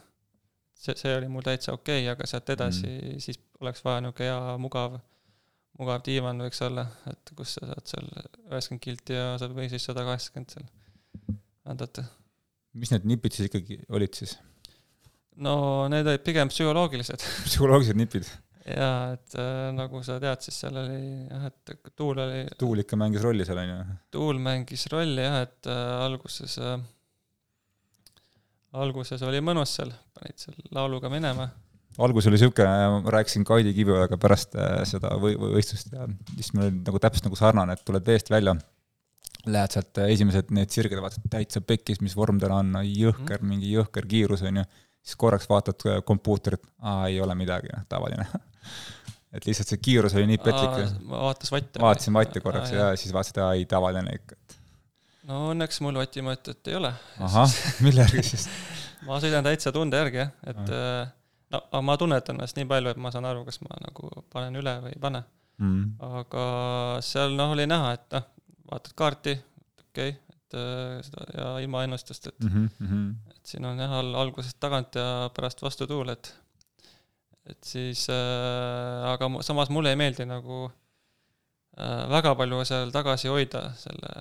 [0.75, 3.19] see, see oli mul täitsa okei okay,, aga sealt edasi mm.
[3.23, 4.97] siis oleks vaja niisugune hea mugav,
[5.79, 8.09] mugav diivan võiks olla, et kus sa saad seal
[8.49, 10.67] üheksakümmend kilti ja saad või siis sada kaheksakümmend seal
[11.69, 12.05] vändata.
[12.75, 14.37] mis need nipid siis ikkagi olid siis?
[15.37, 15.55] no
[15.93, 18.29] need olid pigem psühholoogilised psühholoogilised nipid?
[18.67, 22.99] Jaa, et äh, nagu sa tead, siis seal oli jah, et tuul oli tuul ikka
[23.01, 23.97] mängis rolli seal, on ju?
[24.15, 26.77] tuul mängis rolli jah, et äh, alguses äh,,
[28.79, 31.49] alguses oli mõnus seal, panid seal lauluga minema.
[31.99, 36.07] algus oli niisugune, ma rääkisin Kaidi Kiviojaga pärast äh, seda või, või võistlust ja
[36.37, 38.55] siis meil oli nagu täpselt nagu sarnane, et tuled veest välja
[39.51, 43.53] lähed sealt äh, esimesed need sirged, vaatad täitsa pekkis, mis vorm tal on, jõhker mm.,
[43.57, 44.67] mingi jõhker kiirus, on ju
[45.03, 48.29] siis korraks vaatad äh, kompuutrit, aa, ei ole midagi, noh, tavaline
[49.33, 50.99] et lihtsalt see kiirus oli nii petlik.
[51.09, 51.81] vaatas vatte?
[51.83, 54.57] vaatasin vatte korraks aa, ja siis vaatasid, aa, ei, tavaline ikka, et.
[55.31, 56.93] no õnneks mul vatimõõtet ei ole.
[57.29, 58.49] ahah, mille järgi siis
[59.09, 61.13] ma sõidan täitsa tunde järgi, jah, et äh,
[61.53, 64.77] no ma tunnetan ennast nii palju, et ma saan aru, kas ma nagu panen üle
[64.85, 65.23] või ei pane
[65.63, 66.13] mm..
[66.21, 66.45] aga
[67.05, 68.29] seal noh, oli näha, et noh,
[68.71, 69.37] vaatad kaarti,
[69.87, 73.35] okei okay,, et äh, seda ja ilma ennustust, et mm, -hmm.
[73.37, 76.35] et siin on jah, algusest tagant ja pärast vastutuul, et
[77.51, 83.65] et siis äh,, aga samas mulle ei meeldi nagu äh, väga palju seal tagasi hoida
[83.79, 84.15] selle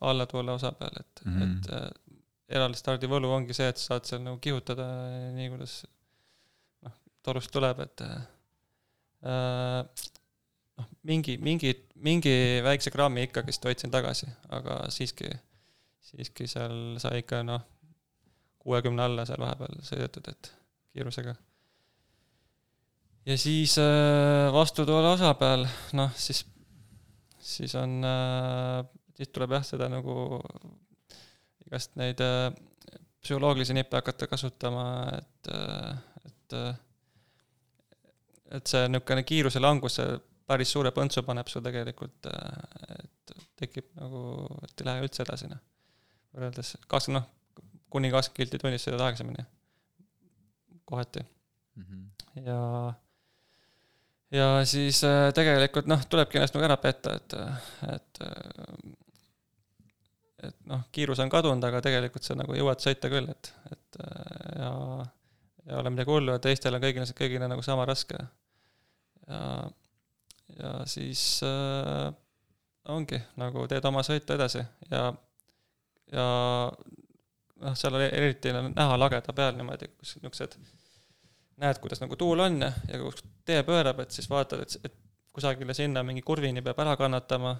[0.00, 1.58] allatuule osa peal, et mm, -hmm.
[1.58, 2.16] et äh,
[2.56, 4.86] eraldi võlu ongi see, et sa saad seal nagu kihutada
[5.34, 5.78] nii, kuidas
[6.86, 8.20] noh, torust tuleb, et äh,
[10.76, 15.30] noh, mingi, mingi, mingi väikse grammi ikkagist hoidsin tagasi, aga siiski,
[16.00, 17.64] siiski seal sai ikka noh,
[18.62, 20.52] kuuekümne alla seal vahepeal sõidetud, et
[20.92, 21.36] kiirusega.
[23.26, 25.66] Ja siis äh, vastutoole osa peal,
[25.98, 26.44] noh, siis,
[27.38, 28.84] siis on, äh,
[29.18, 30.40] siis tuleb jah, seda nagu
[31.66, 32.50] igast neid äh,
[33.24, 34.86] psühholoogilisi nippe hakata kasutama,
[35.18, 35.54] et,
[36.26, 36.58] et
[38.54, 42.28] et see niisugune kiiruse langus, see päris suure põntsu paneb sul tegelikult,
[42.94, 44.20] et tekib nagu,
[44.62, 45.58] et ei lähe üldse edasi, noh.
[46.36, 49.46] võrreldes kakskümmend, noh, kuni kakskümmend kilti tunnis sõidad aeglasemini,
[50.86, 51.82] kohati mm.
[51.82, 52.06] -hmm.
[52.46, 52.60] ja,
[54.36, 57.36] ja siis äh, tegelikult noh, tulebki ennast nagu ära petta, et,
[57.94, 58.24] et
[60.46, 64.00] et noh, kiirus on kadunud, aga tegelikult sa nagu jõuad sõita küll, et, et
[64.60, 64.72] ja
[65.66, 68.18] ei ole midagi hullu ja teistel on kõigil, kõigil on nagu sama raske.
[69.26, 69.40] ja,
[70.60, 72.12] ja siis äh,
[72.92, 75.08] ongi, nagu teed oma sõitu edasi ja,
[76.12, 76.26] ja
[76.70, 80.54] noh, seal oli eriti näha lageda peal niimoodi, kus niisugused
[81.62, 84.96] näed, kuidas nagu tuul on ja, kus tee pöörab, et siis vaatad, et, et
[85.36, 87.56] kusagile sinna mingi kurvini peab ära kannatama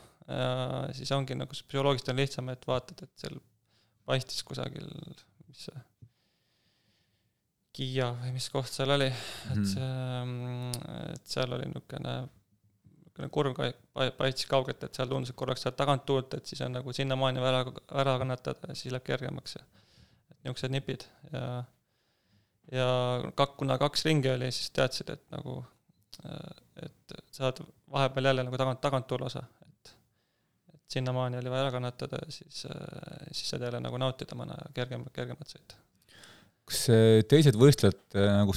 [0.97, 3.37] siis ongi nagu psühholoogiliselt on lihtsam, et vaatad, et seal
[4.07, 4.89] paistis kusagil,
[5.47, 5.85] mis see
[7.77, 9.67] Kiia või mis koht seal oli et mhm.
[9.69, 13.61] see, et seal oli niisugune, niisugune kurv
[14.17, 17.45] paistis kaugelt, et seal tundus, et korraks saad tagant tuult, et siis on nagu sinnamaani
[17.45, 17.63] ära,
[18.03, 21.47] ära kannatada ja siis läheb kergemaks ja niisugused nipid ja
[22.73, 22.89] ja
[23.39, 25.61] kak-, kuna kaks ringi oli, siis teadsid, et nagu,
[26.83, 27.63] et saad
[27.93, 29.95] vahepeal jälle nagu tagant, taganttuule osa, et
[30.75, 32.67] et sinnamaani oli vaja ära kannatada ja siis,
[33.33, 35.83] siis saad jälle nagu nautida mõne kergemat, kergemat sõitu
[36.67, 36.83] kas
[37.31, 38.55] teised võistlejad äh, nagu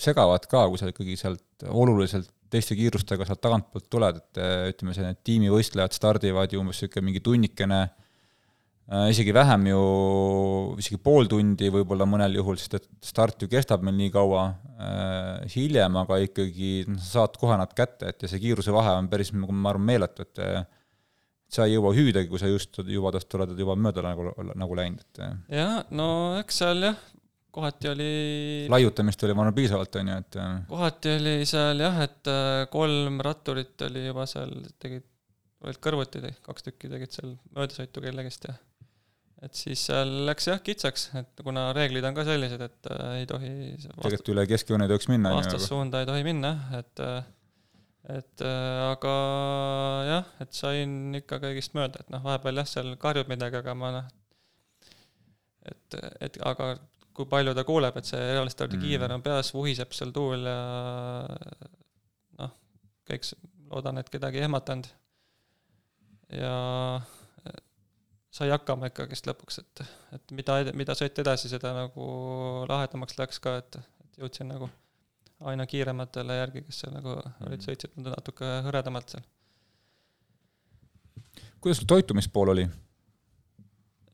[0.00, 4.94] segavad ka, kui sa ikkagi sealt oluliselt teiste kiirustega sealt tagantpoolt tuled, et äh, ütleme,
[4.96, 8.08] see need tiimivõistlejad stardivad ju umbes niisugune mingi tunnikene, äh,
[8.90, 9.82] isegi vähem ju,
[10.82, 15.44] isegi pool tundi võib-olla mõnel juhul, sest et start ju kestab meil nii kaua äh,
[15.52, 19.06] hiljem, aga ikkagi noh, sa saad kohe nad kätte, et ja see kiiruse vahe on
[19.12, 20.40] päris, ma arvan, meeletu, et
[21.50, 25.04] sa ei jõua hüüdagi, kui sa just juba tast oled juba mööda nagu, nagu läinud,
[25.06, 25.22] et
[25.54, 26.08] jah, no
[26.40, 26.98] eks seal jah,
[27.54, 28.08] kohati oli
[28.74, 30.40] laiutamist oli, ma arvan, piisavalt, on ju, et
[30.72, 34.50] kohati oli seal jah, et äh, kolm ratturit oli juba seal,
[34.82, 35.06] tegid,
[35.62, 38.56] olid kõrvuti, kaks tükki tegid seal möödasõitu kellegist ja
[39.46, 43.28] et siis seal läks jah kitsaks, et kuna reeglid on ka sellised, et äh, ei
[43.28, 45.32] tohi tegelikult üle keskjoone ei tohiks minna.
[45.38, 47.20] vastassuunda ei tohi minna, et äh,
[48.18, 49.14] et äh, aga
[50.08, 53.92] jah, et sain ikka kõigist mööda, et noh, vahepeal jah, seal karjub midagi, aga ma
[53.96, 54.08] noh,
[55.68, 56.72] et, et aga
[57.16, 58.84] kui palju ta kuuleb, et see realistardi mm.
[58.84, 60.58] kiiver on peas, vuhiseb seal tuul ja
[62.40, 62.52] noh,
[63.08, 63.28] kõik,
[63.70, 64.92] loodan, et kedagi ei ehmatanud.
[66.36, 66.54] ja
[68.40, 69.82] sai hakkama ikkagist lõpuks, et,
[70.16, 72.06] et mida, mida sõit edasi, seda nagu
[72.70, 74.70] lahedamaks läks ka, et, et jõudsin nagu
[75.50, 77.48] aina kiirematele järgi, kes seal nagu mm.
[77.48, 79.26] olid, sõitsid natuke hõredamalt seal.
[81.60, 82.64] kuidas sul toitumispool oli?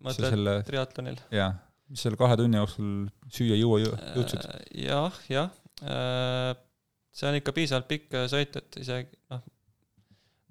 [0.06, 0.58] mõtled selle...
[0.66, 1.22] triatlonil?
[1.34, 1.56] jah
[1.90, 2.92] mis selle kahe tunni jooksul
[3.32, 4.46] süüa juua jõudsid?
[4.50, 6.52] Äh, jah, jah, äh,
[7.14, 9.44] see on ikka piisavalt pikk äh, sõit, et isegi noh,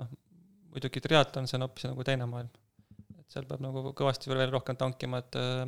[0.02, 0.14] noh,
[0.72, 2.52] muidugi triatlon, see on hoopis nagu teine maailm.
[3.36, 5.66] Seal peab nagu kõvasti veel rohkem tankima, et äh,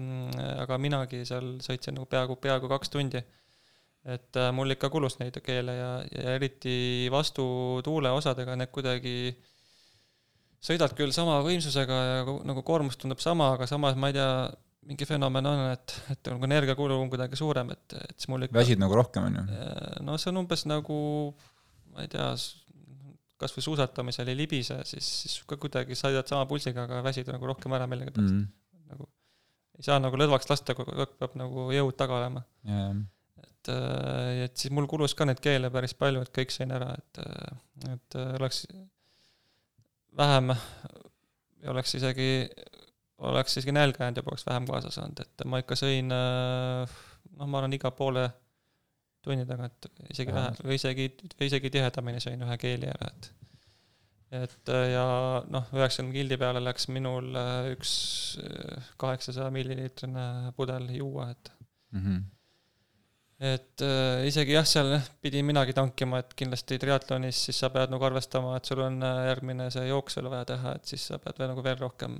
[0.63, 3.23] aga minagi seal sõitsin nagu peaaegu, peaaegu kaks tundi.
[4.07, 9.17] et äh, mul ikka kulus neid keele ja, ja eriti vastutuule osadega need kuidagi
[10.63, 14.31] sõidad küll sama võimsusega ja nagu koormus tundub sama, aga samas ma ei tea,
[14.87, 18.61] mingi fenomen on, et, et nagu energiakulu on kuidagi suurem, et, et siis mul ikka
[18.61, 19.59] väsid nagu rohkem, on ju?
[20.07, 21.01] no see on umbes nagu,
[21.91, 22.29] ma ei tea,
[23.41, 27.49] kas või suusatamisel ei libise, siis, siis ka kuidagi sõidad sama pulsiga, aga väsid nagu
[27.49, 28.41] rohkem ära millegipärast mm.
[28.41, 28.89] -hmm.
[28.93, 29.09] nagu
[29.77, 32.95] ei saa nagu lõdvaks lasta, peab nagu jõud taga olema yeah..
[33.43, 36.93] et, äh, et siis mul kulus ka neid keele päris palju, et kõik sõin ära,
[36.97, 38.65] et, äh, et äh, oleks
[40.17, 40.55] vähem,
[41.69, 42.31] oleks isegi
[43.27, 46.97] oleks isegi nälga jäänud ja poleks vähem kaasa saanud, et ma ikka sõin noh,
[47.45, 48.27] ma arvan, iga poole
[49.27, 53.29] tunni tagant, isegi vähe, või isegi, või isegi tihedamini sõin ühe keeli ära, et
[54.37, 55.03] et äh, ja
[55.47, 57.91] noh, üheksakümne kildi peale läks minul äh, üks
[58.99, 60.25] kaheksasaja milliliitrine
[60.57, 61.51] pudel juua, et
[61.95, 62.25] mm -hmm.
[63.53, 68.03] et äh, isegi jah, seal pidin minagi tankima, et kindlasti triatlonis siis sa pead nagu
[68.03, 71.53] arvestama, et sul on järgmine see jooks veel vaja teha, et siis sa pead veel
[71.53, 72.19] nagu veel rohkem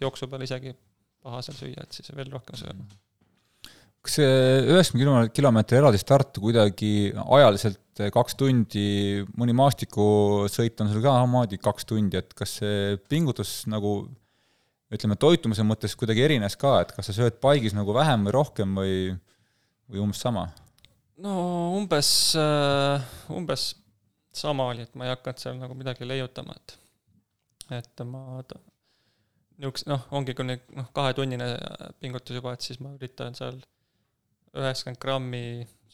[0.00, 0.74] jooksu peal isegi
[1.22, 2.88] paha seal süüa, et siis veel rohkem sööma.
[4.06, 4.36] Kas see
[4.70, 11.88] üheksakümne kilomeetri eraldi start kuidagi ajaliselt kaks tundi, mõni maastikusõit on sul ka samamoodi kaks
[11.88, 13.98] tundi, et kas see pingutus nagu
[14.92, 18.78] ütleme, toitumise mõttes kuidagi erines ka, et kas sa sööd paigis nagu vähem või rohkem
[18.78, 18.94] või,
[19.90, 20.46] või umbes sama?
[21.24, 21.34] no
[21.78, 22.08] umbes,
[23.32, 23.70] umbes
[24.36, 26.76] sama oli, et ma ei hakanud seal nagu midagi leiutama, et
[27.80, 28.42] et ma
[29.56, 31.48] niisuguse noh, ongi kuni noh, kahetunnine
[32.02, 33.56] pingutus juba, et siis ma üritan seal
[34.56, 35.44] üheksakümmend grammi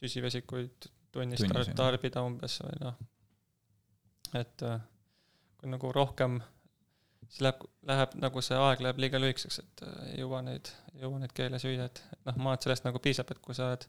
[0.00, 2.96] süsivesikuid tunnis Tunnis, tarbida umbes või noh,
[4.38, 4.80] et äh,
[5.60, 6.38] kui nagu rohkem,
[7.28, 11.04] siis läheb, läheb nagu see aeg läheb liiga lühikeseks, et äh, ei jõua neid, ei
[11.04, 13.56] jõua neid keele süüa, et, et noh, ma arvan, et sellest nagu piisab, et kui
[13.58, 13.86] sa oled,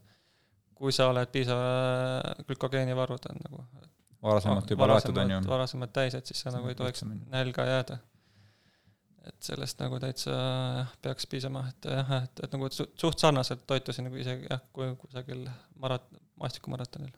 [0.77, 3.65] kui sa oled piisava glükogeenivarud on nagu
[4.23, 5.43] varasemalt juba laetud, on ju.
[5.47, 7.99] varasemalt täis, et siis sa nagu ei tohiks nälga jääda.
[9.29, 14.09] Et sellest nagu täitsa jah, peaks piisama, et jah, et, et nagu suht sarnaselt toitusin
[14.09, 15.45] nagu isegi jah, kui kusagil
[15.79, 16.09] marat-,
[16.41, 17.13] maastikumaratonil.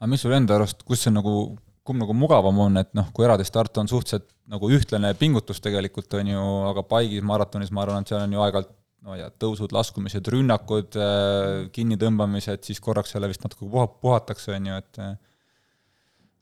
[0.00, 1.54] aga mis sul enda arust, kus see nagu,
[1.86, 6.10] kumb nagu mugavam on, et noh, kui eraldi start on suhteliselt nagu ühtlane pingutus tegelikult,
[6.18, 9.72] on ju, aga paigis maratonis ma arvan, et seal on ju aeg-ajalt no ja tõusud,
[9.74, 15.02] laskumised, rünnakud, äh, kinnitõmbamised, siis korraks jälle vist natuke puha-, puhatakse, on ju, et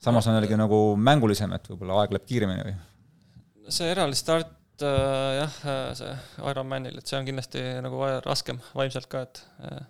[0.01, 2.79] samas on jällegi nagu mängulisem, et võib-olla aeg läheb kiiremini või?
[3.71, 4.49] see eraldi start
[4.85, 6.11] äh, jah, äh, see
[6.51, 9.81] Ironmanil, et see on kindlasti nagu raskem vaimselt ka, et äh,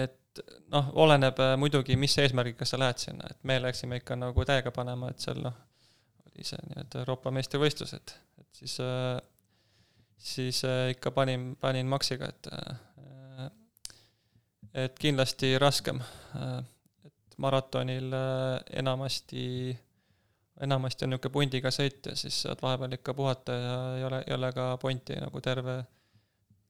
[0.00, 0.42] et
[0.72, 4.72] noh, oleneb äh, muidugi, mis eesmärgiga sa lähed sinna, et me läksime ikka nagu täiega
[4.74, 5.56] panema, et seal noh,
[6.30, 9.18] oli see nii-öelda Euroopa meistrivõistlused, et siis äh,
[10.24, 10.62] siis
[10.94, 12.48] ikka panin, panin maksiga, et
[14.74, 16.00] et kindlasti raskem
[17.04, 18.14] et maratonil
[18.80, 19.44] enamasti,
[20.64, 24.36] enamasti on niisugune pundiga sõit ja siis saad vahepeal ikka puhata ja ei ole, ei
[24.36, 25.78] ole ka pointi nagu terve,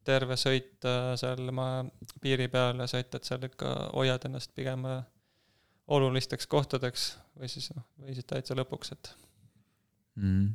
[0.07, 1.83] terve sõit äh, seal maa
[2.23, 5.03] piiri peal ja sõita, et seal ikka hoiad ennast pigem äh,
[5.95, 9.15] olulisteks kohtadeks või siis noh, või siis täitsa lõpuks, et
[10.21, 10.53] mm..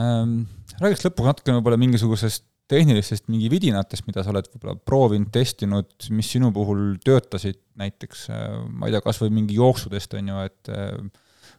[0.00, 0.34] Ähm,
[0.78, 6.28] räägiks lõpuks natuke võib-olla mingisugusest tehnilistest mingi vidinatest, mida sa oled võib-olla proovinud, testinud, mis
[6.30, 10.70] sinu puhul töötasid näiteks, äh, ma ei tea, kas või mingi jooksudest, on ju, et
[10.74, 10.94] äh,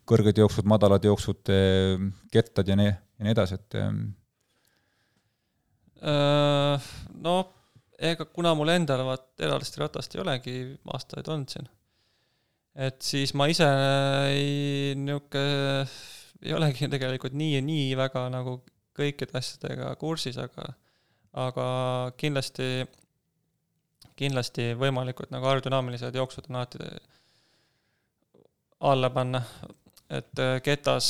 [0.09, 2.03] kõrged jooksud, madalad jooksud, äh,
[2.33, 3.79] kettad ja nii, ja nii edasi, et
[7.21, 7.35] no
[8.01, 10.55] ega kuna mul endal vaat eralist ratast ei olegi
[10.89, 11.67] aastaid olnud siin,
[12.87, 13.67] et siis ma ise
[14.31, 15.85] ei niisugune,
[16.41, 18.63] ei olegi tegelikult nii, nii väga nagu
[18.97, 20.71] kõikide asjadega kursis, aga
[21.37, 21.65] aga
[22.19, 22.83] kindlasti,
[24.19, 26.89] kindlasti võimalikud nagu aerodünaamilised jooksud on alati
[28.91, 29.43] alla panna,
[30.19, 31.07] et äh, ketas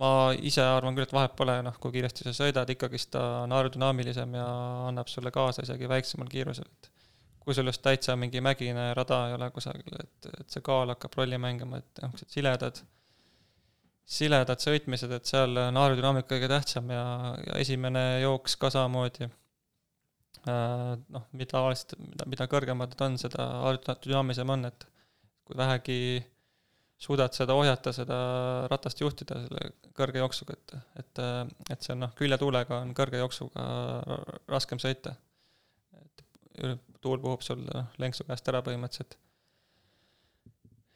[0.00, 3.52] ma ise arvan küll, et vahet pole, noh, kui kiiresti sa sõidad, ikkagist ta on
[3.56, 4.46] aerodünaamilisem ja
[4.88, 6.90] annab sulle kaasa isegi väiksemal kiirusel, et
[7.40, 11.18] kui sul just täitsa mingi mägine rada ei ole kusagil, et, et see kaal hakkab
[11.20, 12.80] rolli mängima, et niisugused siledad
[14.10, 17.04] siledad sõitmised, et seal on aerodünaamika kõige tähtsam ja,
[17.46, 19.28] ja esimene jooks ka samamoodi.
[20.48, 24.86] Äh, noh, mida tavaliselt, mida, mida kõrgemad nad on, seda aerodünaamilisem on, et
[25.46, 26.00] kui vähegi
[27.00, 28.18] suudad seda ohjata, seda
[28.70, 31.22] ratast juhtida selle kõrge jooksuga, et, et,
[31.72, 33.64] et see on noh, küljetuulega on kõrge jooksuga
[34.52, 35.16] raskem sõita.
[35.96, 36.24] et
[37.00, 39.16] tuul puhub sul noh, lenksu käest ära põhimõtteliselt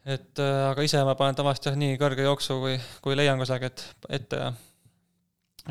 [0.05, 4.41] et aga ise ma panen tavaliselt jah, nii kõrge jooksu, kui, kui leian kusagilt ette
[4.41, 4.53] ja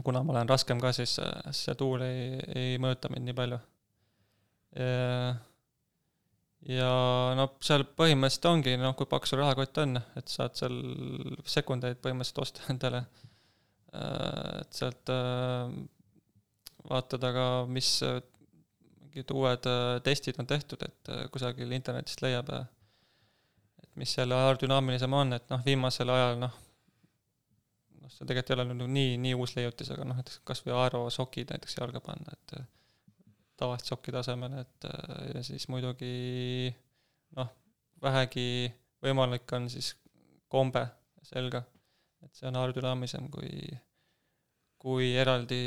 [0.04, 1.20] kuna ma olen raskem ka, siis
[1.54, 3.60] see tuul ei, ei mõjuta mind nii palju.
[6.70, 6.90] Ja
[7.38, 10.78] no seal põhimõtteliselt ongi, noh, kui paks sul rahakott on, et saad seal
[11.56, 13.06] sekundeid põhimõtteliselt osta endale.
[13.94, 15.74] et sealt äh,
[16.90, 22.64] vaatad aga, mis mingid uued äh, testid on tehtud, et kusagil internetist leiab ja
[24.00, 26.54] mis selle aerodünaamilisem on, et noh, viimasel ajal noh,
[28.02, 30.74] noh, see tegelikult ei ole nüüd nii, nii uus leiutis, aga noh, näiteks kas või
[30.80, 32.56] aerosokid näiteks jalga panna, et
[33.64, 34.88] tavalist sokki tasemel, et
[35.34, 36.14] ja siis muidugi
[37.38, 37.50] noh,
[38.04, 38.68] vähegi
[39.04, 39.94] võimalik on siis
[40.52, 40.86] kombe
[41.26, 41.64] selga,
[42.24, 43.52] et see on aerodünaamilisem kui,
[44.80, 45.60] kui eraldi,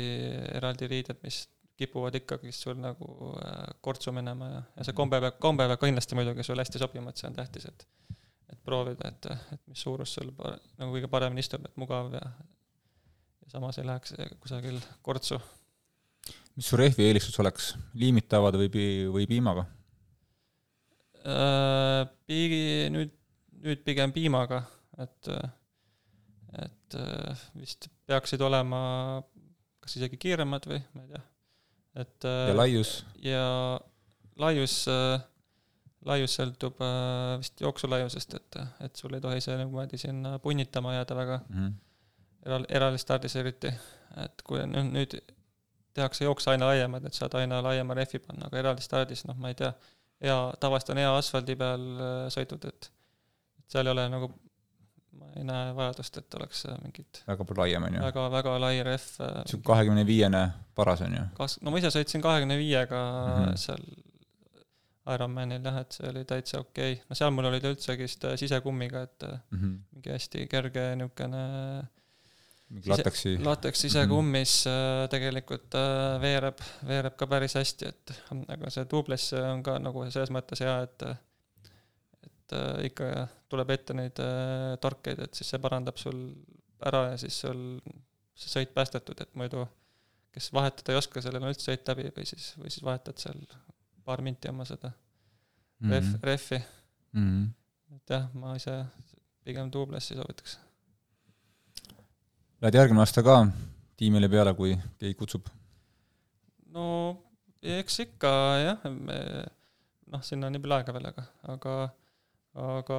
[0.57, 1.43] eraldi riided, mis
[1.77, 6.17] kipuvad ikkagi sul nagu äh, kortsu minema ja, ja see kombe peab, kombe peab kindlasti
[6.17, 7.87] muidugi sulle hästi sobima, et see on tähtis, et
[8.47, 12.23] et proovida, et, et mis suurus sul par-, nagu kõige paremini istub, et mugav ja
[13.43, 15.39] ja samas ei läheks kusagil kortsu.
[16.57, 19.67] Mis su rehvi eelistus oleks, liimitavad või pi-, või piimaga
[21.23, 22.03] äh,?
[22.27, 23.13] Piigi, nüüd,
[23.63, 24.65] nüüd pigem piimaga,
[24.99, 25.31] et
[26.57, 26.95] et
[27.59, 28.79] vist peaksid olema
[29.83, 31.23] kas isegi kiiremad või ma ei tea,
[32.03, 32.91] et ja laius?
[33.23, 33.45] ja
[34.41, 34.75] laius,
[36.07, 36.79] laius sõltub
[37.39, 41.73] vist jooksulaiusest, et, et sul ei tohi see niimoodi sinna punnitama jääda väga mm -hmm.
[42.47, 43.73] eral-, eralistardis eriti,
[44.23, 45.19] et kui nüüd, nüüd
[45.97, 49.57] tehakse jookse aina laiemad, et saad aina laiema rehvi panna, aga eralistardis, noh, ma ei
[49.59, 49.71] tea,
[50.23, 51.87] hea, tavaliselt on hea asfaldi peal
[52.33, 52.91] sõidud, et
[53.57, 54.29] et seal ei ole nagu
[55.17, 58.03] ma ei näe vajadust, et oleks äh, mingit väga laiem, on ju?
[58.03, 59.07] väga, väga lai rehv.
[59.23, 60.43] Äh, sihuke kahekümne viiene
[60.77, 61.23] paras, on ju?
[61.37, 63.57] kas, no ma ise sõitsin kahekümne viiega mm -hmm.
[63.63, 63.87] seal
[65.07, 68.25] Ironmanil jah, et see oli täitsa okei okay., no seal mul oli ta üldsegi vist
[68.27, 69.77] äh, sisekummiga, et mm -hmm.
[69.93, 71.87] mingi hästi kerge niisugune mingi
[72.87, 75.09] lateksi lateks sisekummis mm -hmm.
[75.09, 75.77] tegelikult
[76.21, 78.13] veereb, veereb ka päris hästi, et
[78.47, 81.07] aga see tubeless on ka nagu selles mõttes hea, et
[82.47, 86.19] et äh, ikka tuleb ette neid äh, torkeid, et siis see parandab sul
[86.85, 87.79] ära ja siis sul
[88.37, 89.65] see sõit päästetud, et muidu
[90.37, 93.41] kes vahetada ei oska, sellel on üldse sõit läbi või siis, või siis vahetad seal
[94.05, 95.93] paar minti oma seda mm -hmm.
[95.95, 97.27] ref, refi mm.
[97.27, 97.97] -hmm.
[97.97, 98.77] et jah, ma ise
[99.43, 100.59] pigem duublessi soovitaks.
[102.57, 103.33] Lähed järgmine aasta ka
[104.01, 105.45] tiimile peale, kui keegi kutsub?
[106.73, 106.85] no
[107.61, 108.31] eks ikka
[108.61, 111.75] jah, noh, sinna on nii palju aega veel, aga, aga
[112.57, 112.97] aga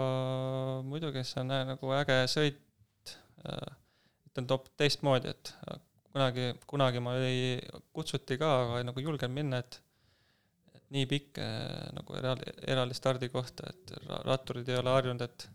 [0.87, 3.15] muidugi see on nagu äge sõit,
[3.51, 3.75] äh,
[4.31, 5.53] ütlen top teistmoodi, et
[6.13, 7.59] kunagi, kunagi ma ei,
[7.95, 9.81] kutsuti ka, aga nagu ei julgenud minna, et
[10.95, 15.51] nii pikk äh, nagu eraldi, eraldi stardikohta, et ratturid ei ole harjunud, et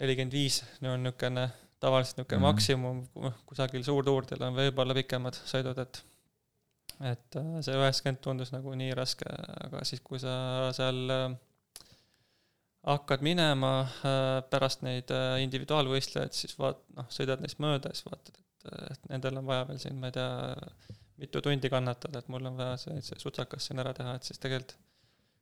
[0.00, 1.50] nelikümmend viis on niisugune
[1.80, 2.52] tavaliselt niisugune mm -hmm.
[2.52, 6.04] maksimum, kusagil suurtuurdel on võib-olla pikemad sõidud, et
[7.04, 9.28] et äh, see üheksakümmend tundus nagu nii raske,
[9.66, 11.36] aga siis, kui sa seal
[12.86, 18.38] hakkad minema äh, pärast neid äh, individuaalvõistlejaid, siis vaat-, noh, sõidad neist mööda, siis vaatad,
[18.38, 20.54] et, et nendel on vaja veel siin, ma ei tea,
[21.20, 24.38] mitu tundi kannatada, et mul on vaja see, see sutsakas siin ära teha, et siis
[24.42, 24.76] tegelikult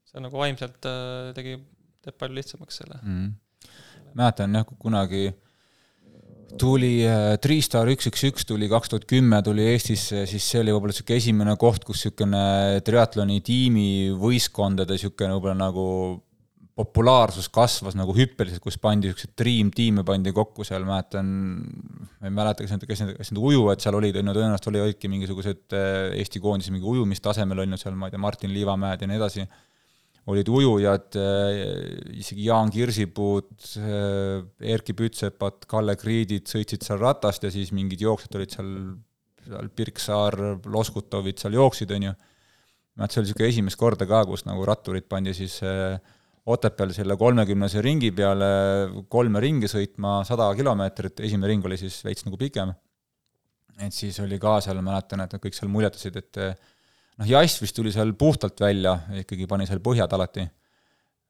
[0.09, 1.59] see nagu vaimselt äh, tegi,
[2.05, 3.28] teeb palju lihtsamaks selle mm..
[4.16, 5.27] mäletan jah, kunagi
[6.61, 6.93] tuli
[7.43, 11.21] Triistar üks, üks, üks tuli kaks tuhat kümme tuli Eestisse, siis see oli võib-olla niisugune
[11.23, 12.45] esimene koht, kus niisugune
[12.87, 13.89] triatloni tiimi
[14.21, 15.89] võistkondade niisugune võib-olla nagu
[16.75, 21.29] populaarsus kasvas nagu hüppeliselt, kus pandi niisuguseid dream tiime pandi kokku seal, mäletan,
[22.19, 24.71] ma ei mäleta, kes need, kes need, kes need ujujad seal olid, on ju, tõenäoliselt
[24.73, 28.55] oli, olidki mingisugused eh, Eesti koondise mingi ujumistasemel on ju seal, ma ei tea, Martin
[28.55, 29.47] Liivamäed ja nii edasi,
[30.32, 37.52] olid ujujad, eh, isegi Jaan Kirsipuud, eh, Erkki Pütsepad, Kalle Kriidid sõitsid seal ratast ja
[37.52, 38.70] siis mingid jooksjad olid seal,
[39.44, 42.14] seal Pirksaar, Loskutovid seal jooksid, on ju.
[42.94, 45.98] et see oli niisugune esimest korda ka, kus nagu ratturid pandi siis äh,
[46.44, 48.46] Otepääl selle kolmekümnese ringi peale
[49.09, 52.72] kolme ringi sõitma sada kilomeetrit, esimene ring oli siis veits nagu pikem.
[53.80, 56.38] et siis oli ka seal, mäletan, et nad kõik seal muljetasid, et
[57.20, 60.45] noh, Jass vist tuli seal puhtalt välja, ikkagi pani seal põhjad alati.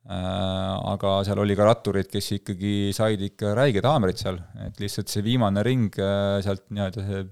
[0.05, 4.37] Äh, aga seal oli ka ratturid, kes ikkagi said ikka räiged haamrid seal,
[4.67, 7.23] et lihtsalt see viimane ring äh, sealt nii-öelda see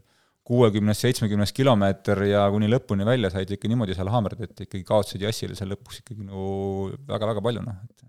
[0.48, 5.22] kuuekümnes, seitsmekümnes kilomeeter ja kuni lõpuni välja said ikka niimoodi seal haamrid, et ikkagi kaotasid
[5.22, 6.46] jassile seal lõpuks ikkagi nagu
[7.12, 8.08] väga-väga palju, noh, et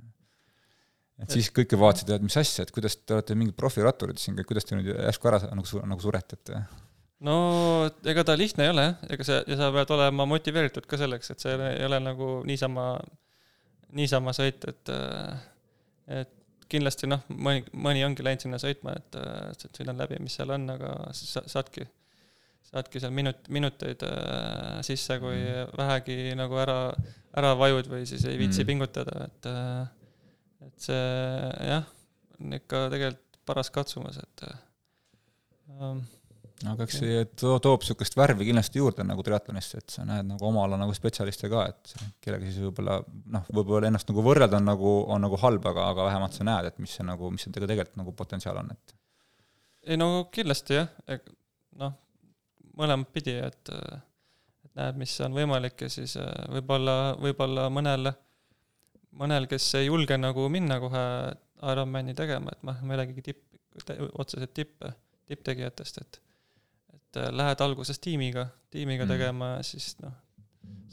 [1.24, 4.65] et siis kõik vaatasid, et mis asja, et kuidas te olete mingid profiratturid siin, kuidas
[4.68, 6.56] te nüüd järsku ära nagu, nagu surete, et
[7.24, 7.36] no
[8.10, 11.34] ega ta lihtne ei ole jah, ega see, ja sa pead olema motiveeritud ka selleks,
[11.34, 12.88] et see ei ole nagu niisama,
[13.95, 14.94] niisama sõit, et
[16.22, 16.40] et
[16.74, 19.18] kindlasti noh, mõni, mõni ongi läinud sinna sõitma, et,
[19.54, 21.86] et sõidan läbi, mis seal on, aga siis sa, saadki
[22.74, 25.76] saadki seal minut, minuteid äh, sisse, kui mm.
[25.78, 26.78] vähegi nagu ära,
[27.38, 28.70] ära vajud või siis ei viitsi mm.
[28.72, 29.84] pingutada, et äh,
[30.64, 31.04] et see
[31.68, 31.86] jah,
[32.40, 36.00] on ikka tegelikult paras katsumus, et ähm,
[36.72, 40.48] aga eks see to toob niisugust värvi kindlasti juurde nagu triatlonisse, et sa näed nagu
[40.48, 42.99] oma ala nagu spetsialiste ka, et kellega siis võib-olla
[43.35, 46.69] noh, võib-olla ennast nagu võrrelda on nagu, on nagu halb, aga, aga vähemalt sa näed,
[46.69, 48.98] et mis see nagu, mis see tegelikult nagu potentsiaal on, et.
[49.91, 50.90] Ei no kindlasti jah,
[51.81, 51.95] noh,
[52.80, 53.73] mõlemat pidi, et,
[54.64, 58.14] et näed, mis on võimalik ja siis äh, võib-olla, võib-olla mõnel,
[59.19, 61.06] mõnel, kes ei julge nagu minna kohe
[61.64, 63.44] Ironmani tegema, et noh, ma ei räägigi tipp,
[64.19, 64.91] otseselt tippe,
[65.27, 66.23] tipptegijatest, et
[67.14, 69.14] et äh, lähed alguses tiimiga, tiimiga mm.
[69.14, 70.14] tegema ja siis noh,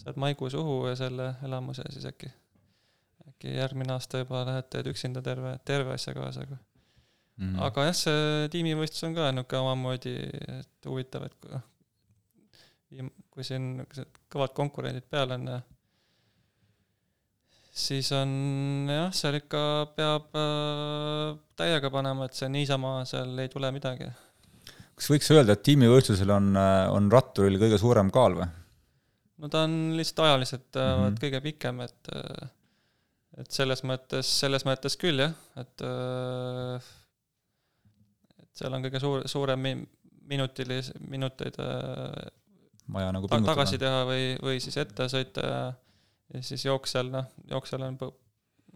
[0.00, 2.28] saad maigu suhu ja selle elamuse ja siis äkki,
[3.28, 6.60] äkki järgmine aasta juba lähed, teed üksinda terve, terve asja kaasa, aga
[7.40, 7.58] mm.
[7.68, 10.14] aga jah, see tiimivõistlus on ka niisugune omamoodi,
[10.60, 11.66] et huvitav, et noh,
[13.30, 15.48] kui siin niisugused kõvad konkurendid peal on,
[17.72, 18.32] siis on
[18.92, 19.62] jah, seal ikka
[19.96, 24.10] peab äh, täiega panema, et see niisama seal ei tule midagi.
[25.00, 26.52] Kas võiks öelda, et tiimivõistlusel on,
[26.92, 28.48] on ratturil kõige suurem kaal või?
[29.40, 31.20] no ta on lihtsalt ajaliselt mm -hmm.
[31.24, 32.10] kõige pikem, et
[33.40, 35.32] et selles mõttes, selles mõttes küll jah,
[35.62, 35.86] et
[38.42, 39.64] et seal on kõige suur, suurem
[40.30, 41.56] minutilis-, minuteid
[42.92, 45.62] vaja nagu ta, tagasi teha või, või siis ette sõita ja
[46.34, 47.96] ja siis jooksjal, noh, jooksjal on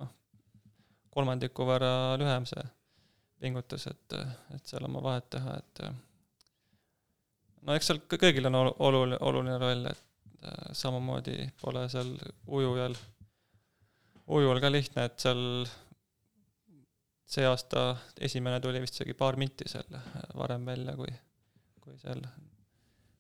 [0.01, 0.09] noh,
[1.15, 2.65] kolmandiku võrra lühem see
[3.45, 4.17] pingutus, et,
[4.57, 5.85] et seal oma vahet teha, et
[7.65, 12.15] no eks seal kõigil on oluline, oluline roll, et äh, samamoodi pole seal
[12.47, 12.97] ujujal,
[14.27, 15.43] ujujal ka lihtne, et seal
[17.35, 19.89] see aasta esimene tuli vist isegi paar minti seal
[20.39, 21.11] varem välja kui,
[21.81, 22.21] kui seal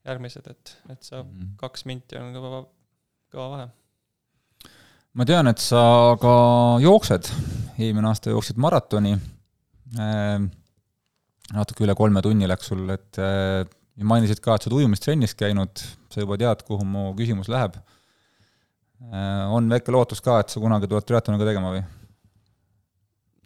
[0.04, 1.54] järgmised, et, et see mm -hmm.
[1.56, 2.64] kaks minti on kõva,
[3.32, 3.68] kõva vahe.
[5.14, 6.34] ma tean, et sa ka
[6.82, 7.32] jooksed,
[7.78, 9.16] eelmine aasta jooksid maratoni
[10.00, 10.48] Ehm,
[11.54, 13.62] natuke üle kolme tunni läks sul, et äh,
[14.02, 17.76] mainisid ka, et sa oled ujumistrennis käinud, sa juba tead, kuhu mu küsimus läheb.
[19.04, 21.84] Äh, on väike lootus ka, et sa kunagi tuled triatloni ka tegema või?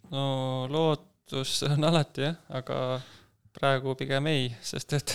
[0.09, 0.23] no
[0.71, 2.77] lootus on alati jah, aga
[3.53, 5.13] praegu pigem ei, sest et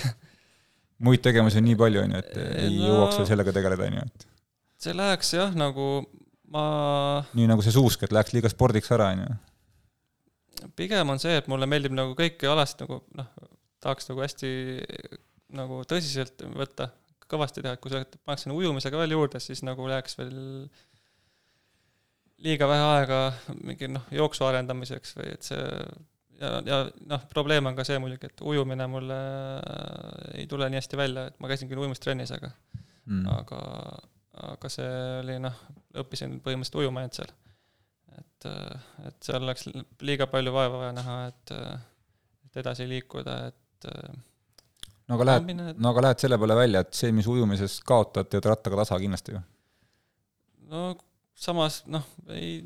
[1.06, 3.98] muid tegevusi on nii palju, on ju, et ei no, jõuaks veel sellega tegeleda, on
[3.98, 4.28] ju, et
[4.85, 5.89] see läheks jah, nagu
[6.55, 6.69] ma
[7.35, 9.35] nii nagu see suusk, et läheks liiga spordiks ära, on ju
[10.77, 13.31] pigem on see, et mulle meeldib nagu kõiki alasid nagu noh,
[13.85, 14.51] tahaks nagu hästi
[15.55, 16.89] nagu tõsiselt võtta,
[17.31, 20.35] kõvasti teha, et kui sa paneks sinna ujumisega veel juurde, siis nagu läheks veel
[22.44, 23.20] liiga vähe aega
[23.61, 25.62] mingi noh, jooksu arendamiseks või et see
[26.40, 29.20] ja, ja noh, probleem on ka see muidugi, et ujumine mulle
[30.35, 32.51] ei tule nii hästi välja, et ma käisin küll ujumistrennis, aga
[33.06, 33.24] mm.
[33.39, 33.62] aga,
[34.51, 34.93] aga see
[35.23, 35.65] oli noh,
[36.02, 37.32] õppisin põhimõtteliselt ujuma ainult seal
[38.19, 38.47] et,
[39.09, 39.69] et seal oleks
[40.05, 41.52] liiga palju vaeva vaja näha, et,
[42.48, 47.12] et edasi liikuda, et no aga lähed, no aga lähed selle peale välja, et see,
[47.16, 49.43] mis ujumises kaotad, teed rattaga tasa kindlasti ju?
[50.73, 50.86] no
[51.35, 52.62] samas noh, ei,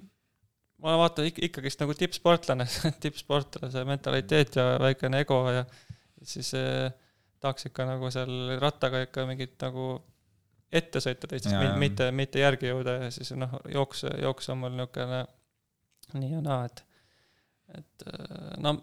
[0.85, 2.69] ma vaatan ik-, ikkagist nagu tippsportlane
[3.03, 5.65] tippsportlase mentaliteet ja väikene ego ja
[6.23, 6.91] siis eh,
[7.41, 9.97] tahaks ikka nagu seal rattaga ikka mingit nagu
[10.69, 15.23] ette sõita teistest, mitte, mitte järgi jõuda ja siis noh, jooks, jooks on mul niisugune
[16.19, 16.83] nii ja naa, et,
[17.79, 18.77] et äh, no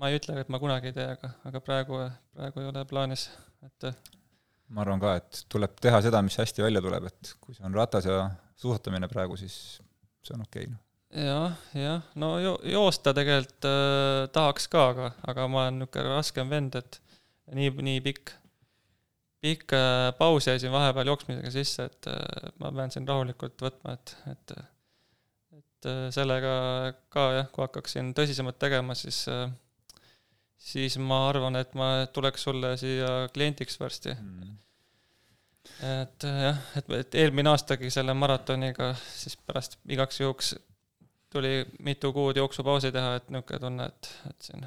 [0.00, 2.00] ma ei ütle, et ma kunagi ei tee, aga, aga praegu,
[2.36, 3.26] praegu ei ole plaanis,
[3.66, 3.96] et äh,
[4.74, 7.76] ma arvan ka, et tuleb teha seda, mis hästi välja tuleb, et kui see on
[7.76, 8.22] ratas ja
[8.60, 9.56] suusatamine praegu, siis
[10.24, 10.86] see on okei okay,, noh.
[11.10, 16.52] Jah, jah, no jo-, joosta tegelikult äh, tahaks ka, aga, aga ma olen niisugune raskem
[16.52, 17.00] vend, et
[17.58, 18.30] nii, nii pikk,
[19.42, 23.98] pikk äh, paus jäi siin vahepeal jooksmisega sisse, et äh, ma pean siin rahulikult võtma,
[23.98, 24.54] et, et
[25.80, 26.52] et äh, sellega
[27.12, 29.48] ka jah, kui hakkaksin tõsisemalt tegema, siis äh,
[30.60, 34.50] siis ma arvan, et ma tuleks sulle siia kliendiks varsti mm..
[35.88, 40.54] et jah, et, et eelmine aastagi selle maratoniga siis pärast igaks juhuks
[41.30, 44.66] tuli mitu kuud jooksupausi teha, et niisugune tunne, et, et siin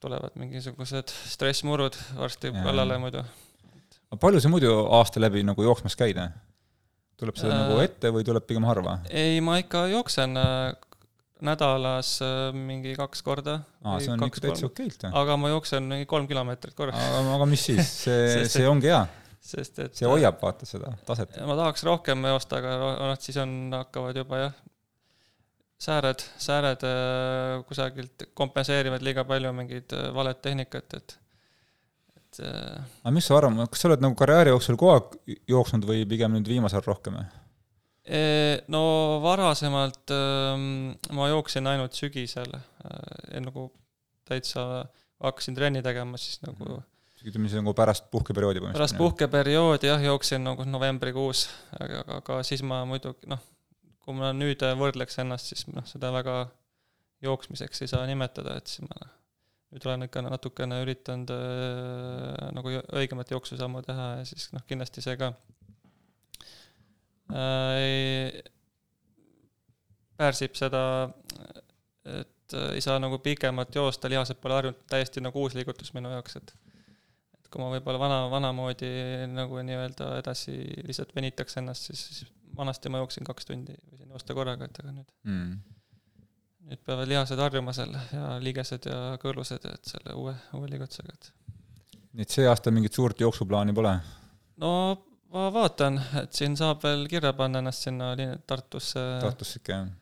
[0.00, 3.24] tulevad mingisugused stressmurud varsti kallale muidu.
[4.20, 6.20] palju sa muidu aasta läbi nagu jooksmas käid?
[7.16, 8.98] tuleb see äh, nagu ette või tuleb pigem harva?
[9.10, 10.36] ei, ma ikka jooksen
[11.44, 13.60] nädalas äh, mingi kaks korda.
[13.84, 15.06] aa, see on ikka täitsa okeilt.
[15.12, 17.22] aga ma jooksen mingi kolm kilomeetrit korraga.
[17.34, 19.02] aga, mis siis, see see ongi hea.
[19.46, 21.36] sest et see hoiab vaata seda taset.
[21.46, 24.56] ma tahaks rohkem joosta, aga noh, siis on, hakkavad juba jah,
[25.78, 31.18] sääred, sääred äh, kusagilt kompenseerivad liiga palju mingit äh, valet tehnikat, et
[32.16, 35.84] et äh, aga mis su arvamus, kas sa oled nagu karjääri jooksul kogu aeg jooksnud
[35.88, 37.20] või pigem nüüd viimasel rohkem?
[37.20, 37.45] E,
[38.70, 38.82] no
[39.24, 43.70] varasemalt ähm, ma jooksin ainult sügisel, äh, nagu
[44.26, 44.86] täitsa
[45.22, 46.78] hakkasin trenni tegema, siis nagu
[47.26, 48.78] ütleme siis nagu pärast puhkeperioodi põhimõtteliselt?
[48.78, 51.48] pärast puhkeperioodi jah, jooksin nagu novembrikuus,
[51.80, 53.42] aga, aga siis ma muidugi noh,
[54.04, 56.44] kui ma nüüd võrdleks ennast, siis noh, seda väga
[57.26, 59.08] jooksmiseks ei saa nimetada, et siis ma
[59.74, 65.18] nüüd olen ikka natukene üritanud äh, nagu õigemat jooksusammu teha ja siis noh, kindlasti see
[65.18, 65.32] ka
[70.16, 70.82] pärsib seda,
[72.06, 76.38] et ei saa nagu pikemalt joosta, lihased pole harjunud, täiesti nagu uus liigutus minu jaoks,
[76.40, 76.54] et
[77.36, 78.90] et kui ma võib-olla vana, vanamoodi
[79.30, 84.34] nagu nii-öelda edasi lihtsalt venitaks ennast, siis, siis vanasti ma jooksin kaks tundi, võisin joosta
[84.34, 85.56] korraga, et aga nüüd mm
[86.66, 91.28] nüüd peavad lihased harjuma seal ja liigesed ja kõõlused, et selle uue, uue liigutusega, et.
[92.16, 93.92] nii et see aasta mingit suurt jooksuplaani pole?
[94.62, 94.72] no
[95.34, 98.12] ma vaatan, et siin saab veel kirja panna ennast sinna
[98.46, 99.04] Tartusse.
[99.22, 99.94] Tartusse ikka, jah?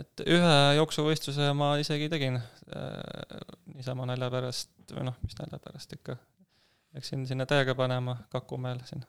[0.00, 3.40] et ühe jooksuvõistluse ma isegi tegin äh,
[3.74, 6.16] niisama nalja pärast või noh, mis nädala pärast ikka.
[6.94, 9.02] Läksin sinna täiega panema Kakumäel siin.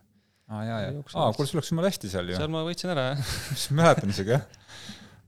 [0.51, 1.03] aa jaa, jaa.
[1.13, 2.37] aa, kuule, sul läks jumala hästi seal ju.
[2.37, 3.37] seal ma võitsin ära, jah.
[3.77, 4.43] mäletan isegi, jah.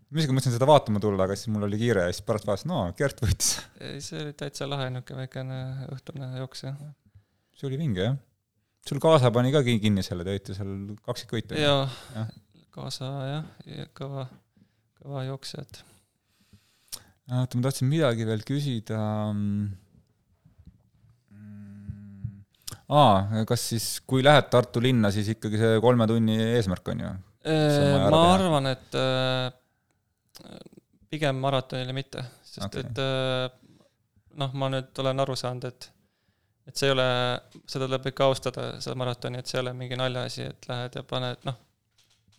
[0.10, 2.74] ma isegi mõtlesin seda vaatama tulla, aga siis mul oli kiire ja siis pärast vaatasin,
[2.74, 3.56] no Gert võitis.
[3.82, 5.64] ei, see oli täitsa lahe niisugune väikene
[5.96, 6.78] õhtune jooks, jah.
[7.58, 8.22] see oli vinge, jah.
[8.88, 10.74] Sul kaasa pani ka kinni selle, te olite seal
[11.06, 11.60] kaksikvõitja.
[11.60, 12.28] jaa ja.,
[12.74, 14.28] kaasa jah ja, kõva,
[15.00, 15.82] kõva jooksja, et
[17.32, 19.00] oota, ma tahtsin midagi veel küsida.
[22.94, 27.14] aa, kas siis, kui lähed Tartu linna, siis ikkagi see kolme tunni eesmärk on ju?
[27.44, 28.36] Ära ma teha.
[28.38, 30.60] arvan, et äh,
[31.12, 32.84] pigem maratonile mitte, sest okay.
[32.84, 33.48] et äh,
[34.40, 35.90] noh, ma nüüd olen aru saanud, et
[36.68, 37.06] et see ei ole,
[37.70, 41.04] seda tuleb ikka austada, seda maratoni, et see ei ole mingi naljaasi, et lähed ja
[41.08, 41.58] paned, noh,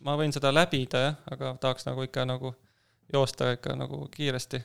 [0.05, 2.55] ma võin seda läbida jah, aga tahaks nagu ikka nagu
[3.13, 4.61] joosta ikka nagu kiiresti.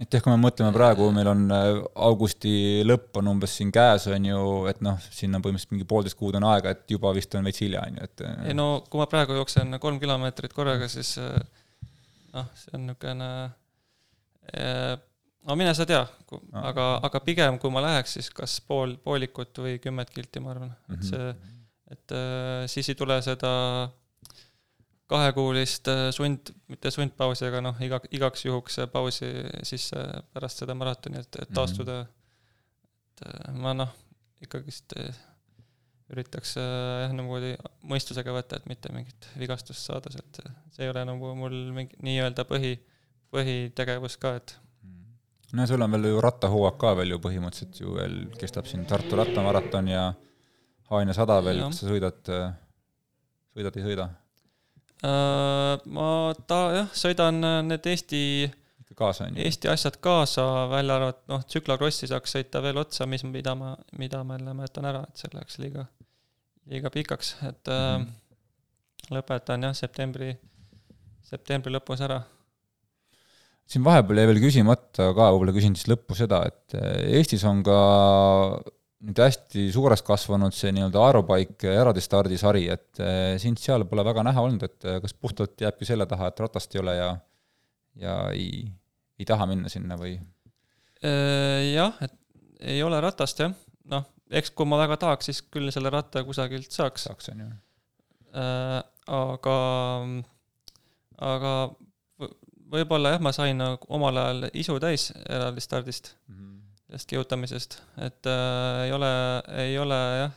[0.00, 1.70] et jah, kui me mõtleme praegu, meil on äh,
[2.08, 4.40] augusti lõpp on umbes siin käes, on ju,
[4.72, 7.62] et noh, siin on põhimõtteliselt mingi poolteist kuud on aega, et juba vist on veits
[7.64, 11.14] hilja, on ju, et äh, ei no kui ma praegu jooksen kolm kilomeetrit korraga, siis
[11.22, 11.36] äh,
[12.36, 13.30] noh, see on niisugune
[14.52, 14.96] äh,
[15.46, 16.02] no mine sa tea,
[16.52, 16.68] Ah.
[16.70, 20.72] aga, aga pigem kui ma läheks, siis kas pool, poolikut või kümmet kilti, ma arvan,
[20.90, 21.06] et Mhm.
[21.10, 21.52] see,
[21.94, 23.52] et äh, siis ei tule seda
[25.06, 29.28] kahekuulist äh, sund, mitte sundpausi, aga noh, iga, igaks juhuks pausi
[29.66, 30.02] sisse
[30.34, 32.00] pärast seda maratoni, et, et taastuda.
[33.14, 33.92] et äh, ma noh,
[34.42, 35.14] ikkagist äh,
[36.10, 36.66] üritaks äh,
[37.06, 37.54] jah, niimoodi
[37.86, 40.42] mõistusega võtta, et mitte mingit vigastust saada sealt,
[40.74, 42.74] see ei ole nagu mul mingi nii-öelda põhi,
[43.34, 44.56] põhitegevus ka, et
[45.52, 49.16] no sul on veel ju rattahooaeg ka veel ju põhimõtteliselt ju veel kestab siin Tartu
[49.16, 50.12] rattamaraton ja
[50.90, 52.20] Haanja sada veel, kas sa sõidad,
[53.54, 54.08] sõidad, ei sõida?
[55.06, 56.08] äh, ma
[56.46, 58.20] ta-, jah, sõidan äh, need Eesti,
[58.96, 59.42] kaasa on ju?
[59.44, 64.22] Eesti asjad kaasa, välja arvatud noh, tsüklokrossi saaks sõita veel otsa, mis, mida ma, mida
[64.24, 65.86] ma jälle mäletan ära, et see läheks liiga,
[66.70, 68.06] liiga pikaks, et äh, Mhm.
[69.14, 70.32] lõpetan jah, septembri,
[71.22, 72.22] septembri lõpus ära
[73.70, 77.62] siin vahepeal jäi veel küsimata ka, võib-olla küsin siis lõppu seda, et eh, Eestis on
[77.66, 77.78] ka
[79.06, 84.24] nüüd hästi suureks kasvanud see nii-öelda Aerobaik eraldi stardisari, et eh, sind seal pole väga
[84.26, 87.10] näha olnud, et eh, kas puhtalt jääbki selle taha, et ratast ei ole ja
[87.96, 88.66] ja ei,
[89.18, 90.14] ei taha minna sinna või?
[91.04, 92.14] Äh, jah, et
[92.60, 93.54] ei ole ratast jah,
[93.90, 97.50] noh, eks kui ma väga tahaks, siis küll selle ratta kusagilt saaks, saaks, on ju.
[99.16, 99.56] aga,
[101.32, 101.85] aga võ-
[102.72, 106.14] võib-olla jah, ma sain nagu omal ajal isu täis eraldi stardist,
[106.86, 109.10] sellest kihutamisest, et äh, ei ole,
[109.64, 110.32] ei ole jah,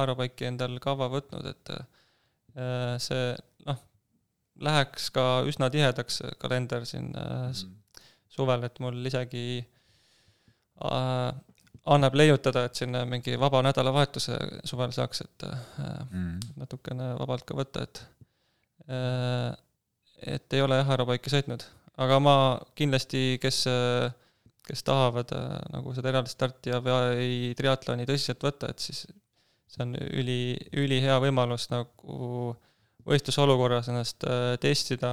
[0.00, 3.34] aerobaiki endal kava võtnud, et äh, see
[3.66, 3.78] noh,
[4.60, 7.66] läheks ka üsna tihedaks see kalender siin äh, s-
[8.30, 9.44] suvel, et mul isegi
[10.84, 11.32] äh,
[11.90, 14.36] annab leiutada, et sinna mingi vaba nädalavahetuse
[14.68, 16.04] suvel saaks, et äh,
[16.60, 18.02] natukene vabalt ka võtta, et
[18.88, 19.50] äh,
[20.20, 21.62] et ei ole jah aerobaiki sõitnud,
[22.00, 22.34] aga ma
[22.78, 23.62] kindlasti, kes,
[24.66, 29.06] kes tahavad äh, nagu seda eraldi starti ja või triatloni tõsiselt võtta, et siis
[29.70, 32.56] see on üli, ülihea võimalus nagu
[33.08, 35.12] võistlusolukorras ennast äh, testida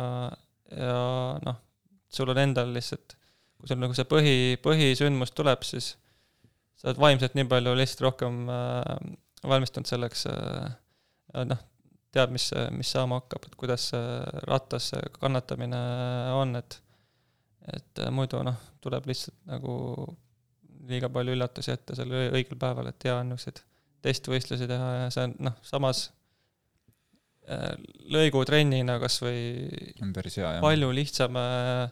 [0.74, 0.98] ja
[1.44, 1.62] noh,
[2.12, 3.16] sul on endal lihtsalt,
[3.58, 5.96] kui sul nagu see põhi, põhisündmus tuleb, siis
[6.78, 9.16] sa oled vaimselt nii palju lihtsalt rohkem äh,
[9.48, 10.26] valmistunud selleks
[11.48, 11.60] noh,
[12.18, 14.04] tead, mis, mis saama hakkab, et kuidas see
[14.50, 14.92] rattas
[15.22, 15.80] kannatamine
[16.38, 16.82] on, et
[17.68, 19.74] et muidu noh, tuleb lihtsalt nagu
[20.88, 23.60] liiga palju üllatusi ette sel õi- õigel päeval, et hea on niisuguseid
[24.08, 26.06] testvõistlusi teha ja see on noh, samas
[27.52, 27.74] äh,
[28.14, 29.42] lõigutrennina kas või
[30.06, 30.62] on päris hea, jah.
[30.64, 31.90] palju lihtsam äh,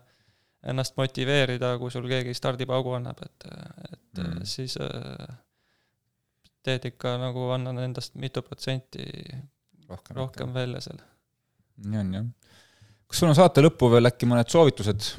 [0.71, 3.49] ennast motiveerida, kui sul keegi stardipaugu annab, et,
[3.91, 4.29] et Mm.
[4.31, 4.45] mm.
[4.47, 5.33] siis äh,
[6.63, 9.03] teed ikka nagu annan endast mitu protsenti
[9.89, 11.01] rohkem, rohkem välja seal.
[11.85, 12.29] nii on jah.
[13.07, 15.11] kas sul on saate lõppu veel äkki mõned soovitused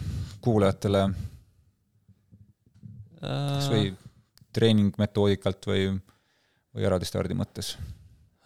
[0.44, 1.04] kuulajatele,
[3.20, 3.92] kas või
[4.56, 5.90] treeningmetoodikalt või,
[6.74, 7.74] või eraldi stardi mõttes?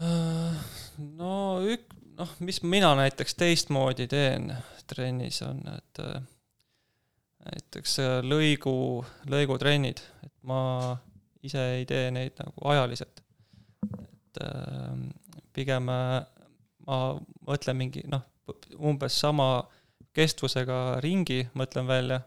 [0.01, 0.61] Äh,
[1.19, 4.51] no ük-, noh, mis mina näiteks teistmoodi teen
[4.91, 6.23] trennis on, et äh,
[7.47, 8.75] näiteks äh, lõigu,
[9.31, 10.61] lõigutrennid, et ma
[11.47, 13.23] ise ei tee neid nagu ajaliselt.
[13.91, 14.95] et äh,
[15.55, 16.21] pigem äh,
[16.87, 16.99] ma
[17.47, 18.25] mõtlen mingi noh,
[18.79, 19.51] umbes sama
[20.17, 22.21] kestvusega ringi mõtlen välja.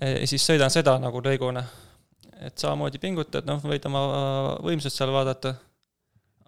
[0.00, 1.64] ja siis sõidan seda nagu lõiguna.
[2.40, 4.04] et samamoodi pingutad, noh, võid oma
[4.64, 5.54] võimsust seal vaadata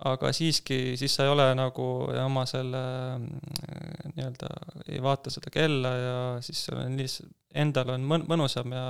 [0.08, 1.84] aga siiski, siis sa ei ole nagu
[2.24, 2.80] oma selle
[3.18, 4.48] mm, nii-öelda,
[4.88, 7.30] ei vaata seda kella ja siis sul on lihtsalt,
[7.62, 8.86] endal on mõn-, mõnusam ja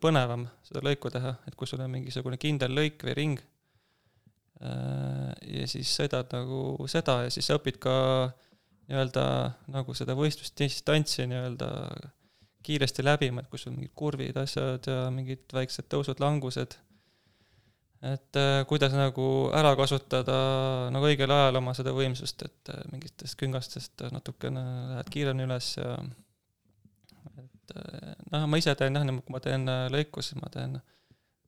[0.00, 3.42] põnevam seda lõiku teha, et kui sul on mingisugune kindel lõik või ring,
[4.62, 7.94] ja siis sõidad nagu seda ja siis sa õpid ka
[8.90, 9.24] nii-öelda
[9.72, 11.70] nagu seda võistlusdistantsi nii-öelda
[12.62, 16.78] kiiresti läbima, et kus on mingid kurvid, asjad ja mingid väiksed tõusud-langused.
[18.02, 19.24] et äh, kuidas nagu
[19.54, 20.36] ära kasutada
[20.90, 24.62] nagu õigel ajal oma seda võimsust, et äh, mingitest küngastest natukene
[24.94, 25.92] lähed kiiremini üles ja
[27.38, 30.80] et äh, noh, ma ise teen jah, kui ma teen lõiku, siis ma teen,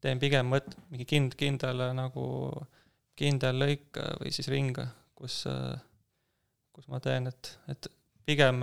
[0.03, 2.27] teen pigem mõt-, mingi kind-, kindel nagu,
[3.15, 4.79] kindel lõik või siis ring,
[5.15, 5.45] kus,
[6.75, 7.89] kus ma teen, et, et
[8.27, 8.63] pigem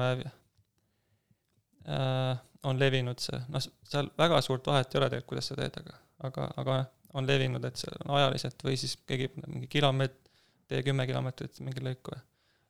[1.90, 5.78] Äh, on levinud see, noh, seal väga suurt vahet ei ole tegelikult, kuidas sa teed,
[5.82, 5.96] aga,
[6.28, 6.76] aga, aga
[7.18, 10.20] on levinud, et see on ajaliselt või siis keegi mingi kilomeet-,
[10.70, 12.14] tee kümme kilomeetrit mingi lõiku.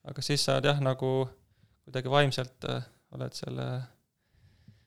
[0.08, 1.10] aga siis sa oled jah, nagu
[1.84, 3.68] kuidagi vaimselt äh, oled selle,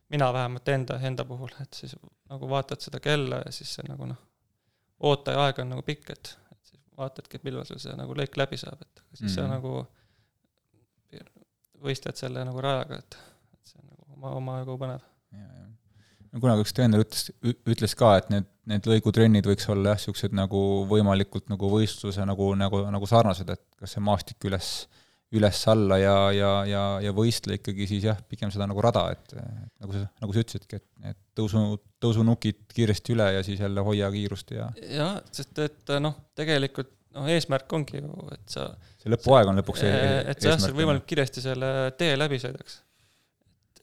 [0.08, 1.92] mina vähemalt enda, enda puhul, et siis
[2.32, 4.24] nagu vaatad seda kella ja siis see nagu noh,
[5.04, 6.32] ootaja aeg on nagu pikk, et,
[6.98, 9.34] vaatadki, et millal sul see nagu lõik läbi saab, et siis mm -hmm.
[9.34, 9.50] sa mhm.
[9.50, 9.74] nagu
[11.84, 13.18] võistled selle nagu rajaga, et
[14.14, 15.04] oma, omajagu põnev.
[16.32, 20.34] no kunagi üks treener ütles, ütles ka, et need, need lõigutrennid võiks olla jah, niisugused
[20.36, 20.60] nagu
[20.90, 24.72] võimalikult nagu võistluse nagu, nagu, nagu sarnased, et kas see maastik üles,
[25.35, 29.94] üles-alla ja, ja, ja, ja võistle ikkagi siis jah, pigem seda nagu rada, et nagu
[29.97, 31.65] sa, nagu sa ütlesidki, et need tõusu,
[32.02, 37.28] tõusunukid kiiresti üle ja siis jälle hoia kiirust ja jah, sest et noh, tegelikult noh,
[37.31, 38.70] eesmärk ongi ju, et sa
[39.02, 39.93] see lõpuaeg on lõpuks e
[40.32, 42.81] et sa jah, sa võimalikult kiiresti selle tee läbi sõidaks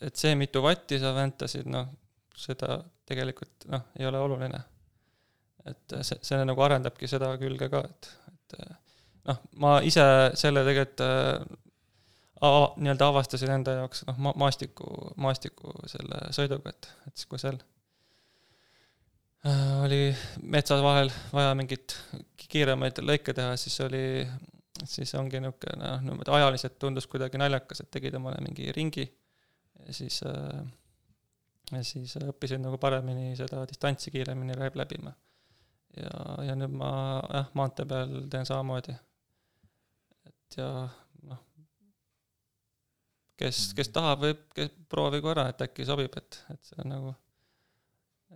[0.01, 1.89] et see, mitu vatti sa väntasid, noh,
[2.37, 4.61] seda tegelikult noh, ei ole oluline.
[5.69, 8.55] et see, see nagu arendabki seda külge ka, et, et
[9.29, 10.03] noh, ma ise
[10.39, 11.05] selle tegelikult
[12.41, 14.87] ava-, nii-öelda avastasin enda jaoks noh, ma-, maastiku,
[15.21, 17.57] maastiku selle sõiduga, et, et siis, kui seal
[19.45, 20.01] äh, oli
[20.41, 21.97] metsa vahel vaja mingit
[22.51, 24.03] kiiremaid lõike teha, siis oli,
[24.83, 29.05] siis ongi niisugune noh, niimoodi ajaliselt tundus kuidagi naljakas, et tegid omale mingi ringi
[29.85, 30.63] ja siis, äh,
[31.71, 35.13] ja siis õppisin nagu paremini seda distantsi kiiremini läbima.
[35.97, 36.11] ja,
[36.47, 36.91] ja nüüd ma
[37.27, 38.95] jah, maantee peal teen samamoodi.
[40.51, 40.67] Et ja
[41.29, 41.39] noh,
[43.39, 47.13] kes, kes tahab, võib, kes proovigu ära, et äkki sobib, et, et see on nagu,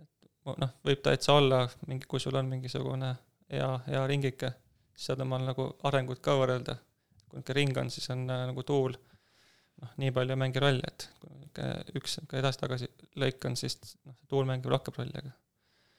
[0.00, 3.12] et noh, võib täitsa olla mingi, kui sul on mingisugune
[3.52, 4.52] hea, hea ringike,
[4.94, 6.78] siis saad omal nagu arengut ka võrrelda.
[7.26, 10.82] kui niisugune ring on, siis on äh, nagu tuul noh, nii palju ei mängi rolli,
[10.88, 12.90] et kui üks niisugune edasi-tagasi
[13.20, 13.76] lõik on, siis
[14.06, 15.32] noh, tuul mängib rohkem rolli, aga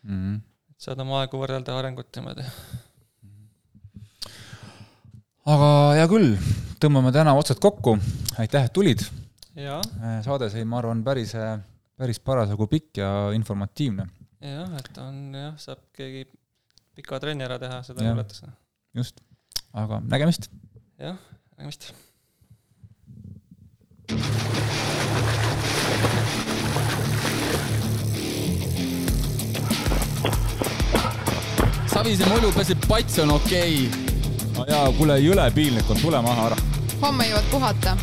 [0.07, 0.41] mm -hmm.
[0.71, 2.47] et saad oma aegu võrrelda arengut niimoodi.
[5.47, 6.33] Aga hea küll,
[6.81, 7.95] tõmbame täna otsad kokku,
[8.41, 9.03] aitäh, et tulid!
[9.57, 11.31] Äh, saade sai, ma arvan, päris,
[11.97, 14.09] päris parasjagu pikk ja informatiivne.
[14.43, 16.27] jah, et on jah, saab keegi
[16.97, 18.43] pika trenni ära teha, seda kuulates.
[18.97, 19.23] just,
[19.73, 20.51] aga nägemist!
[20.99, 21.15] jah,
[21.55, 21.93] nägemist!
[31.87, 34.06] Savise mulju peseb, pats on okei okay..
[34.57, 36.57] No jaa, kuule, jõle piinlik on, tule maha ära.
[37.01, 37.97] homme jõuad puhata